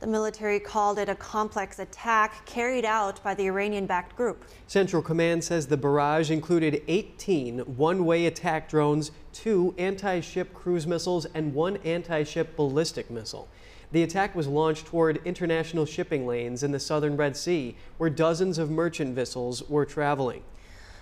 The 0.00 0.06
military 0.06 0.60
called 0.60 0.98
it 0.98 1.08
a 1.08 1.14
complex 1.14 1.78
attack 1.78 2.44
carried 2.44 2.84
out 2.84 3.24
by 3.24 3.32
the 3.32 3.46
Iranian 3.46 3.86
backed 3.86 4.14
group. 4.14 4.44
Central 4.66 5.00
Command 5.00 5.42
says 5.42 5.68
the 5.68 5.78
barrage 5.78 6.30
included 6.30 6.82
18 6.86 7.60
one 7.60 8.04
way 8.04 8.26
attack 8.26 8.68
drones, 8.68 9.10
two 9.32 9.74
anti 9.78 10.20
ship 10.20 10.52
cruise 10.52 10.86
missiles, 10.86 11.24
and 11.32 11.54
one 11.54 11.78
anti 11.78 12.24
ship 12.24 12.56
ballistic 12.56 13.10
missile. 13.10 13.48
The 13.92 14.02
attack 14.02 14.34
was 14.34 14.48
launched 14.48 14.86
toward 14.86 15.20
international 15.26 15.84
shipping 15.84 16.26
lanes 16.26 16.62
in 16.62 16.72
the 16.72 16.80
southern 16.80 17.14
Red 17.14 17.36
Sea, 17.36 17.76
where 17.98 18.08
dozens 18.08 18.56
of 18.56 18.70
merchant 18.70 19.14
vessels 19.14 19.68
were 19.68 19.84
traveling. 19.84 20.42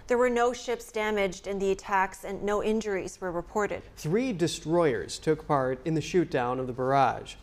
There 0.09 0.18
were 0.18 0.28
no 0.28 0.53
ships 0.53 0.91
damaged 0.91 1.47
in 1.47 1.61
the 1.61 1.70
attacks 1.70 2.24
and 2.24 2.43
no 2.43 2.64
injuries 2.64 3.20
were 3.20 3.30
reported. 3.30 3.82
Three 3.97 4.32
destroyers 4.32 5.20
took 5.20 5.47
part 5.47 5.78
in 5.84 5.95
the 5.95 6.01
shootdown 6.01 6.59
of 6.59 6.66
the 6.66 6.72
barrage. 6.72 7.36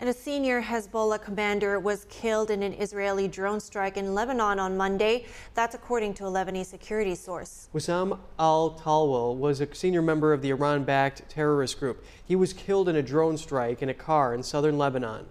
And 0.00 0.08
a 0.08 0.12
senior 0.12 0.62
Hezbollah 0.62 1.20
commander 1.20 1.80
was 1.80 2.06
killed 2.08 2.52
in 2.52 2.62
an 2.62 2.72
Israeli 2.74 3.26
drone 3.26 3.58
strike 3.58 3.96
in 3.96 4.14
Lebanon 4.14 4.60
on 4.60 4.76
Monday. 4.76 5.26
That's 5.54 5.74
according 5.74 6.14
to 6.14 6.26
a 6.26 6.30
Lebanese 6.30 6.66
security 6.66 7.16
source. 7.16 7.68
Wissam 7.74 8.16
al 8.38 8.78
Tawil 8.78 9.34
was 9.34 9.60
a 9.60 9.74
senior 9.74 10.00
member 10.00 10.32
of 10.32 10.40
the 10.40 10.50
Iran 10.50 10.84
backed 10.84 11.28
terrorist 11.28 11.80
group. 11.80 12.04
He 12.24 12.36
was 12.36 12.52
killed 12.52 12.88
in 12.88 12.94
a 12.94 13.02
drone 13.02 13.36
strike 13.36 13.82
in 13.82 13.88
a 13.88 13.94
car 13.94 14.34
in 14.34 14.44
southern 14.44 14.78
Lebanon. 14.78 15.26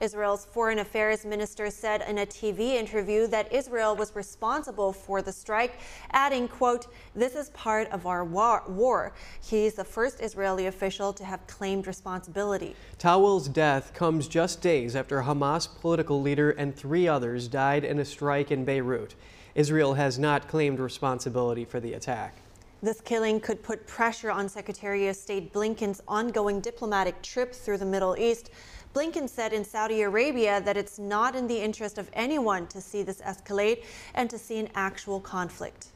Israel's 0.00 0.44
foreign 0.44 0.78
affairs 0.80 1.24
minister 1.24 1.70
said 1.70 2.04
in 2.08 2.18
a 2.18 2.26
TV 2.26 2.74
interview 2.74 3.26
that 3.28 3.52
Israel 3.52 3.94
was 3.94 4.14
responsible 4.14 4.92
for 4.92 5.22
the 5.22 5.32
strike, 5.32 5.78
adding, 6.12 6.48
quote, 6.48 6.86
this 7.14 7.34
is 7.34 7.50
part 7.50 7.88
of 7.90 8.06
our 8.06 8.24
war. 8.24 9.12
He's 9.40 9.74
the 9.74 9.84
first 9.84 10.20
Israeli 10.20 10.66
official 10.66 11.12
to 11.12 11.24
have 11.24 11.46
claimed 11.46 11.86
responsibility. 11.86 12.74
Tawil's 12.98 13.48
death 13.48 13.94
comes 13.94 14.28
just 14.28 14.60
days 14.60 14.96
after 14.96 15.22
Hamas 15.22 15.68
political 15.80 16.20
leader 16.20 16.50
and 16.50 16.74
three 16.74 17.06
others 17.06 17.48
died 17.48 17.84
in 17.84 17.98
a 17.98 18.04
strike 18.04 18.50
in 18.50 18.64
Beirut. 18.64 19.14
Israel 19.54 19.94
has 19.94 20.18
not 20.18 20.48
claimed 20.48 20.80
responsibility 20.80 21.64
for 21.64 21.78
the 21.78 21.92
attack. 21.92 22.36
This 22.82 23.00
killing 23.00 23.40
could 23.40 23.62
put 23.62 23.86
pressure 23.86 24.30
on 24.30 24.46
Secretary 24.46 25.08
of 25.08 25.16
State 25.16 25.54
Blinken's 25.54 26.02
ongoing 26.06 26.60
diplomatic 26.60 27.22
trip 27.22 27.54
through 27.54 27.78
the 27.78 27.86
Middle 27.86 28.14
East. 28.18 28.50
Blinken 28.94 29.28
said 29.28 29.52
in 29.52 29.64
Saudi 29.64 30.02
Arabia 30.02 30.60
that 30.60 30.76
it's 30.76 31.00
not 31.00 31.34
in 31.34 31.48
the 31.48 31.60
interest 31.60 31.98
of 31.98 32.08
anyone 32.12 32.68
to 32.68 32.80
see 32.80 33.02
this 33.02 33.20
escalate 33.22 33.82
and 34.14 34.30
to 34.30 34.38
see 34.38 34.56
an 34.58 34.68
actual 34.76 35.18
conflict. 35.18 35.88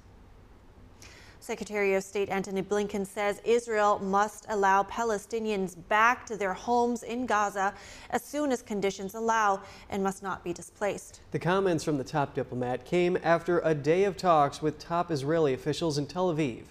Secretary 1.39 1.95
of 1.95 2.03
State 2.03 2.29
Antony 2.29 2.61
Blinken 2.61 3.07
says 3.07 3.41
Israel 3.45 4.01
must 4.01 4.47
allow 4.49 4.83
Palestinians 4.83 5.77
back 5.89 6.27
to 6.27 6.37
their 6.37 6.53
homes 6.53 7.05
in 7.05 7.25
Gaza 7.25 7.73
as 8.11 8.25
soon 8.25 8.51
as 8.51 8.63
conditions 8.63 9.15
allow 9.15 9.63
and 9.89 10.03
must 10.03 10.21
not 10.21 10.43
be 10.43 10.53
displaced. 10.53 11.21
The 11.31 11.39
comments 11.39 11.85
from 11.85 11.99
the 11.99 12.05
top 12.05 12.35
diplomat 12.35 12.85
came 12.85 13.17
after 13.23 13.61
a 13.61 13.77
day 13.77 14.05
of 14.05 14.17
talks 14.17 14.61
with 14.61 14.81
top 14.81 15.13
Israeli 15.13 15.55
officials 15.55 15.99
in 15.99 16.07
Tel 16.07 16.35
Aviv. 16.35 16.65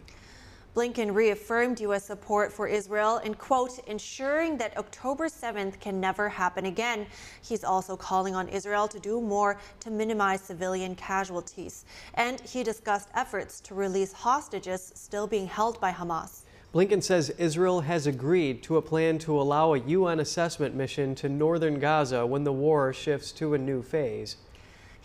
Blinken 0.78 1.16
reaffirmed 1.16 1.80
U.S. 1.80 2.04
support 2.04 2.54
for 2.54 2.68
Israel 2.68 3.18
in, 3.24 3.34
quote, 3.34 3.80
ensuring 3.88 4.60
that 4.60 4.78
October 4.78 5.26
7th 5.26 5.80
can 5.80 6.00
never 6.00 6.30
happen 6.30 6.68
again. 6.68 7.08
He's 7.42 7.64
also 7.64 7.98
calling 7.98 8.36
on 8.36 8.48
Israel 8.48 8.88
to 8.90 9.00
do 9.00 9.20
more 9.20 9.60
to 9.80 9.90
minimize 9.90 10.42
civilian 10.42 10.94
casualties. 10.94 11.86
And 12.14 12.40
he 12.42 12.64
discussed 12.64 13.10
efforts 13.16 13.60
to 13.62 13.74
release 13.74 14.14
hostages 14.14 14.92
still 14.94 15.26
being 15.26 15.48
held 15.48 15.82
by 15.82 15.92
Hamas. 15.92 16.44
Blinken 16.76 17.02
says 17.02 17.32
Israel 17.40 17.82
has 17.82 18.06
agreed 18.06 18.62
to 18.62 18.78
a 18.78 18.82
plan 18.84 19.18
to 19.20 19.42
allow 19.42 19.74
a 19.74 19.80
UN 19.80 20.20
assessment 20.20 20.76
mission 20.76 21.16
to 21.16 21.28
northern 21.28 21.80
Gaza 21.80 22.24
when 22.24 22.44
the 22.44 22.54
war 22.54 22.94
shifts 22.94 23.32
to 23.32 23.56
a 23.56 23.58
new 23.58 23.82
phase. 23.82 24.38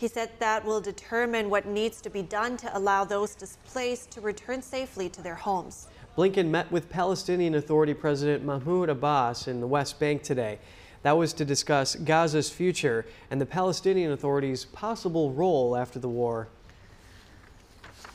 He 0.03 0.09
said 0.09 0.31
that 0.41 0.65
will 0.65 0.81
determine 0.81 1.49
what 1.49 1.65
needs 1.65 2.01
to 2.01 2.11
be 2.11 2.23
done 2.23 2.57
to 2.57 2.77
allow 2.77 3.05
those 3.05 3.37
displaced 3.37 4.11
to 4.11 4.21
return 4.21 4.61
safely 4.61 5.09
to 5.09 5.23
their 5.23 5.37
homes. 5.37 5.87
Blinken 6.19 6.49
met 6.49 6.73
with 6.73 6.91
Palestinian 6.91 7.55
Authority 7.55 7.95
President 7.95 8.45
Mahmoud 8.45 8.89
Abbas 8.89 9.47
in 9.47 9.61
the 9.61 9.67
West 9.69 10.01
Bank 10.01 10.25
today. 10.25 10.59
That 11.05 11.17
was 11.17 11.33
to 11.35 11.45
discuss 11.45 11.95
Gaza's 11.95 12.51
future 12.51 13.07
and 13.31 13.41
the 13.41 13.47
Palestinian 13.47 14.11
Authority's 14.11 14.65
possible 14.65 15.31
role 15.31 15.77
after 15.77 16.01
the 16.01 16.09
war. 16.09 16.49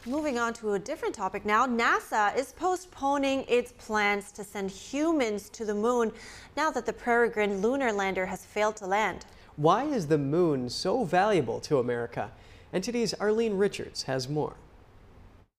Moving 0.06 0.38
on 0.38 0.54
to 0.56 0.74
a 0.74 0.80
different 0.80 1.16
topic 1.16 1.46
now, 1.46 1.66
NASA 1.66 2.36
is 2.36 2.52
postponing 2.52 3.46
its 3.48 3.72
plans 3.78 4.34
to 4.34 4.44
send 4.44 4.72
humans 4.72 5.48
to 5.52 5.64
the 5.64 5.74
moon 5.74 6.12
now 6.58 6.70
that 6.70 6.86
the 6.86 6.92
Peregrine 6.92 7.62
lunar 7.62 7.94
lander 7.94 8.26
has 8.26 8.44
failed 8.44 8.76
to 8.76 8.86
land. 8.86 9.26
Why 9.58 9.86
is 9.86 10.06
the 10.06 10.20
moon 10.20 10.70
so 10.70 11.04
valuable 11.04 11.60
to 11.62 11.80
America? 11.80 12.30
NTD's 12.72 13.16
Arlene 13.16 13.58
Richards 13.58 14.04
has 14.04 14.30
more. 14.30 14.54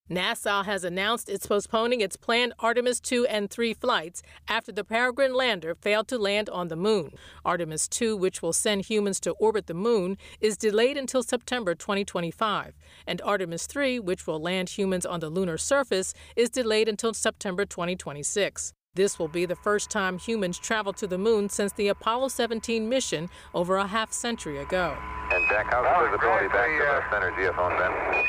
NASA 0.08 0.64
has 0.64 0.84
announced 0.84 1.28
it's 1.28 1.48
postponing 1.48 2.00
its 2.00 2.16
planned 2.16 2.52
Artemis 2.60 3.00
2 3.00 3.26
and 3.26 3.50
3 3.50 3.74
flights 3.74 4.22
after 4.46 4.70
the 4.70 4.84
Peregrine 4.84 5.34
lander 5.34 5.74
failed 5.74 6.06
to 6.08 6.16
land 6.16 6.48
on 6.48 6.68
the 6.68 6.76
moon. 6.76 7.10
Artemis 7.44 7.88
2, 7.88 8.16
which 8.16 8.40
will 8.40 8.52
send 8.52 8.84
humans 8.84 9.18
to 9.18 9.32
orbit 9.32 9.66
the 9.66 9.74
moon, 9.74 10.16
is 10.40 10.56
delayed 10.56 10.96
until 10.96 11.24
September 11.24 11.74
2025, 11.74 12.74
and 13.04 13.20
Artemis 13.22 13.66
3, 13.66 13.98
which 13.98 14.28
will 14.28 14.40
land 14.40 14.68
humans 14.68 15.04
on 15.04 15.18
the 15.18 15.28
lunar 15.28 15.58
surface, 15.58 16.14
is 16.36 16.48
delayed 16.48 16.88
until 16.88 17.12
September 17.12 17.66
2026. 17.66 18.74
This 18.98 19.16
will 19.16 19.28
be 19.28 19.46
the 19.46 19.54
first 19.54 19.90
time 19.90 20.18
humans 20.18 20.58
travel 20.58 20.92
to 20.94 21.06
the 21.06 21.18
moon 21.18 21.48
since 21.48 21.72
the 21.72 21.86
Apollo 21.86 22.30
17 22.30 22.88
mission 22.88 23.30
over 23.54 23.76
a 23.76 23.86
half 23.86 24.12
century 24.12 24.58
ago. 24.58 24.96
And 25.30 25.44
Jack, 25.48 25.66
how's 25.70 25.84
the 25.84 26.10
visibility 26.10 26.48
back 26.48 26.66
to 26.66 26.84
the 26.84 27.02
center 27.08 27.30
geophone 27.30 27.78
then? 27.78 28.24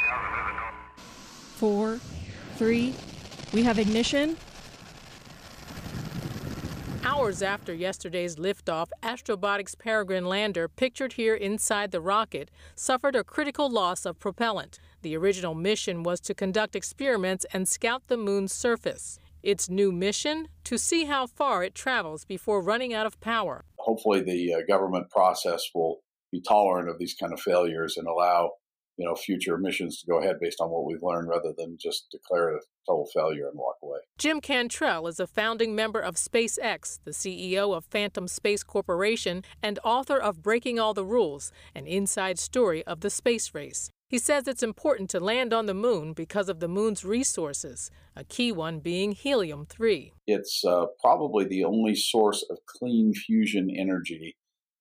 Four, 1.55 1.99
three, 2.55 2.93
we 3.51 3.64
have 3.64 3.80
ignition. 3.80 4.38
Hours 7.03 7.41
after 7.41 7.74
yesterday's 7.74 8.36
liftoff, 8.36 8.89
Astrobotic's 9.01 9.74
Peregrine 9.74 10.25
lander, 10.25 10.67
pictured 10.67 11.13
here 11.13 11.34
inside 11.34 11.89
the 11.89 12.00
rocket, 12.00 12.51
suffered 12.75 13.16
a 13.16 13.24
critical 13.24 13.71
loss 13.71 14.05
of 14.05 14.20
propellant. 14.20 14.79
The 15.01 15.17
original 15.17 15.55
mission 15.55 16.04
was 16.04 16.20
to 16.20 16.36
conduct 16.36 16.75
experiments 16.75 17.43
and 17.51 17.67
scout 17.67 18.04
the 18.05 18.17
moon's 18.17 18.54
surface. 18.54 19.20
Its 19.43 19.70
new 19.70 19.91
mission? 19.91 20.47
To 20.66 20.78
see 20.78 21.05
how 21.05 21.28
far 21.28 21.63
it 21.63 21.75
travels 21.75 22.25
before 22.25 22.61
running 22.61 22.93
out 22.93 23.05
of 23.05 23.20
power. 23.20 23.66
Hopefully, 23.78 24.21
the 24.21 24.53
uh, 24.53 24.57
government 24.67 25.09
process 25.09 25.70
will 25.74 26.01
be 26.32 26.41
tolerant 26.41 26.89
of 26.89 26.99
these 26.99 27.16
kind 27.16 27.33
of 27.33 27.39
failures 27.39 27.97
and 27.97 28.07
allow 28.07 28.51
you 28.99 29.05
know 29.05 29.16
future 29.16 29.57
missions 29.57 30.01
to 30.01 30.07
go 30.07 30.20
ahead 30.20 30.36
based 30.41 30.59
on 30.59 30.70
what 30.70 30.86
we've 30.86 31.01
learned 31.01 31.29
rather 31.29 31.53
than 31.57 31.78
just 31.82 32.11
declare 32.11 32.49
it 32.49 32.57
a 32.57 32.91
total 32.91 33.07
failure 33.13 33.47
and 33.47 33.57
walk 33.57 33.78
away. 33.82 33.99
Jim 34.17 34.41
Cantrell 34.41 35.07
is 35.07 35.20
a 35.20 35.25
founding 35.25 35.74
member 35.74 36.01
of 36.01 36.16
SpaceX, 36.16 36.99
the 37.05 37.11
CEO 37.11 37.75
of 37.75 37.86
Phantom 37.86 38.28
Space 38.28 38.61
Corporation 38.61 39.43
and 39.63 39.79
author 39.83 40.17
of 40.17 40.43
Breaking 40.43 40.79
All 40.79 40.93
the 40.93 41.05
Rules, 41.05 41.51
an 41.74 41.87
inside 41.87 42.37
story 42.37 42.83
of 42.86 42.99
the 42.99 43.09
space 43.09 43.55
race. 43.55 43.89
He 44.10 44.18
says 44.18 44.48
it's 44.48 44.64
important 44.64 45.12
to 45.12 45.20
land 45.20 45.54
on 45.54 45.68
the 45.68 45.76
moon 45.76 46.14
because 46.14 46.50
of 46.50 46.60
the 46.60 46.68
moon's 46.68 47.06
resources, 47.06 47.92
a 48.16 48.24
key 48.24 48.52
one 48.52 48.80
being 48.80 49.12
helium 49.12 49.68
3. 49.68 50.14
It's 50.26 50.66
uh, 50.66 50.88
probably 51.00 51.46
the 51.46 51.64
only 51.64 51.94
source 51.94 52.44
of 52.50 52.58
clean 52.66 53.14
fusion 53.14 53.70
energy 53.70 54.36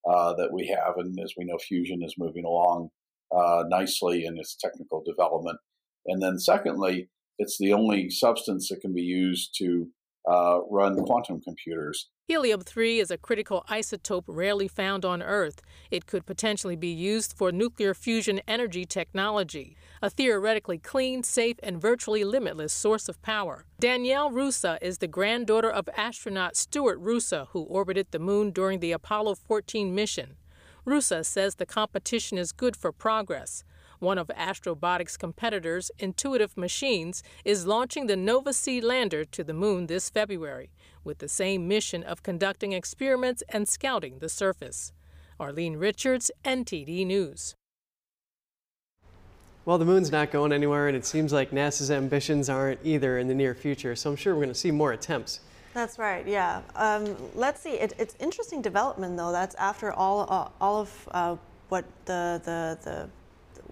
uh, 0.09 0.33
that 0.33 0.51
we 0.51 0.69
have. 0.69 0.97
And 0.97 1.21
as 1.23 1.35
we 1.37 1.45
know, 1.45 1.59
fusion 1.59 2.03
is 2.03 2.15
moving 2.17 2.47
along 2.47 2.89
uh, 3.31 3.65
nicely 3.69 4.25
in 4.25 4.39
its 4.39 4.57
technical 4.57 5.03
development. 5.05 5.59
And 6.07 6.23
then, 6.23 6.39
secondly, 6.39 7.11
it's 7.39 7.59
the 7.59 7.75
only 7.75 8.09
substance 8.09 8.71
that 8.71 8.81
can 8.81 8.95
be 8.95 9.03
used 9.03 9.55
to 9.59 9.89
uh, 10.27 10.61
run 10.71 10.97
quantum 11.05 11.43
computers. 11.43 12.09
Helium 12.29 12.61
3 12.61 13.01
is 13.01 13.11
a 13.11 13.17
critical 13.17 13.65
isotope 13.71 14.25
rarely 14.27 14.69
found 14.69 15.03
on 15.03 15.23
Earth. 15.23 15.63
It 15.91 16.05
could 16.05 16.27
potentially 16.27 16.77
be 16.77 16.91
used 16.91 17.33
for 17.35 17.51
nuclear 17.51 17.95
fusion 17.95 18.43
energy 18.47 18.85
technology, 18.85 19.79
a 20.03 20.11
theoretically 20.11 20.77
clean, 20.77 21.23
safe, 21.23 21.57
and 21.63 21.81
virtually 21.81 22.25
limitless 22.25 22.75
source 22.75 23.09
of 23.09 23.23
power. 23.23 23.65
Danielle 23.81 24.31
Roosa 24.31 24.77
is 24.83 24.99
the 24.99 25.09
granddaughter 25.09 25.71
of 25.71 25.89
astronaut 25.97 26.55
Stuart 26.55 26.99
Roosa, 26.99 27.47
who 27.53 27.63
orbited 27.63 28.09
the 28.11 28.19
moon 28.19 28.51
during 28.51 28.81
the 28.81 28.93
Apollo 28.93 29.37
14 29.37 29.95
mission. 29.95 30.37
Roosa 30.85 31.25
says 31.25 31.55
the 31.55 31.65
competition 31.65 32.37
is 32.37 32.53
good 32.53 32.77
for 32.77 32.93
progress. 32.93 33.65
One 34.01 34.19
of 34.19 34.29
Astrobotic's 34.29 35.17
competitors, 35.17 35.91
Intuitive 35.99 36.57
Machines, 36.57 37.23
is 37.45 37.67
launching 37.67 38.07
the 38.07 38.17
Nova 38.17 38.53
C 38.53 38.81
lander 38.81 39.25
to 39.25 39.43
the 39.43 39.55
moon 39.55 39.87
this 39.87 40.09
February, 40.09 40.71
with 41.09 41.18
the 41.18 41.28
same 41.28 41.66
mission 41.66 42.05
of 42.05 42.22
conducting 42.22 42.72
experiments 42.72 43.43
and 43.48 43.66
scouting 43.66 44.20
the 44.20 44.28
surface. 44.28 44.93
Arlene 45.40 45.76
Richards, 45.76 46.30
NTD 46.44 47.05
News. 47.06 47.56
Well, 49.64 49.78
the 49.78 49.85
moon's 49.85 50.12
not 50.12 50.30
going 50.30 50.52
anywhere, 50.52 50.86
and 50.86 50.97
it 50.97 51.05
seems 51.05 51.32
like 51.32 51.51
NASA's 51.51 51.90
ambitions 51.90 52.48
aren't 52.48 52.80
either 52.85 53.18
in 53.18 53.26
the 53.26 53.35
near 53.35 53.55
future, 53.55 53.97
so 53.97 54.10
I'm 54.10 54.16
sure 54.16 54.35
we're 54.35 54.43
going 54.43 54.48
to 54.48 54.55
see 54.55 54.70
more 54.70 54.93
attempts. 54.93 55.40
That's 55.74 55.98
right. 55.98 56.26
Yeah. 56.26 56.62
Um, 56.74 57.16
let's 57.35 57.60
see. 57.60 57.72
It, 57.72 57.94
it's 57.98 58.16
interesting 58.20 58.62
development, 58.62 59.16
though. 59.16 59.32
That's 59.32 59.55
after 59.56 59.93
all, 59.93 60.26
uh, 60.28 60.48
all 60.60 60.80
of 60.80 61.09
uh, 61.12 61.36
what 61.68 61.85
the 62.05 62.40
the 62.44 62.78
the 62.82 63.10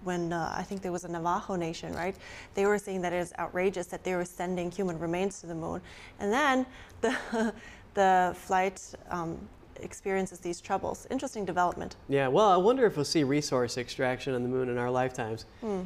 when 0.03 0.33
uh, 0.33 0.53
I 0.55 0.63
think 0.63 0.81
there 0.81 0.91
was 0.91 1.03
a 1.03 1.07
Navajo 1.07 1.55
nation, 1.55 1.93
right? 1.93 2.15
They 2.53 2.65
were 2.65 2.77
saying 2.77 3.01
that 3.01 3.13
it 3.13 3.17
is 3.17 3.33
outrageous 3.39 3.87
that 3.87 4.03
they 4.03 4.15
were 4.15 4.25
sending 4.25 4.71
human 4.71 4.99
remains 4.99 5.41
to 5.41 5.47
the 5.47 5.55
moon, 5.55 5.81
and 6.19 6.31
then 6.31 6.65
the 7.01 7.53
the 7.93 8.35
flight. 8.37 8.81
Um, 9.09 9.37
experiences 9.79 10.39
these 10.39 10.59
troubles. 10.59 11.05
Interesting 11.11 11.45
development. 11.45 11.97
Yeah, 12.09 12.27
well, 12.29 12.49
I 12.49 12.57
wonder 12.57 12.87
if 12.87 12.95
we'll 12.95 13.05
see 13.05 13.23
resource 13.23 13.77
extraction 13.77 14.33
on 14.33 14.41
the 14.41 14.49
moon 14.49 14.69
in 14.69 14.77
our 14.79 14.89
lifetimes. 14.89 15.45
Hmm. 15.61 15.81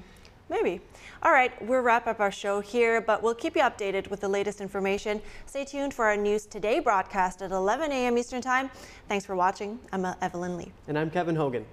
Maybe. 0.50 0.82
All 1.24 1.32
right, 1.32 1.52
we'll 1.66 1.80
wrap 1.80 2.08
up 2.08 2.20
our 2.20 2.32
show 2.32 2.60
here, 2.60 3.00
but 3.00 3.24
we'll 3.24 3.34
keep 3.34 3.56
you 3.56 3.62
updated 3.62 4.10
with 4.10 4.20
the 4.20 4.28
latest 4.28 4.60
information. 4.60 5.22
Stay 5.46 5.64
tuned 5.64 5.94
for 5.94 6.06
our 6.06 6.18
News 6.18 6.46
Today 6.46 6.80
broadcast 6.80 7.42
at 7.42 7.52
11 7.52 7.92
a.m. 7.92 8.18
Eastern 8.18 8.42
Time. 8.42 8.70
Thanks 9.08 9.26
for 9.26 9.36
watching. 9.36 9.80
I'm 9.94 10.04
uh, 10.04 10.16
Evelyn 10.22 10.58
Lee. 10.58 10.74
And 10.90 11.00
I'm 11.00 11.10
Kevin 11.10 11.36
Hogan. 11.38 11.66